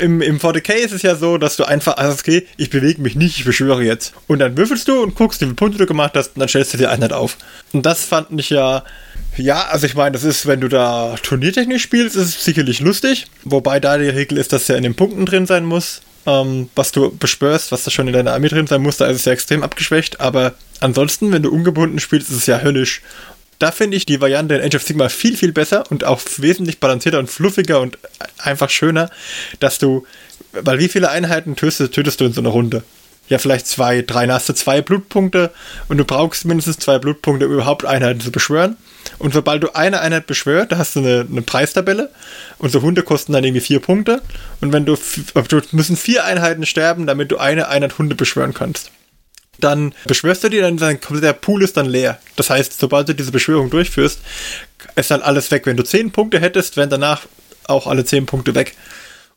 Im, 0.00 0.20
Im 0.20 0.38
40k 0.38 0.72
ist 0.74 0.92
es 0.92 1.02
ja 1.02 1.14
so, 1.14 1.38
dass 1.38 1.56
du 1.56 1.64
einfach, 1.64 1.96
also 1.96 2.16
okay, 2.18 2.46
ich 2.56 2.70
bewege 2.70 3.00
mich 3.02 3.16
nicht, 3.16 3.38
ich 3.38 3.44
beschwöre 3.44 3.82
jetzt. 3.82 4.14
Und 4.26 4.38
dann 4.38 4.56
würfelst 4.56 4.88
du 4.88 5.02
und 5.02 5.14
guckst, 5.14 5.40
wie 5.40 5.46
viele 5.46 5.56
Punkte 5.56 5.78
du 5.78 5.86
gemacht 5.86 6.12
hast, 6.14 6.36
und 6.36 6.40
dann 6.40 6.48
stellst 6.48 6.74
du 6.74 6.78
die 6.78 6.86
Einheit 6.86 7.12
auf. 7.12 7.36
Und 7.72 7.84
das 7.84 8.04
fand 8.04 8.28
ich 8.38 8.50
ja 8.50 8.84
ja, 9.38 9.66
also 9.66 9.86
ich 9.86 9.94
meine, 9.94 10.12
das 10.12 10.24
ist, 10.24 10.46
wenn 10.46 10.60
du 10.60 10.68
da 10.68 11.14
turniertechnisch 11.22 11.82
spielst, 11.82 12.16
ist 12.16 12.36
es 12.36 12.44
sicherlich 12.44 12.80
lustig. 12.80 13.26
Wobei 13.44 13.78
da 13.78 13.96
die 13.96 14.08
Regel 14.08 14.38
ist, 14.38 14.52
dass 14.52 14.68
ja 14.68 14.76
in 14.76 14.82
den 14.82 14.96
Punkten 14.96 15.26
drin 15.26 15.46
sein 15.46 15.64
muss, 15.64 16.02
ähm, 16.26 16.68
was 16.74 16.92
du 16.92 17.16
beschwörst, 17.16 17.70
was 17.70 17.84
da 17.84 17.90
schon 17.90 18.08
in 18.08 18.14
deiner 18.14 18.32
Armee 18.32 18.48
drin 18.48 18.66
sein 18.66 18.82
muss. 18.82 18.96
Da 18.96 19.06
ist 19.06 19.18
es 19.18 19.24
ja 19.26 19.32
extrem 19.32 19.62
abgeschwächt. 19.62 20.20
Aber 20.20 20.54
ansonsten, 20.80 21.30
wenn 21.32 21.42
du 21.42 21.50
ungebunden 21.50 22.00
spielst, 22.00 22.30
ist 22.30 22.36
es 22.36 22.46
ja 22.46 22.60
höllisch. 22.60 23.02
Da 23.58 23.72
finde 23.72 23.96
ich 23.96 24.06
die 24.06 24.20
Variante 24.20 24.54
in 24.54 24.62
Age 24.62 24.76
of 24.76 24.82
Sigma 24.82 25.08
viel, 25.08 25.36
viel 25.36 25.52
besser 25.52 25.84
und 25.90 26.04
auch 26.04 26.20
wesentlich 26.36 26.78
balancierter 26.78 27.18
und 27.18 27.28
fluffiger 27.28 27.80
und 27.80 27.98
einfach 28.38 28.70
schöner, 28.70 29.10
dass 29.58 29.78
du, 29.78 30.06
weil 30.52 30.78
wie 30.78 30.88
viele 30.88 31.10
Einheiten 31.10 31.56
tötest, 31.56 31.92
tötest 31.92 32.20
du 32.20 32.26
in 32.26 32.32
so 32.32 32.40
einer 32.40 32.50
Runde? 32.50 32.82
Ja, 33.28 33.38
vielleicht 33.38 33.66
zwei, 33.66 34.00
drei, 34.02 34.26
dann 34.26 34.36
hast 34.36 34.48
du 34.48 34.54
zwei 34.54 34.80
Blutpunkte 34.80 35.50
und 35.88 35.98
du 35.98 36.04
brauchst 36.04 36.46
mindestens 36.46 36.78
zwei 36.78 36.98
Blutpunkte, 36.98 37.46
um 37.46 37.52
überhaupt 37.52 37.84
Einheiten 37.84 38.20
zu 38.20 38.30
beschwören. 38.30 38.76
Und 39.18 39.34
sobald 39.34 39.62
du 39.62 39.74
eine 39.74 40.00
Einheit 40.00 40.26
beschwört, 40.26 40.72
da 40.72 40.78
hast 40.78 40.96
du 40.96 41.00
eine, 41.00 41.26
eine 41.30 41.42
Preistabelle. 41.42 42.10
Und 42.58 42.70
so 42.70 42.80
Hunde 42.80 43.02
kosten 43.02 43.32
dann 43.32 43.44
irgendwie 43.44 43.60
vier 43.60 43.80
Punkte. 43.80 44.22
Und 44.60 44.72
wenn 44.72 44.86
du, 44.86 44.96
du 45.34 45.62
müssen 45.72 45.96
vier 45.96 46.24
Einheiten 46.24 46.64
sterben, 46.64 47.06
damit 47.06 47.30
du 47.30 47.36
eine 47.38 47.68
Einheit 47.68 47.98
Hunde 47.98 48.14
beschwören 48.14 48.54
kannst. 48.54 48.90
Dann 49.60 49.92
beschwörst 50.06 50.44
du 50.44 50.48
die, 50.48 50.60
dann, 50.60 50.76
dann 50.76 50.98
der 51.20 51.32
Pool 51.32 51.62
ist 51.62 51.76
dann 51.76 51.86
leer. 51.86 52.20
Das 52.36 52.50
heißt, 52.50 52.78
sobald 52.78 53.08
du 53.08 53.14
diese 53.14 53.32
Beschwörung 53.32 53.70
durchführst, 53.70 54.20
ist 54.94 55.10
dann 55.10 55.22
alles 55.22 55.50
weg. 55.50 55.66
Wenn 55.66 55.76
du 55.76 55.84
zehn 55.84 56.12
Punkte 56.12 56.40
hättest, 56.40 56.76
wären 56.76 56.90
danach 56.90 57.22
auch 57.64 57.86
alle 57.86 58.04
zehn 58.04 58.26
Punkte 58.26 58.54
weg. 58.54 58.76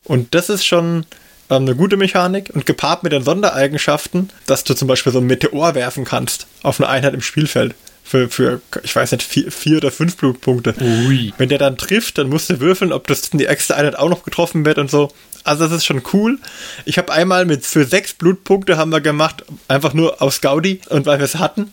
Und 0.04 0.34
das 0.34 0.48
ist 0.48 0.64
schon 0.64 1.06
ähm, 1.50 1.62
eine 1.62 1.74
gute 1.74 1.96
Mechanik 1.96 2.50
und 2.54 2.66
gepaart 2.66 3.02
mit 3.02 3.12
den 3.12 3.24
Sondereigenschaften, 3.24 4.30
dass 4.46 4.64
du 4.64 4.74
zum 4.74 4.88
Beispiel 4.88 5.12
so 5.12 5.18
ein 5.18 5.26
Meteor 5.26 5.74
werfen 5.74 6.04
kannst 6.04 6.46
auf 6.62 6.80
eine 6.80 6.88
Einheit 6.88 7.14
im 7.14 7.20
Spielfeld 7.20 7.74
Für, 8.04 8.28
für 8.28 8.60
ich 8.82 8.94
weiß 8.94 9.12
nicht, 9.12 9.22
vier, 9.22 9.50
vier 9.52 9.76
oder 9.78 9.90
fünf 9.90 10.16
Blutpunkte. 10.16 10.74
Ui. 10.80 11.32
Wenn 11.38 11.48
der 11.48 11.58
dann 11.58 11.78
trifft, 11.78 12.18
dann 12.18 12.28
musst 12.28 12.50
du 12.50 12.60
würfeln, 12.60 12.92
ob 12.92 13.06
das 13.06 13.28
in 13.28 13.38
die 13.38 13.46
extra 13.46 13.74
Einheit 13.74 13.96
auch 13.96 14.08
noch 14.08 14.24
getroffen 14.24 14.64
wird 14.64 14.78
und 14.78 14.90
so. 14.90 15.12
Also 15.44 15.64
das 15.64 15.78
ist 15.78 15.84
schon 15.84 16.02
cool. 16.12 16.38
Ich 16.84 16.98
habe 16.98 17.12
einmal 17.12 17.44
mit 17.44 17.66
für 17.66 17.84
sechs 17.84 18.14
Blutpunkte 18.14 18.76
haben 18.76 18.90
wir 18.90 19.00
gemacht, 19.00 19.44
einfach 19.68 19.92
nur 19.92 20.22
aus 20.22 20.40
Gaudi 20.40 20.80
und 20.88 21.06
weil 21.06 21.18
wir 21.18 21.24
es 21.24 21.36
hatten, 21.36 21.72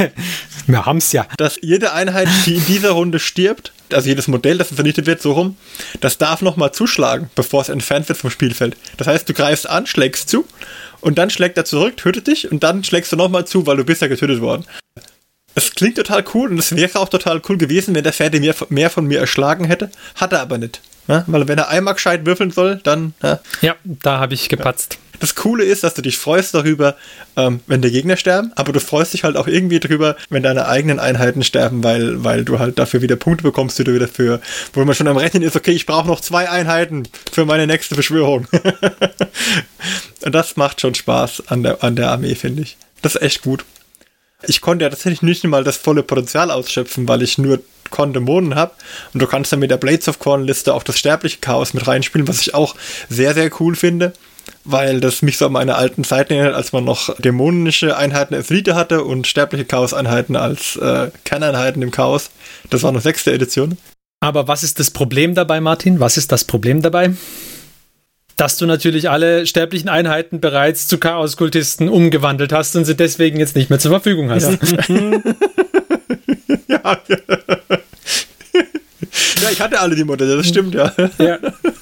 Wir 0.66 0.84
haben's 0.84 1.12
ja. 1.12 1.26
dass 1.36 1.58
jede 1.62 1.92
Einheit, 1.92 2.28
die 2.44 2.56
in 2.56 2.66
dieser 2.66 2.90
Runde 2.90 3.18
stirbt, 3.18 3.72
also 3.92 4.08
jedes 4.08 4.28
Modell, 4.28 4.58
das 4.58 4.74
vernichtet 4.74 5.06
wird, 5.06 5.22
so 5.22 5.32
rum, 5.32 5.56
das 6.00 6.18
darf 6.18 6.42
nochmal 6.42 6.72
zuschlagen, 6.72 7.30
bevor 7.34 7.62
es 7.62 7.68
entfernt 7.68 8.08
wird 8.08 8.18
vom 8.18 8.30
Spielfeld. 8.30 8.76
Das 8.96 9.06
heißt, 9.06 9.28
du 9.28 9.32
greifst 9.32 9.68
an, 9.68 9.86
schlägst 9.86 10.28
zu 10.28 10.46
und 11.00 11.18
dann 11.18 11.30
schlägt 11.30 11.56
er 11.56 11.64
zurück, 11.64 11.96
tötet 11.96 12.26
dich 12.26 12.50
und 12.50 12.62
dann 12.62 12.84
schlägst 12.84 13.12
du 13.12 13.16
nochmal 13.16 13.46
zu, 13.46 13.66
weil 13.66 13.76
du 13.76 13.84
bist 13.84 14.02
ja 14.02 14.08
getötet 14.08 14.40
worden. 14.40 14.66
Es 15.54 15.70
klingt 15.70 15.96
total 15.96 16.22
cool 16.34 16.50
und 16.50 16.58
es 16.58 16.76
wäre 16.76 16.98
auch 16.98 17.08
total 17.08 17.40
cool 17.48 17.56
gewesen, 17.56 17.94
wenn 17.94 18.04
der 18.04 18.40
mehr, 18.40 18.54
mehr 18.68 18.90
von 18.90 19.06
mir 19.06 19.20
erschlagen 19.20 19.64
hätte. 19.64 19.90
Hat 20.14 20.32
er 20.32 20.40
aber 20.40 20.58
nicht. 20.58 20.82
Ja? 21.08 21.24
Weil 21.26 21.48
wenn 21.48 21.58
er 21.58 21.68
einmal 21.68 21.94
gescheit 21.94 22.26
würfeln 22.26 22.50
soll, 22.50 22.80
dann. 22.82 23.14
Ja. 23.22 23.40
Ja, 23.60 23.74
da 23.84 24.18
habe 24.18 24.34
ich 24.34 24.48
gepatzt. 24.48 24.98
Das 25.20 25.34
Coole 25.34 25.64
ist, 25.64 25.82
dass 25.82 25.94
du 25.94 26.02
dich 26.02 26.18
freust 26.18 26.54
darüber, 26.54 26.96
ähm, 27.36 27.60
wenn 27.66 27.82
die 27.82 27.90
Gegner 27.90 28.16
sterben, 28.16 28.52
aber 28.54 28.72
du 28.72 28.80
freust 28.80 29.14
dich 29.14 29.24
halt 29.24 29.36
auch 29.36 29.46
irgendwie 29.46 29.80
darüber, 29.80 30.16
wenn 30.28 30.42
deine 30.42 30.68
eigenen 30.68 30.98
Einheiten 30.98 31.42
sterben, 31.42 31.82
weil, 31.82 32.22
weil 32.24 32.44
du 32.44 32.58
halt 32.58 32.78
dafür 32.78 33.02
wieder 33.02 33.16
Punkte 33.16 33.42
bekommst, 33.42 33.78
die 33.78 33.84
du 33.84 33.94
wieder 33.94 34.08
für, 34.08 34.40
wo 34.72 34.84
man 34.84 34.94
schon 34.94 35.08
am 35.08 35.16
Rechnen 35.16 35.42
ist, 35.42 35.56
okay, 35.56 35.72
ich 35.72 35.86
brauche 35.86 36.06
noch 36.06 36.20
zwei 36.20 36.48
Einheiten 36.50 37.08
für 37.32 37.44
meine 37.44 37.66
nächste 37.66 37.94
Beschwörung. 37.94 38.46
Und 40.24 40.34
das 40.34 40.56
macht 40.56 40.80
schon 40.80 40.94
Spaß 40.94 41.44
an 41.48 41.62
der, 41.62 41.82
an 41.82 41.96
der 41.96 42.10
Armee, 42.10 42.34
finde 42.34 42.62
ich. 42.62 42.76
Das 43.02 43.14
ist 43.14 43.22
echt 43.22 43.42
gut. 43.42 43.64
Ich 44.46 44.60
konnte 44.60 44.84
ja 44.84 44.90
tatsächlich 44.90 45.22
nicht 45.22 45.44
mal 45.44 45.64
das 45.64 45.76
volle 45.76 46.02
Potenzial 46.02 46.50
ausschöpfen, 46.50 47.08
weil 47.08 47.22
ich 47.22 47.38
nur 47.38 47.60
Kondämonen 47.90 48.54
habe. 48.54 48.72
Und 49.12 49.20
du 49.20 49.26
kannst 49.26 49.52
dann 49.52 49.60
mit 49.60 49.70
der 49.70 49.76
Blades 49.76 50.08
of 50.08 50.18
Corn 50.18 50.44
Liste 50.44 50.74
auch 50.74 50.82
das 50.82 50.98
sterbliche 50.98 51.38
Chaos 51.38 51.74
mit 51.74 51.86
reinspielen, 51.86 52.28
was 52.28 52.40
ich 52.40 52.54
auch 52.54 52.74
sehr, 53.08 53.34
sehr 53.34 53.50
cool 53.60 53.76
finde, 53.76 54.12
weil 54.64 55.00
das 55.00 55.22
mich 55.22 55.38
so 55.38 55.46
an 55.46 55.52
meine 55.52 55.76
alten 55.76 56.04
Zeiten 56.04 56.34
erinnert, 56.34 56.54
als 56.54 56.72
man 56.72 56.84
noch 56.84 57.14
dämonische 57.18 57.96
Einheiten 57.96 58.34
als 58.34 58.50
Elite 58.50 58.74
hatte 58.74 59.04
und 59.04 59.26
sterbliche 59.26 59.64
Chaos-Einheiten 59.64 60.36
als 60.36 60.76
äh, 60.76 61.10
Kerneinheiten 61.24 61.82
im 61.82 61.90
Chaos. 61.90 62.30
Das 62.70 62.82
war 62.82 62.92
noch 62.92 63.00
sechste 63.02 63.32
Edition. 63.32 63.76
Aber 64.20 64.48
was 64.48 64.62
ist 64.62 64.80
das 64.80 64.90
Problem 64.90 65.34
dabei, 65.34 65.60
Martin? 65.60 66.00
Was 66.00 66.16
ist 66.16 66.32
das 66.32 66.44
Problem 66.44 66.82
dabei? 66.82 67.12
Dass 68.36 68.56
du 68.56 68.66
natürlich 68.66 69.08
alle 69.08 69.46
sterblichen 69.46 69.88
Einheiten 69.88 70.40
bereits 70.40 70.88
zu 70.88 70.98
Chaos-Kultisten 70.98 71.88
umgewandelt 71.88 72.52
hast 72.52 72.76
und 72.76 72.84
sie 72.84 72.96
deswegen 72.96 73.38
jetzt 73.38 73.56
nicht 73.56 73.70
mehr 73.70 73.78
zur 73.78 73.92
Verfügung 73.92 74.30
hast. 74.30 74.50
ja, 74.50 74.58
ja, 76.68 77.00
ich 79.50 79.60
hatte 79.60 79.80
alle 79.80 79.94
die 79.94 80.04
Modelle, 80.04 80.36
das 80.36 80.48
stimmt, 80.48 80.74
ja. 80.74 80.92
Ja, 81.18 81.38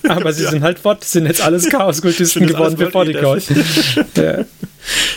aber 0.08 0.32
sie 0.32 0.46
sind 0.46 0.62
halt 0.62 0.78
fort, 0.78 1.04
sind 1.04 1.26
jetzt 1.26 1.40
alles 1.40 1.68
Chaos-Kultisten 1.68 2.46
geworden 2.46 2.76
die 2.76 3.14
Chaos. 3.14 3.44
Ja. 4.16 4.44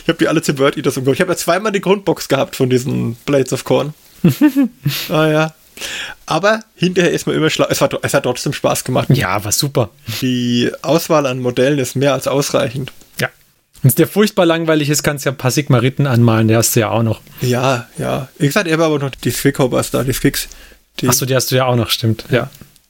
Ich 0.04 0.08
habe 0.08 0.18
die 0.18 0.30
alle 0.30 0.42
zu 0.42 0.54
Bird 0.54 0.78
Eaters 0.78 0.96
umgebracht. 0.96 1.16
Ich 1.16 1.22
habe 1.22 1.34
ja 1.34 1.38
zweimal 1.38 1.74
die 1.74 1.82
Grundbox 1.82 2.30
gehabt 2.30 2.56
von 2.56 2.70
diesen 2.70 3.16
Blades 3.26 3.52
of 3.52 3.66
Corn. 3.66 3.94
ah 5.10 5.28
ja. 5.28 5.54
Aber 6.26 6.62
hinterher 6.76 7.12
ist 7.12 7.28
man 7.28 7.36
immer 7.36 7.50
schlau. 7.50 7.68
Es, 7.70 7.82
war, 7.82 7.90
es 8.02 8.14
hat 8.14 8.24
trotzdem 8.24 8.54
Spaß 8.54 8.86
gemacht. 8.86 9.10
ja, 9.10 9.44
war 9.44 9.52
super. 9.52 9.90
Die 10.22 10.72
Auswahl 10.82 11.26
an 11.26 11.40
Modellen 11.40 11.80
ist 11.80 11.96
mehr 11.96 12.14
als 12.14 12.28
ausreichend. 12.28 12.94
Wenn 13.82 13.90
es 13.90 13.96
dir 13.96 14.08
furchtbar 14.08 14.46
langweilig 14.46 14.90
ist, 14.90 15.04
kannst 15.04 15.26
du 15.26 15.30
ja 15.30 15.34
ein 15.34 15.38
paar 15.38 15.52
Sigmariten 15.52 16.08
anmalen, 16.08 16.48
die 16.48 16.56
hast 16.56 16.76
du 16.76 16.80
ja 16.80 16.90
auch 16.90 17.04
noch. 17.04 17.22
Ja, 17.42 17.88
ja. 17.98 18.28
Ich 18.40 18.56
habe 18.56 18.74
aber 18.84 19.00
noch 19.00 19.12
die 19.12 19.32
Squickhoppers 19.32 19.92
da, 19.92 20.04
die 20.04 20.14
Squicks. 20.14 20.48
Die, 21.00 21.08
Achso, 21.08 21.26
die 21.26 21.36
hast 21.36 21.52
du 21.52 21.56
ja 21.56 21.66
auch 21.66 21.76
noch, 21.76 21.90
stimmt. 21.90 22.26
Ja. 22.32 22.50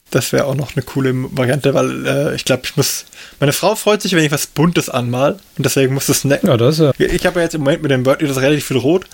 Das 0.10 0.32
wäre 0.32 0.46
auch 0.46 0.56
noch 0.56 0.74
eine 0.74 0.84
coole 0.84 1.14
Variante, 1.14 1.74
weil 1.74 2.08
äh, 2.08 2.36
ich 2.36 2.46
glaube, 2.46 2.62
ich 2.64 2.78
muss. 2.78 3.04
Meine 3.42 3.52
Frau 3.52 3.76
freut 3.76 4.02
sich, 4.02 4.16
wenn 4.16 4.24
ich 4.24 4.32
was 4.32 4.48
Buntes 4.48 4.90
anmal 4.90 5.34
und 5.58 5.66
deswegen 5.66 5.94
muss 5.94 6.08
es 6.08 6.22
snacken. 6.22 6.48
Ja, 6.48 6.56
das 6.56 6.80
ist 6.80 6.96
ja. 6.98 7.06
Ich 7.06 7.26
habe 7.26 7.40
ja 7.40 7.44
jetzt 7.44 7.56
im 7.56 7.62
Moment 7.62 7.82
mit 7.82 7.92
dem 7.92 8.04
Bird 8.04 8.22
Eaters 8.22 8.40
relativ 8.40 8.66
viel 8.66 8.78
rot. 8.78 9.06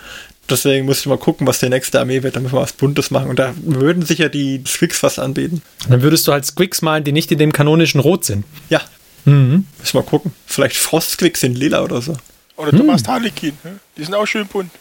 Deswegen 0.50 0.86
muss 0.86 1.00
ich 1.00 1.06
mal 1.08 1.18
gucken, 1.18 1.48
was 1.48 1.60
die 1.60 1.70
nächste 1.70 2.00
Armee 2.00 2.22
wird. 2.22 2.36
Da 2.36 2.42
müssen 2.42 2.54
wir 2.54 2.62
was 2.62 2.74
Buntes 2.74 3.10
machen. 3.10 3.30
Und 3.30 3.40
da 3.40 3.54
würden 3.64 4.06
sich 4.06 4.20
ja 4.20 4.30
die 4.30 4.62
Squicks 4.68 5.00
fast 5.00 5.18
anbieten. 5.18 5.64
Dann 5.90 6.04
würdest 6.04 6.28
du 6.28 6.32
halt 6.32 6.46
Squicks 6.46 6.82
malen, 6.84 7.04
die 7.04 7.12
nicht 7.12 7.32
in 7.32 7.40
dem 7.40 7.54
kanonischen 7.54 8.00
Rot 8.00 8.26
sind. 8.26 8.46
Ja, 8.70 8.82
Mhm. 9.26 9.66
müssen 9.80 9.94
wir 9.94 10.02
mal 10.02 10.08
gucken. 10.08 10.34
Vielleicht 10.46 10.76
Frostsquicks 10.78 11.44
in 11.44 11.56
lila 11.56 11.82
oder 11.84 12.02
so. 12.02 12.16
Oder 12.58 12.72
du 12.72 12.84
machst 12.84 13.08
Harlequin. 13.08 13.58
ne? 13.64 13.80
Die 13.98 14.04
sind 14.04 14.14
auch 14.14 14.26
schön 14.26 14.46
bunt. 14.48 14.72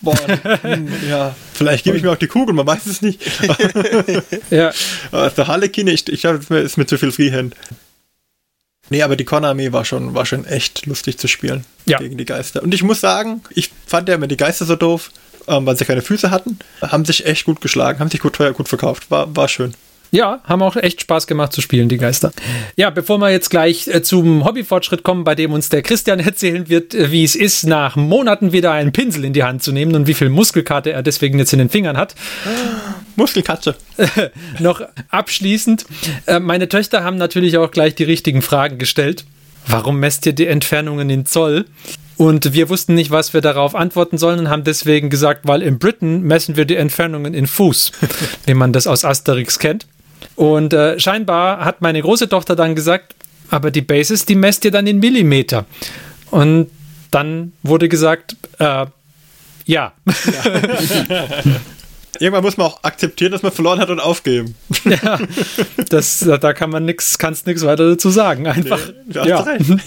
Boah, 0.00 0.16
ja. 1.08 1.34
Vielleicht 1.54 1.84
gebe 1.84 1.96
ich 1.96 2.02
mir 2.02 2.10
auch 2.10 2.16
die 2.16 2.26
Kugel, 2.26 2.54
man 2.54 2.66
weiß 2.66 2.86
es 2.86 3.02
nicht. 3.02 3.20
Ja. 4.50 4.72
Der 5.12 5.46
Harlequin, 5.46 5.86
ich, 5.88 6.08
ich 6.08 6.20
glaube, 6.22 6.38
es 6.38 6.44
ist 6.44 6.50
mir- 6.50 6.58
ist 6.60 6.76
mir 6.78 6.86
zu 6.86 6.98
viel 6.98 7.12
Freehand. 7.12 7.54
Nee, 8.90 9.02
aber 9.02 9.16
die 9.16 9.24
Con-Armee 9.24 9.72
war 9.72 9.84
schon, 9.84 10.14
war 10.14 10.26
schon 10.26 10.44
echt 10.44 10.86
lustig 10.86 11.18
zu 11.18 11.28
spielen 11.28 11.64
Ja. 11.86 11.98
gegen 11.98 12.16
die 12.18 12.24
Geister. 12.24 12.62
Und 12.62 12.74
ich 12.74 12.82
muss 12.82 13.00
sagen, 13.00 13.42
ich 13.50 13.70
fand 13.86 14.08
ja 14.08 14.16
immer 14.16 14.26
die 14.26 14.36
Geister 14.36 14.64
so 14.66 14.74
doof, 14.76 15.10
ähm, 15.46 15.64
weil 15.66 15.76
sie 15.76 15.84
keine 15.84 16.02
Füße 16.02 16.30
hatten. 16.30 16.58
Haben 16.82 17.04
sich 17.04 17.24
echt 17.24 17.44
gut 17.44 17.60
geschlagen, 17.60 18.00
haben 18.00 18.10
sich 18.10 18.20
gut 18.20 18.34
teuer 18.34 18.52
gut 18.52 18.68
verkauft. 18.68 19.10
War, 19.10 19.34
war 19.36 19.48
schön. 19.48 19.74
Ja, 20.14 20.40
haben 20.44 20.60
auch 20.60 20.76
echt 20.76 21.00
Spaß 21.00 21.26
gemacht 21.26 21.54
zu 21.54 21.62
spielen, 21.62 21.88
die 21.88 21.96
Geister. 21.96 22.32
Ja, 22.76 22.90
bevor 22.90 23.16
wir 23.16 23.30
jetzt 23.30 23.48
gleich 23.48 23.88
äh, 23.88 24.02
zum 24.02 24.44
Hobbyfortschritt 24.44 25.04
kommen, 25.04 25.24
bei 25.24 25.34
dem 25.34 25.54
uns 25.54 25.70
der 25.70 25.80
Christian 25.80 26.20
erzählen 26.20 26.68
wird, 26.68 26.94
äh, 26.94 27.10
wie 27.10 27.24
es 27.24 27.34
ist, 27.34 27.64
nach 27.64 27.96
Monaten 27.96 28.52
wieder 28.52 28.72
einen 28.72 28.92
Pinsel 28.92 29.24
in 29.24 29.32
die 29.32 29.42
Hand 29.42 29.62
zu 29.62 29.72
nehmen 29.72 29.94
und 29.94 30.06
wie 30.06 30.12
viel 30.12 30.28
Muskelkarte 30.28 30.92
er 30.92 31.02
deswegen 31.02 31.38
jetzt 31.38 31.54
in 31.54 31.60
den 31.60 31.70
Fingern 31.70 31.96
hat. 31.96 32.14
Muskelkatze. 33.16 33.74
Noch 34.58 34.82
abschließend, 35.08 35.86
äh, 36.26 36.40
meine 36.40 36.68
Töchter 36.68 37.04
haben 37.04 37.16
natürlich 37.16 37.56
auch 37.56 37.70
gleich 37.70 37.94
die 37.94 38.04
richtigen 38.04 38.42
Fragen 38.42 38.76
gestellt. 38.76 39.24
Warum 39.66 39.98
messt 39.98 40.26
ihr 40.26 40.34
die 40.34 40.46
Entfernungen 40.46 41.08
in 41.08 41.24
Zoll? 41.24 41.64
Und 42.18 42.52
wir 42.52 42.68
wussten 42.68 42.94
nicht, 42.94 43.10
was 43.10 43.32
wir 43.32 43.40
darauf 43.40 43.74
antworten 43.74 44.18
sollen 44.18 44.40
und 44.40 44.50
haben 44.50 44.64
deswegen 44.64 45.08
gesagt, 45.08 45.40
weil 45.44 45.62
in 45.62 45.78
Britain 45.78 46.20
messen 46.22 46.56
wir 46.56 46.66
die 46.66 46.76
Entfernungen 46.76 47.32
in 47.32 47.46
Fuß, 47.46 47.92
wie 48.46 48.54
man 48.54 48.74
das 48.74 48.86
aus 48.86 49.06
Asterix 49.06 49.58
kennt. 49.58 49.86
Und 50.36 50.72
äh, 50.72 50.98
scheinbar 50.98 51.64
hat 51.64 51.82
meine 51.82 52.00
große 52.00 52.28
Tochter 52.28 52.56
dann 52.56 52.74
gesagt, 52.74 53.14
aber 53.50 53.70
die 53.70 53.82
Bases, 53.82 54.24
die 54.24 54.34
messt 54.34 54.64
ihr 54.64 54.70
dann 54.70 54.86
in 54.86 54.98
Millimeter. 54.98 55.66
Und 56.30 56.70
dann 57.10 57.52
wurde 57.62 57.88
gesagt, 57.88 58.36
äh, 58.58 58.86
ja. 59.66 59.92
Irgendwann 62.18 62.44
muss 62.44 62.56
man 62.56 62.66
auch 62.66 62.84
akzeptieren, 62.84 63.32
dass 63.32 63.42
man 63.42 63.52
verloren 63.52 63.80
hat 63.80 63.90
und 63.90 64.00
aufgeben. 64.00 64.54
Ja, 64.84 65.18
das, 65.88 66.18
da 66.18 66.52
kann 66.52 66.70
man 66.70 66.84
nichts, 66.84 67.18
kannst 67.18 67.46
nichts 67.46 67.64
weiter 67.64 67.88
dazu 67.90 68.10
sagen. 68.10 68.46
Einfach, 68.46 68.80
Nee, 69.06 69.14
ja, 69.28 69.44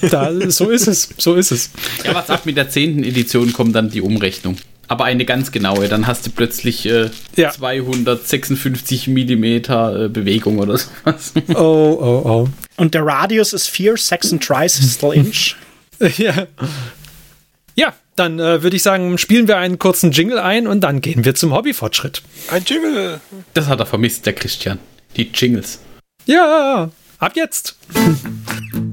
da, 0.10 0.32
so 0.50 0.70
ist 0.70 0.88
es, 0.88 1.10
so 1.18 1.36
ist 1.36 1.52
es. 1.52 1.70
Ja, 2.04 2.16
was 2.16 2.30
ab 2.30 2.46
mit 2.46 2.58
der 2.58 2.70
10. 2.70 3.04
Edition 3.04 3.54
kommt 3.54 3.76
dann 3.76 3.90
die 3.90 4.02
Umrechnung. 4.02 4.58
Aber 4.88 5.06
eine 5.06 5.26
ganz 5.26 5.52
genaue, 5.52 5.88
dann 5.88 6.08
hast 6.08 6.26
du 6.28 6.32
plötzlich 6.32 6.86
äh, 6.86 7.10
Ja. 7.36 7.52
256 7.52 9.08
Millimeter 9.08 10.06
äh, 10.06 10.10
Bewegung 10.10 10.60
oder 10.60 10.78
sowas. 11.06 11.34
Oh, 11.50 11.98
oh, 12.00 12.22
oh. 12.26 12.50
Und 12.78 12.94
der 12.94 13.06
Radius 13.06 13.54
ist 13.54 13.68
4 13.68 13.98
Saxon 13.98 14.40
Tristal 14.40 15.14
Inch. 15.14 15.56
Ja, 16.18 16.48
ja 17.76 17.94
dann 18.18 18.38
äh, 18.38 18.62
würde 18.64 18.76
ich 18.76 18.84
sagen, 18.84 19.18
spielen 19.18 19.48
wir 19.48 19.58
einen 19.58 19.80
kurzen 19.80 20.12
Jingle 20.12 20.40
ein 20.40 20.68
und 20.68 20.82
dann 20.82 21.00
gehen 21.00 21.24
wir 21.24 21.36
zum 21.36 21.54
Hobbyfortschritt. 21.54 22.22
Ein 22.52 22.64
Jingle. 22.66 23.22
Das 23.54 23.68
hat 23.68 23.80
er 23.80 23.86
vermisst, 23.86 24.26
der 24.26 24.34
Christian. 24.34 24.80
Die 25.16 25.30
Jingles. 25.34 25.80
Ja, 26.26 26.90
ab 27.20 27.32
jetzt. 27.36 27.78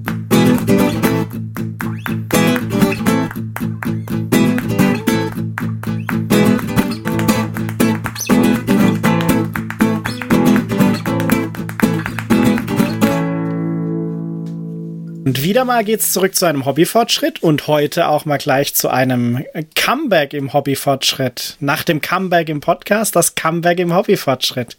Und 15.32 15.42
wieder 15.42 15.64
mal 15.64 15.82
geht's 15.82 16.12
zurück 16.12 16.34
zu 16.34 16.44
einem 16.44 16.66
Hobbyfortschritt 16.66 17.42
und 17.42 17.66
heute 17.66 18.08
auch 18.08 18.26
mal 18.26 18.36
gleich 18.36 18.74
zu 18.74 18.90
einem 18.90 19.42
Comeback 19.74 20.34
im 20.34 20.52
Hobbyfortschritt. 20.52 21.56
Nach 21.58 21.84
dem 21.84 22.02
Comeback 22.02 22.50
im 22.50 22.60
Podcast, 22.60 23.16
das 23.16 23.34
Comeback 23.34 23.78
im 23.78 23.94
Hobbyfortschritt. 23.94 24.76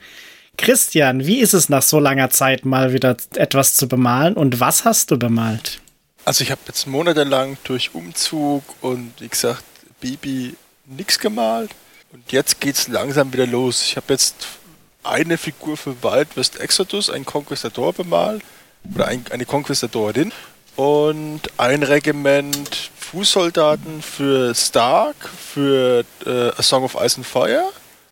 Christian, 0.55 1.25
wie 1.25 1.39
ist 1.39 1.55
es 1.55 1.69
nach 1.69 1.81
so 1.81 1.99
langer 1.99 2.29
Zeit 2.29 2.65
mal 2.65 2.93
wieder 2.93 3.17
etwas 3.33 3.73
zu 3.73 3.87
bemalen 3.87 4.35
und 4.35 4.59
was 4.59 4.85
hast 4.85 5.09
du 5.09 5.17
bemalt? 5.17 5.81
Also 6.23 6.43
ich 6.43 6.51
habe 6.51 6.61
jetzt 6.67 6.85
monatelang 6.85 7.57
durch 7.63 7.95
Umzug 7.95 8.63
und 8.81 9.11
wie 9.21 9.29
gesagt, 9.29 9.63
Baby 10.01 10.55
nichts 10.85 11.17
gemalt. 11.17 11.71
Und 12.11 12.31
jetzt 12.31 12.61
geht's 12.61 12.87
langsam 12.87 13.33
wieder 13.33 13.47
los. 13.47 13.81
Ich 13.81 13.95
habe 13.97 14.13
jetzt 14.13 14.35
eine 15.03 15.39
Figur 15.39 15.77
für 15.77 16.03
Wild 16.03 16.37
West 16.37 16.59
Exodus, 16.59 17.09
ein 17.09 17.25
Conquistador 17.25 17.91
bemalt. 17.91 18.43
Oder 18.95 19.07
ein, 19.07 19.25
eine 19.31 19.45
Conquistadorin. 19.45 20.31
Und 20.75 21.41
ein 21.57 21.83
Regiment 21.83 22.91
Fußsoldaten 22.97 24.01
für 24.01 24.55
Stark, 24.55 25.15
für 25.29 26.03
äh, 26.25 26.49
A 26.57 26.63
Song 26.63 26.83
of 26.83 26.95
Ice 26.99 27.17
and 27.17 27.25
Fire. 27.27 27.65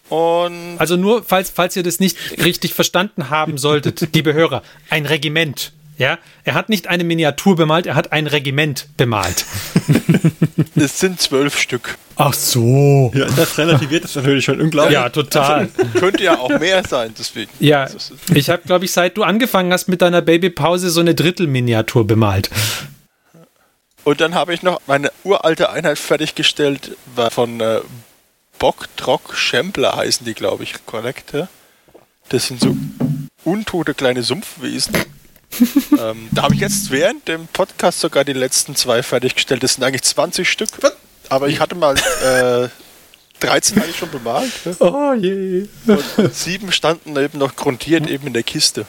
Und 0.09 0.77
Also 0.77 0.97
nur, 0.97 1.23
falls, 1.23 1.49
falls 1.49 1.75
ihr 1.75 1.83
das 1.83 1.99
nicht 1.99 2.17
richtig 2.43 2.73
verstanden 2.73 3.29
haben 3.29 3.57
solltet, 3.57 4.09
liebe 4.13 4.33
Hörer, 4.33 4.61
ein 4.89 5.05
Regiment. 5.05 5.71
Ja, 6.01 6.17
er 6.45 6.55
hat 6.55 6.67
nicht 6.67 6.87
eine 6.87 7.03
Miniatur 7.03 7.55
bemalt, 7.55 7.85
er 7.85 7.93
hat 7.93 8.11
ein 8.11 8.25
Regiment 8.25 8.87
bemalt. 8.97 9.45
es 10.75 10.99
sind 10.99 11.21
zwölf 11.21 11.55
Stück. 11.55 11.95
Ach 12.15 12.33
so. 12.33 13.11
Ja, 13.13 13.27
das 13.35 13.55
relativiert 13.59 14.05
ist 14.05 14.15
natürlich 14.15 14.45
schon 14.45 14.59
unglaublich. 14.59 14.95
Ja, 14.95 15.09
total. 15.09 15.67
Könnte 15.99 16.23
ja 16.23 16.39
auch 16.39 16.49
mehr 16.59 16.83
sein, 16.87 17.13
deswegen. 17.19 17.51
Ja, 17.59 17.85
Das 17.85 18.11
ich 18.33 18.49
habe, 18.49 18.63
glaube 18.65 18.85
ich, 18.85 18.91
seit 18.93 19.15
du 19.15 19.21
angefangen 19.21 19.71
hast 19.71 19.89
mit 19.89 20.01
deiner 20.01 20.23
Babypause 20.23 20.89
so 20.89 21.01
eine 21.01 21.13
Drittelminiatur 21.13 22.07
bemalt. 22.07 22.49
Und 24.03 24.21
dann 24.21 24.33
habe 24.33 24.55
ich 24.55 24.63
noch 24.63 24.81
meine 24.87 25.11
uralte 25.23 25.69
Einheit 25.69 25.99
fertiggestellt, 25.99 26.97
war 27.15 27.29
von 27.29 27.59
äh, 27.59 27.81
Bock, 28.57 28.87
Trock, 28.97 29.35
Schempler 29.35 29.97
heißen 29.97 30.25
die, 30.25 30.33
glaube 30.33 30.63
ich, 30.63 30.83
korrekt. 30.87 31.33
Ja? 31.33 31.47
Das 32.29 32.47
sind 32.47 32.59
so 32.59 32.75
untote 33.43 33.93
kleine 33.93 34.23
Sumpfwesen. 34.23 34.95
ähm, 35.99 36.29
da 36.31 36.43
habe 36.43 36.55
ich 36.55 36.61
jetzt 36.61 36.91
während 36.91 37.27
dem 37.27 37.47
Podcast 37.47 37.99
sogar 37.99 38.23
die 38.23 38.33
letzten 38.33 38.75
zwei 38.75 39.03
fertiggestellt. 39.03 39.63
Das 39.63 39.75
sind 39.75 39.83
eigentlich 39.83 40.03
20 40.03 40.49
Stück. 40.49 40.69
Aber 41.29 41.47
ich 41.47 41.59
hatte 41.59 41.75
mal 41.75 41.95
äh, 41.95 42.69
13 43.39 43.77
hatte 43.77 43.89
ich 43.89 43.97
schon 43.97 44.11
bemalt. 44.11 44.51
Ja? 44.65 44.73
Oh 44.79 45.13
je. 45.13 45.67
Und 45.87 46.33
sieben 46.33 46.71
standen 46.71 47.17
eben 47.17 47.39
noch 47.39 47.55
grundiert 47.55 48.09
eben 48.09 48.27
in 48.27 48.33
der 48.33 48.43
Kiste. 48.43 48.85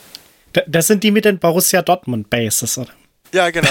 Das 0.67 0.87
sind 0.87 1.03
die 1.03 1.11
mit 1.11 1.25
den 1.25 1.39
Borussia 1.39 1.83
Dortmund 1.83 2.29
Bases, 2.29 2.77
oder? 2.79 2.91
Ja, 3.33 3.49
genau. 3.49 3.71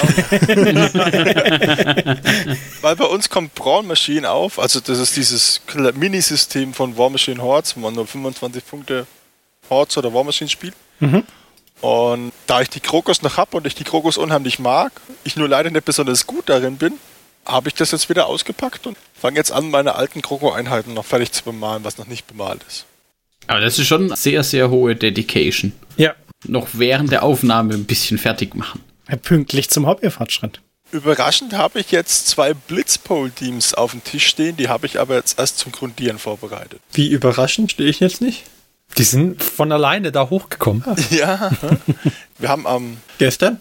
Weil 2.80 2.96
bei 2.96 3.04
uns 3.04 3.30
kommt 3.30 3.54
Brawl 3.54 3.84
Machine 3.84 4.28
auf, 4.28 4.58
also 4.58 4.80
das 4.80 4.98
ist 4.98 5.16
dieses 5.16 5.60
Minisystem 5.94 6.74
von 6.74 6.98
War 6.98 7.10
Machine 7.10 7.40
Hordes, 7.40 7.76
wo 7.76 7.80
man 7.80 7.94
nur 7.94 8.08
25 8.08 8.66
Punkte 8.66 9.06
Hordes 9.70 9.96
oder 9.96 10.12
War 10.12 10.24
Machine 10.24 10.50
spielt. 10.50 10.74
Und 11.82 12.32
da 12.46 12.60
ich 12.60 12.70
die 12.70 12.80
Krokus 12.80 13.22
noch 13.22 13.36
habe 13.36 13.56
und 13.56 13.66
ich 13.66 13.74
die 13.74 13.82
Krokus 13.82 14.16
unheimlich 14.16 14.60
mag, 14.60 14.92
ich 15.24 15.36
nur 15.36 15.48
leider 15.48 15.68
nicht 15.68 15.84
besonders 15.84 16.28
gut 16.28 16.48
darin 16.48 16.76
bin, 16.76 16.94
habe 17.44 17.68
ich 17.68 17.74
das 17.74 17.90
jetzt 17.90 18.08
wieder 18.08 18.26
ausgepackt 18.26 18.86
und 18.86 18.96
fange 19.12 19.36
jetzt 19.36 19.50
an, 19.50 19.68
meine 19.68 19.96
alten 19.96 20.22
Kroko-Einheiten 20.22 20.94
noch 20.94 21.04
fertig 21.04 21.32
zu 21.32 21.42
bemalen, 21.42 21.82
was 21.82 21.98
noch 21.98 22.06
nicht 22.06 22.28
bemalt 22.28 22.60
ist. 22.68 22.86
Aber 23.48 23.60
das 23.60 23.80
ist 23.80 23.88
schon 23.88 24.14
sehr, 24.14 24.44
sehr 24.44 24.70
hohe 24.70 24.94
Dedication. 24.94 25.72
Ja. 25.96 26.14
Noch 26.46 26.68
während 26.72 27.10
der 27.10 27.24
Aufnahme 27.24 27.74
ein 27.74 27.84
bisschen 27.84 28.16
fertig 28.16 28.54
machen. 28.54 28.80
Pünktlich 29.22 29.68
zum 29.68 29.88
Hobbyfortschritt. 29.88 30.60
Überraschend 30.92 31.54
habe 31.54 31.80
ich 31.80 31.90
jetzt 31.90 32.28
zwei 32.28 32.54
Blitzpole-Teams 32.54 33.74
auf 33.74 33.90
dem 33.90 34.04
Tisch 34.04 34.26
stehen, 34.26 34.56
die 34.56 34.68
habe 34.68 34.86
ich 34.86 35.00
aber 35.00 35.16
jetzt 35.16 35.38
erst 35.38 35.58
zum 35.58 35.72
Grundieren 35.72 36.20
vorbereitet. 36.20 36.80
Wie 36.92 37.08
überraschend, 37.08 37.72
stehe 37.72 37.88
ich 37.90 37.98
jetzt 37.98 38.20
nicht. 38.20 38.44
Die 38.98 39.04
sind 39.04 39.42
von 39.42 39.72
alleine 39.72 40.12
da 40.12 40.28
hochgekommen. 40.28 40.84
Ja, 41.10 41.50
wir 42.38 42.48
haben 42.48 42.66
am 42.66 42.98
Gestern? 43.18 43.60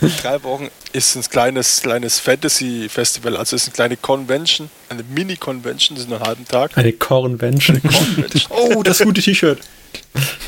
in 0.00 0.12
drei 0.22 0.42
Wochen 0.42 0.68
ist 0.92 1.16
ein 1.16 1.22
kleines, 1.22 1.82
kleines 1.82 2.18
Fantasy-Festival, 2.20 3.36
also 3.36 3.56
ist 3.56 3.66
eine 3.66 3.74
kleine 3.74 3.96
Convention, 3.96 4.70
eine 4.88 5.02
Mini-Convention, 5.02 5.96
das 5.96 6.04
ist 6.04 6.08
nur 6.10 6.18
einen 6.18 6.26
halben 6.26 6.44
Tag. 6.46 6.76
Eine 6.76 6.92
Convention. 6.92 7.80
Convention 7.82 8.50
Oh, 8.50 8.82
das 8.82 8.98
gute 9.00 9.22
T-Shirt. 9.22 9.60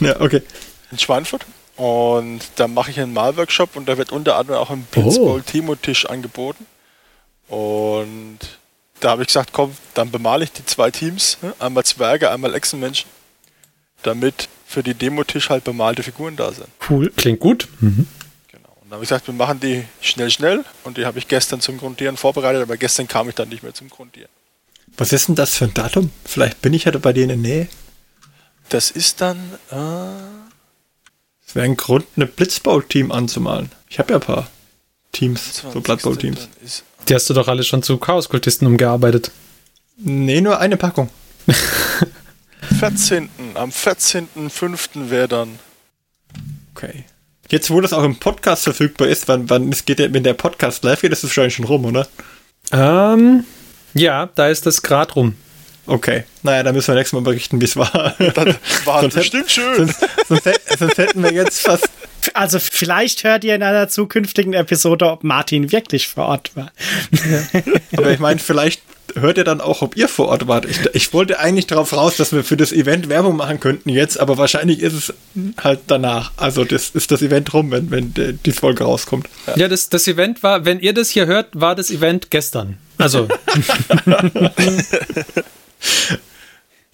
Ja, 0.00 0.20
okay. 0.20 0.42
in 0.90 0.98
Schweinfurt. 0.98 1.46
Und 1.76 2.40
da 2.56 2.66
mache 2.66 2.90
ich 2.90 2.98
einen 2.98 3.12
Malworkshop 3.12 3.76
und 3.76 3.88
da 3.88 3.96
wird 3.98 4.10
unter 4.10 4.36
anderem 4.36 4.58
auch 4.60 4.70
ein 4.70 4.86
Blitzball-Timo-Tisch 4.90 6.06
angeboten. 6.06 6.66
Und 7.48 8.38
da 9.00 9.10
habe 9.10 9.22
ich 9.22 9.28
gesagt, 9.28 9.52
komm, 9.52 9.76
dann 9.94 10.10
bemale 10.10 10.44
ich 10.44 10.52
die 10.52 10.64
zwei 10.64 10.90
Teams, 10.90 11.38
ne? 11.42 11.54
einmal 11.58 11.84
Zwerge, 11.84 12.30
einmal 12.30 12.54
Echsenmenschen, 12.54 13.08
damit 14.02 14.48
für 14.66 14.82
die 14.82 14.94
Demotisch 14.94 15.50
halt 15.50 15.64
bemalte 15.64 16.02
Figuren 16.02 16.36
da 16.36 16.52
sind. 16.52 16.68
Cool. 16.88 17.10
Klingt 17.16 17.40
gut. 17.40 17.68
Genau. 17.80 17.96
Und 17.96 18.90
dann 18.90 18.92
habe 18.92 19.04
ich 19.04 19.08
gesagt, 19.08 19.26
wir 19.26 19.34
machen 19.34 19.60
die 19.60 19.84
schnell, 20.00 20.30
schnell. 20.30 20.64
Und 20.84 20.98
die 20.98 21.06
habe 21.06 21.18
ich 21.18 21.26
gestern 21.26 21.60
zum 21.60 21.78
Grundieren 21.78 22.16
vorbereitet, 22.16 22.62
aber 22.62 22.76
gestern 22.76 23.08
kam 23.08 23.28
ich 23.28 23.34
dann 23.34 23.48
nicht 23.48 23.62
mehr 23.62 23.72
zum 23.74 23.88
Grundieren. 23.88 24.30
Was 24.96 25.12
ist 25.12 25.28
denn 25.28 25.36
das 25.36 25.54
für 25.54 25.64
ein 25.64 25.74
Datum? 25.74 26.10
Vielleicht 26.24 26.60
bin 26.60 26.74
ich 26.74 26.84
ja 26.84 26.92
bei 26.98 27.12
dir 27.12 27.22
in 27.22 27.28
der 27.28 27.36
Nähe. 27.38 27.68
Das 28.68 28.90
ist 28.90 29.20
dann, 29.20 29.38
äh, 29.70 29.76
Es 31.46 31.54
wäre 31.54 31.64
ein 31.64 31.76
Grund, 31.76 32.04
eine 32.16 32.26
Blitzball-Team 32.26 33.10
anzumalen. 33.10 33.70
Ich 33.88 33.98
habe 33.98 34.12
ja 34.12 34.18
ein 34.18 34.22
paar 34.22 34.50
Teams, 35.12 35.56
so 35.56 35.80
20. 35.80 35.82
Blood 35.82 36.02
Bowl 36.02 36.16
Teams. 36.16 36.40
dann 36.40 36.66
ist 36.66 36.84
Die 37.08 37.14
hast 37.14 37.28
du 37.30 37.34
doch 37.34 37.48
alle 37.48 37.62
schon 37.64 37.82
zu 37.82 37.96
Chaoskultisten 37.98 38.66
umgearbeitet. 38.66 39.30
Nee, 39.96 40.40
nur 40.40 40.58
eine 40.60 40.76
Packung. 40.76 41.08
14. 42.78 43.28
Am 43.54 43.70
14.05. 43.70 45.10
wäre 45.10 45.28
dann. 45.28 45.58
Okay. 46.74 47.04
Jetzt, 47.50 47.70
wo 47.70 47.80
das 47.80 47.92
auch 47.92 48.04
im 48.04 48.16
Podcast 48.16 48.64
verfügbar 48.64 49.08
ist, 49.08 49.26
wann, 49.28 49.48
wann 49.48 49.70
es 49.72 49.84
geht, 49.84 49.98
der- 49.98 50.12
wenn 50.12 50.22
der 50.22 50.34
Podcast 50.34 50.84
live 50.84 51.00
geht, 51.00 51.12
ist 51.12 51.24
es 51.24 51.30
wahrscheinlich 51.30 51.54
schon 51.54 51.64
rum, 51.64 51.86
oder? 51.86 52.06
Ähm, 52.72 53.44
ja, 53.94 54.28
da 54.34 54.48
ist 54.48 54.66
das 54.66 54.82
Grad 54.82 55.16
rum. 55.16 55.34
Okay. 55.86 56.24
Naja, 56.42 56.62
dann 56.62 56.74
müssen 56.74 56.88
wir 56.88 56.96
nächstes 56.96 57.14
Mal 57.14 57.22
berichten, 57.22 57.58
wie 57.60 57.64
es 57.64 57.76
war. 57.76 58.14
Dann 58.18 58.54
war 58.84 59.00
Sonst 59.00 59.14
bestimmt 59.14 59.50
schön. 59.50 59.76
sonst, 59.76 60.06
sonst, 60.28 60.44
hätt- 60.46 60.78
sonst 60.78 60.98
hätten 60.98 61.22
wir 61.22 61.32
jetzt 61.32 61.60
fast. 61.62 61.88
Also 62.34 62.58
vielleicht 62.58 63.24
hört 63.24 63.44
ihr 63.44 63.54
in 63.54 63.62
einer 63.62 63.88
zukünftigen 63.88 64.52
Episode, 64.54 65.10
ob 65.10 65.24
Martin 65.24 65.72
wirklich 65.72 66.08
vor 66.08 66.26
Ort 66.26 66.52
war. 66.56 66.72
Aber 67.96 68.10
ich 68.10 68.18
meine, 68.18 68.38
vielleicht 68.38 68.82
hört 69.14 69.38
ihr 69.38 69.44
dann 69.44 69.60
auch, 69.60 69.80
ob 69.82 69.96
ihr 69.96 70.08
vor 70.08 70.28
Ort 70.28 70.48
wart. 70.48 70.66
Ich, 70.66 70.78
ich 70.92 71.12
wollte 71.12 71.38
eigentlich 71.38 71.66
darauf 71.66 71.92
raus, 71.92 72.16
dass 72.16 72.32
wir 72.32 72.44
für 72.44 72.56
das 72.56 72.72
Event 72.72 73.08
Werbung 73.08 73.36
machen 73.36 73.58
könnten 73.58 73.88
jetzt, 73.88 74.20
aber 74.20 74.36
wahrscheinlich 74.36 74.80
ist 74.80 74.92
es 74.92 75.14
halt 75.62 75.80
danach. 75.86 76.32
Also 76.36 76.64
das 76.64 76.90
ist 76.90 77.10
das 77.10 77.22
Event 77.22 77.52
rum, 77.54 77.70
wenn, 77.70 77.90
wenn 77.90 78.12
die 78.14 78.34
die 78.34 78.52
Folge 78.52 78.84
rauskommt. 78.84 79.28
Ja, 79.56 79.68
das, 79.68 79.88
das 79.88 80.06
Event 80.06 80.42
war, 80.42 80.64
wenn 80.64 80.80
ihr 80.80 80.92
das 80.92 81.08
hier 81.10 81.26
hört, 81.26 81.48
war 81.54 81.74
das 81.74 81.90
Event 81.90 82.30
gestern. 82.30 82.78
Also, 82.98 83.28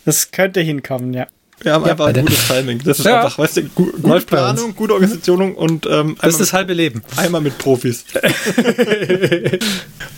Das 0.04 0.30
könnte 0.30 0.60
hinkommen, 0.60 1.14
ja. 1.14 1.26
Wir 1.60 1.72
haben 1.72 1.84
einfach 1.84 2.06
ein 2.06 2.14
gutes 2.20 2.46
Timing. 2.48 2.82
Das 2.84 2.98
ist 2.98 3.04
Ja. 3.04 3.22
einfach, 3.22 3.38
weißt 3.38 3.56
du, 3.58 3.62
gu 3.70 3.84
gute 3.92 4.08
Läuft. 4.08 4.26
Planung, 4.26 4.74
gute 4.74 4.94
Organisation 4.94 5.54
und 5.54 5.86
ähm, 5.86 6.16
das 6.20 6.34
ist 6.34 6.34
einmal, 6.34 6.38
das 6.38 6.52
halbe 6.52 6.72
Leben. 6.74 7.02
einmal 7.16 7.40
mit 7.40 7.56
Profis. 7.58 8.04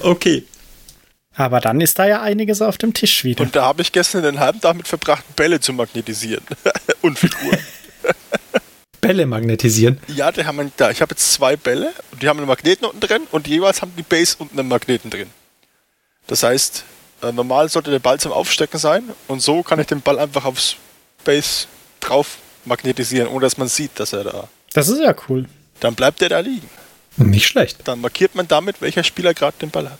okay. 0.03 0.45
Aber 1.34 1.61
dann 1.61 1.80
ist 1.82 1.99
da 1.99 2.07
ja 2.07 2.22
einiges 2.22 2.62
auf 2.62 2.78
dem 2.78 2.95
Tisch 2.95 3.22
wieder. 3.24 3.43
Und 3.45 3.55
da 3.55 3.66
habe 3.66 3.82
ich 3.82 3.93
gestern 3.93 4.22
den 4.22 4.41
halben 4.41 4.61
Tag 4.61 4.74
mit 4.76 4.89
verbracht, 4.89 5.24
Bälle 5.37 5.61
zu 5.61 5.72
magnetisieren. 5.74 6.43
Und 7.03 7.18
Figuren. 7.18 7.59
Bälle 9.03 9.26
magnetisieren. 9.26 10.01
ja, 10.09 10.32
die 10.32 10.47
haben 10.47 10.59
einen, 10.59 10.72
da. 10.78 10.91
Ich 10.91 11.03
habe 11.03 11.12
jetzt 11.12 11.32
zwei 11.32 11.57
Bälle 11.57 11.93
und 12.11 12.22
die 12.22 12.28
haben 12.28 12.39
einen 12.39 12.49
Magneten 12.49 12.87
unten 12.87 12.99
drin 12.99 13.22
und 13.30 13.47
jeweils 13.47 13.80
haben 13.82 13.93
die 13.97 14.03
Base 14.03 14.34
unten 14.39 14.59
einen 14.59 14.68
Magneten 14.68 15.11
drin. 15.11 15.28
Das 16.26 16.43
heißt, 16.43 16.82
äh, 17.22 17.30
normal 17.30 17.68
sollte 17.68 17.93
der 17.93 18.01
Ball 18.01 18.18
zum 18.18 18.32
Aufstecken 18.32 18.80
sein 18.80 19.05
und 19.28 19.41
so 19.43 19.62
kann 19.62 19.78
ich 19.78 19.87
den 19.87 20.01
Ball 20.01 20.18
einfach 20.18 20.45
aufs 20.45 20.74
Base 21.27 21.66
drauf 22.01 22.39
magnetisieren, 22.64 23.29
ohne 23.29 23.41
dass 23.43 23.59
man 23.59 23.68
sieht, 23.68 24.01
dass 24.01 24.12
er 24.14 24.24
da. 24.24 24.49
Das 24.72 24.89
ist 24.89 25.01
ja 25.01 25.14
cool. 25.29 25.47
Dann 25.81 25.95
bleibt 25.95 26.20
der 26.22 26.31
da 26.31 26.41
liegen. 26.41 26.68
Nicht 27.18 27.47
schlecht. 27.47 27.81
Dann 27.85 28.01
markiert 28.01 28.35
man 28.35 28.49
damit, 28.49 28.81
welcher 28.81 29.05
Spieler 29.05 29.35
gerade 29.35 29.57
den 29.61 29.70
Ball 29.70 29.91
hat. 29.91 29.99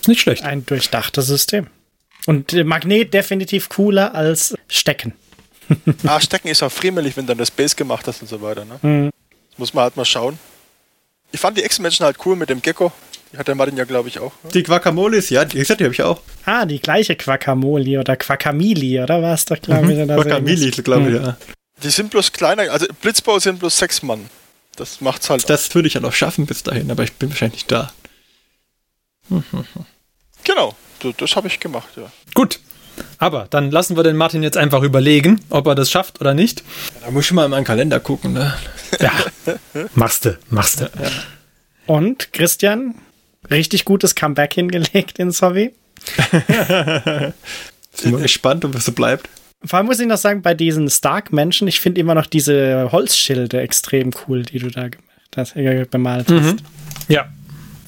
Ist 0.00 0.08
nicht 0.08 0.20
schlecht. 0.20 0.42
Ein 0.42 0.66
durchdachtes 0.66 1.26
System. 1.26 1.68
Und 2.26 2.52
Magnet 2.64 3.12
definitiv 3.14 3.68
cooler 3.68 4.14
als 4.14 4.54
Stecken. 4.68 5.14
Ah, 6.06 6.20
Stecken 6.20 6.48
ist 6.48 6.62
auch 6.62 6.70
friemelig, 6.70 7.16
wenn 7.16 7.24
du 7.24 7.30
dann 7.30 7.38
das 7.38 7.50
Base 7.50 7.74
gemacht 7.74 8.06
hast 8.06 8.20
und 8.20 8.28
so 8.28 8.42
weiter. 8.42 8.66
Ne? 8.66 9.10
Das 9.50 9.58
muss 9.58 9.72
man 9.72 9.84
halt 9.84 9.96
mal 9.96 10.04
schauen. 10.04 10.38
Ich 11.32 11.40
fand 11.40 11.56
die 11.56 11.62
Ex-Menschen 11.62 12.04
halt 12.04 12.18
cool 12.26 12.36
mit 12.36 12.50
dem 12.50 12.60
Gecko. 12.60 12.92
Hat 13.36 13.48
der 13.48 13.54
Martin 13.54 13.76
ja, 13.76 13.84
glaube 13.84 14.08
ich, 14.08 14.18
auch. 14.18 14.32
Ne? 14.44 14.50
Die 14.52 14.62
Guacamoles, 14.62 15.30
ja, 15.30 15.44
die, 15.44 15.58
gesagt, 15.58 15.80
die 15.80 15.84
habe 15.84 15.94
ich 15.94 16.02
auch. 16.02 16.20
Ah, 16.44 16.66
die 16.66 16.80
gleiche 16.80 17.16
Quacamoli 17.16 17.98
oder 17.98 18.16
Quacamili, 18.16 19.00
oder 19.00 19.22
was 19.22 19.44
doch, 19.44 19.60
glaube 19.60 19.92
ich. 19.92 19.98
irgendwas. 19.98 20.24
glaube 20.84 21.10
ich, 21.10 21.22
ja. 21.22 21.36
Die 21.82 21.90
sind 21.90 22.10
bloß 22.10 22.32
kleiner, 22.32 22.70
also 22.70 22.86
Blitzbau 23.00 23.38
sind 23.38 23.58
bloß 23.58 23.76
sechs 23.76 24.02
Mann. 24.02 24.28
Das 24.76 25.00
macht's 25.00 25.30
halt. 25.30 25.48
Das 25.48 25.74
würde 25.74 25.88
ich 25.88 25.94
ja 25.94 26.00
noch 26.00 26.12
schaffen 26.12 26.46
bis 26.46 26.62
dahin, 26.62 26.90
aber 26.90 27.04
ich 27.04 27.12
bin 27.14 27.30
wahrscheinlich 27.30 27.62
nicht 27.62 27.72
da. 27.72 27.92
genau, 30.44 30.76
das, 31.00 31.14
das 31.16 31.36
habe 31.36 31.48
ich 31.48 31.60
gemacht, 31.60 31.88
ja. 31.96 32.10
Gut. 32.34 32.60
Aber 33.18 33.46
dann 33.50 33.70
lassen 33.72 33.96
wir 33.96 34.04
den 34.04 34.16
Martin 34.16 34.42
jetzt 34.44 34.56
einfach 34.56 34.82
überlegen, 34.82 35.40
ob 35.50 35.66
er 35.66 35.74
das 35.74 35.90
schafft 35.90 36.20
oder 36.20 36.32
nicht. 36.32 36.62
Da 37.02 37.10
muss 37.10 37.24
ich 37.24 37.32
mal 37.32 37.46
in 37.46 37.50
meinen 37.50 37.64
Kalender 37.64 37.98
gucken, 37.98 38.34
ne? 38.34 38.54
Ja, 39.00 39.12
machste, 39.94 40.38
machste. 40.48 40.90
Und 41.86 42.32
Christian, 42.32 42.94
richtig 43.50 43.84
gutes 43.84 44.14
Comeback 44.14 44.54
hingelegt 44.54 45.18
ins 45.18 45.42
Hobby. 45.42 45.74
Sind 47.92 48.12
wir 48.12 48.18
gespannt, 48.20 48.64
ob 48.64 48.74
es 48.74 48.84
so 48.84 48.92
bleibt. 48.92 49.28
Vor 49.64 49.78
allem 49.78 49.86
muss 49.86 50.00
ich 50.00 50.06
noch 50.06 50.18
sagen, 50.18 50.42
bei 50.42 50.52
diesen 50.54 50.90
Stark-Menschen, 50.90 51.68
ich 51.68 51.80
finde 51.80 52.00
immer 52.00 52.14
noch 52.14 52.26
diese 52.26 52.90
Holzschilde 52.92 53.60
extrem 53.60 54.10
cool, 54.26 54.42
die 54.42 54.58
du 54.58 54.68
da 54.68 54.88
gemacht 54.88 55.36
hast, 55.36 55.56
äh, 55.56 55.86
bemalt 55.90 56.30
hast. 56.30 56.56
Ja. 57.08 57.28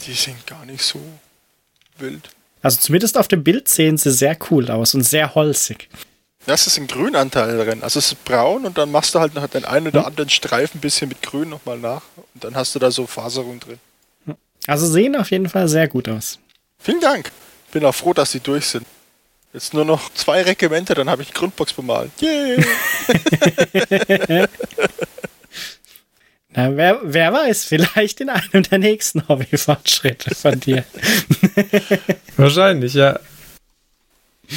Die 0.06 0.12
sind 0.12 0.46
gar 0.46 0.64
nicht 0.64 0.82
so 0.82 1.00
wild. 1.98 2.30
Also 2.62 2.78
zumindest 2.80 3.18
auf 3.18 3.28
dem 3.28 3.44
Bild 3.44 3.68
sehen 3.68 3.98
sie 3.98 4.10
sehr 4.10 4.36
cool 4.50 4.70
aus 4.70 4.94
und 4.94 5.02
sehr 5.02 5.34
holzig. 5.34 5.88
Das 6.46 6.66
ist 6.66 6.78
ein 6.78 6.86
Grünanteil 6.86 7.56
drin. 7.58 7.82
Also 7.82 7.98
es 7.98 8.12
ist 8.12 8.24
braun 8.24 8.64
und 8.66 8.78
dann 8.78 8.90
machst 8.90 9.14
du 9.14 9.20
halt 9.20 9.34
noch 9.34 9.46
den 9.48 9.64
einen 9.64 9.88
oder 9.88 10.06
anderen 10.06 10.30
Streifen 10.30 10.78
ein 10.78 10.80
bisschen 10.80 11.08
mit 11.08 11.20
Grün 11.22 11.48
nochmal 11.48 11.78
nach. 11.78 12.02
Und 12.34 12.44
dann 12.44 12.54
hast 12.54 12.74
du 12.74 12.78
da 12.78 12.90
so 12.90 13.06
Faserung 13.06 13.58
drin. 13.58 13.78
Also 14.66 14.86
sehen 14.86 15.16
auf 15.16 15.30
jeden 15.30 15.48
Fall 15.48 15.68
sehr 15.68 15.88
gut 15.88 16.08
aus. 16.08 16.38
Vielen 16.78 17.00
Dank. 17.00 17.30
Bin 17.72 17.84
auch 17.84 17.94
froh, 17.94 18.12
dass 18.12 18.32
sie 18.32 18.40
durch 18.40 18.66
sind. 18.66 18.86
Jetzt 19.52 19.72
nur 19.74 19.84
noch 19.84 20.12
zwei 20.12 20.42
Regimente, 20.42 20.94
dann 20.94 21.08
habe 21.08 21.22
ich 21.22 21.28
die 21.28 21.34
Grundbox 21.34 21.72
bemalt. 21.72 22.10
Yay! 22.20 22.62
Na, 26.50 26.74
wer, 26.76 27.00
wer 27.02 27.32
weiß, 27.32 27.64
vielleicht 27.64 28.20
in 28.20 28.28
einem 28.30 28.62
der 28.62 28.78
nächsten 28.78 29.26
Hobbyfortschritte 29.28 30.34
von 30.34 30.58
dir. 30.60 30.84
Wahrscheinlich, 32.36 32.94
ja. 32.94 33.18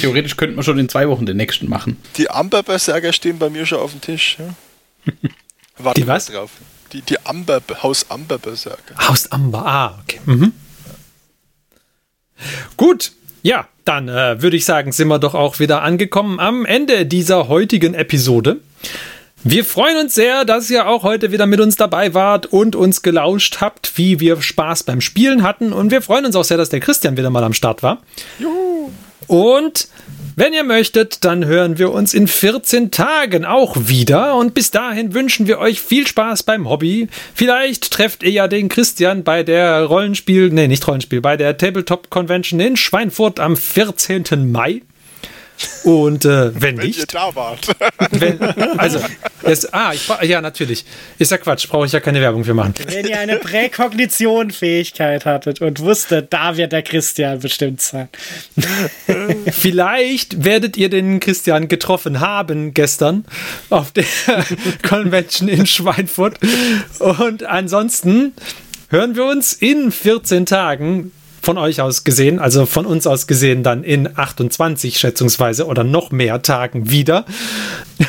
Theoretisch 0.00 0.36
könnte 0.36 0.54
man 0.54 0.64
schon 0.64 0.78
in 0.78 0.88
zwei 0.88 1.08
Wochen 1.08 1.26
den 1.26 1.36
nächsten 1.36 1.68
machen. 1.68 2.00
Die 2.16 2.30
Amber-Berserker 2.30 3.12
stehen 3.12 3.38
bei 3.38 3.50
mir 3.50 3.66
schon 3.66 3.80
auf 3.80 3.90
dem 3.90 4.00
Tisch. 4.00 4.38
Ja? 4.38 4.54
Warte 5.78 6.00
Die 6.00 6.06
was? 6.06 6.28
mal 6.28 6.36
drauf. 6.36 6.50
Die, 6.92 7.02
die 7.02 7.24
Amber, 7.24 7.60
Haus 7.82 8.06
Amber-Berserker. 8.10 9.08
Haus 9.08 9.30
Amber, 9.30 9.64
ah, 9.64 9.98
okay. 10.02 10.20
Mhm. 10.26 10.52
Gut, 12.76 13.12
ja, 13.42 13.68
dann 13.84 14.08
äh, 14.08 14.42
würde 14.42 14.56
ich 14.56 14.64
sagen, 14.64 14.92
sind 14.92 15.08
wir 15.08 15.18
doch 15.18 15.34
auch 15.34 15.58
wieder 15.58 15.82
angekommen 15.82 16.40
am 16.40 16.66
Ende 16.66 17.06
dieser 17.06 17.48
heutigen 17.48 17.94
Episode. 17.94 18.60
Wir 19.42 19.64
freuen 19.64 19.96
uns 19.96 20.14
sehr, 20.14 20.44
dass 20.44 20.68
ihr 20.68 20.86
auch 20.86 21.02
heute 21.02 21.32
wieder 21.32 21.46
mit 21.46 21.60
uns 21.60 21.76
dabei 21.76 22.12
wart 22.12 22.46
und 22.46 22.76
uns 22.76 23.00
gelauscht 23.00 23.60
habt, 23.60 23.96
wie 23.96 24.20
wir 24.20 24.42
Spaß 24.42 24.82
beim 24.82 25.00
Spielen 25.00 25.42
hatten. 25.42 25.72
Und 25.72 25.90
wir 25.90 26.02
freuen 26.02 26.26
uns 26.26 26.36
auch 26.36 26.44
sehr, 26.44 26.58
dass 26.58 26.68
der 26.68 26.80
Christian 26.80 27.16
wieder 27.16 27.30
mal 27.30 27.44
am 27.44 27.54
Start 27.54 27.82
war. 27.82 28.02
Juhu! 28.38 28.90
Und 29.28 29.88
wenn 30.40 30.54
ihr 30.54 30.64
möchtet, 30.64 31.26
dann 31.26 31.44
hören 31.44 31.76
wir 31.76 31.92
uns 31.92 32.14
in 32.14 32.26
14 32.26 32.90
Tagen 32.90 33.44
auch 33.44 33.76
wieder. 33.76 34.36
Und 34.36 34.54
bis 34.54 34.70
dahin 34.70 35.12
wünschen 35.12 35.46
wir 35.46 35.58
euch 35.58 35.82
viel 35.82 36.06
Spaß 36.06 36.44
beim 36.44 36.66
Hobby. 36.66 37.08
Vielleicht 37.34 37.90
trefft 37.90 38.22
ihr 38.22 38.30
ja 38.30 38.48
den 38.48 38.70
Christian 38.70 39.22
bei 39.22 39.42
der 39.42 39.84
Rollenspiel, 39.84 40.48
nee, 40.48 40.66
nicht 40.66 40.88
Rollenspiel, 40.88 41.20
bei 41.20 41.36
der 41.36 41.58
Tabletop 41.58 42.08
Convention 42.08 42.58
in 42.58 42.78
Schweinfurt 42.78 43.38
am 43.38 43.54
14. 43.54 44.50
Mai. 44.50 44.80
Und 45.84 46.24
äh, 46.24 46.54
wenn 46.54 46.60
Wenn 46.60 46.76
ihr 46.78 46.84
nicht, 46.84 47.14
da 47.14 47.34
wart. 47.34 47.68
wenn, 48.10 48.40
also, 48.78 49.00
es, 49.42 49.72
ah, 49.72 49.92
ich, 49.92 50.08
ja, 50.28 50.40
natürlich. 50.40 50.84
Ist 51.18 51.30
ja 51.30 51.38
Quatsch, 51.38 51.68
brauche 51.68 51.86
ich 51.86 51.92
ja 51.92 52.00
keine 52.00 52.20
Werbung 52.20 52.44
für 52.44 52.54
machen. 52.54 52.74
Wenn 52.86 53.06
ihr 53.06 53.18
eine 53.18 53.36
Präkognition-Fähigkeit 53.36 55.24
hattet 55.24 55.60
und 55.60 55.80
wusstet, 55.80 56.32
da 56.32 56.56
wird 56.56 56.72
der 56.72 56.82
Christian 56.82 57.40
bestimmt 57.40 57.80
sein. 57.80 58.08
Vielleicht 59.50 60.44
werdet 60.44 60.76
ihr 60.76 60.88
den 60.88 61.20
Christian 61.20 61.68
getroffen 61.68 62.20
haben 62.20 62.74
gestern 62.74 63.24
auf 63.70 63.92
der 63.92 64.04
Convention 64.88 65.48
in 65.48 65.66
Schweinfurt. 65.66 66.38
Und 66.98 67.44
ansonsten 67.44 68.34
hören 68.90 69.16
wir 69.16 69.24
uns 69.24 69.52
in 69.52 69.90
14 69.92 70.46
Tagen 70.46 71.12
von 71.42 71.58
euch 71.58 71.80
aus 71.80 72.04
gesehen, 72.04 72.38
also 72.38 72.66
von 72.66 72.86
uns 72.86 73.06
aus 73.06 73.26
gesehen 73.26 73.62
dann 73.62 73.84
in 73.84 74.18
28 74.18 74.98
schätzungsweise 74.98 75.66
oder 75.66 75.84
noch 75.84 76.10
mehr 76.10 76.42
Tagen 76.42 76.90
wieder. 76.90 77.24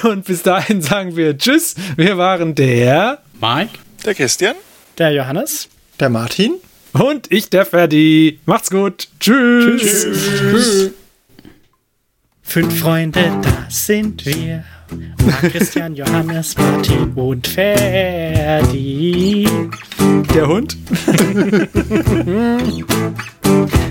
Und 0.04 0.26
bis 0.26 0.44
dahin 0.44 0.82
sagen 0.82 1.16
wir 1.16 1.38
Tschüss. 1.38 1.76
Wir 1.96 2.18
waren 2.18 2.56
der 2.56 3.20
Mike? 3.40 3.72
Der 4.06 4.16
Christian? 4.16 4.56
Der 4.98 5.12
Johannes? 5.12 5.70
Der 6.00 6.10
Martin? 6.10 6.56
und 6.94 7.32
ich, 7.32 7.50
der 7.50 7.66
Ferdi. 7.66 8.40
Macht's 8.46 8.70
gut. 8.70 9.08
Tschüss. 9.20 10.92
Fünf 12.44 12.80
Freunde, 12.80 13.32
da 13.42 13.68
sind 13.70 14.26
wir. 14.26 14.66
Christian, 15.42 15.96
Johannes, 15.96 16.56
Martin 16.58 17.12
und 17.14 17.48
Ferdi. 17.48 18.68
Der 20.34 20.48
Hund? 20.48 20.78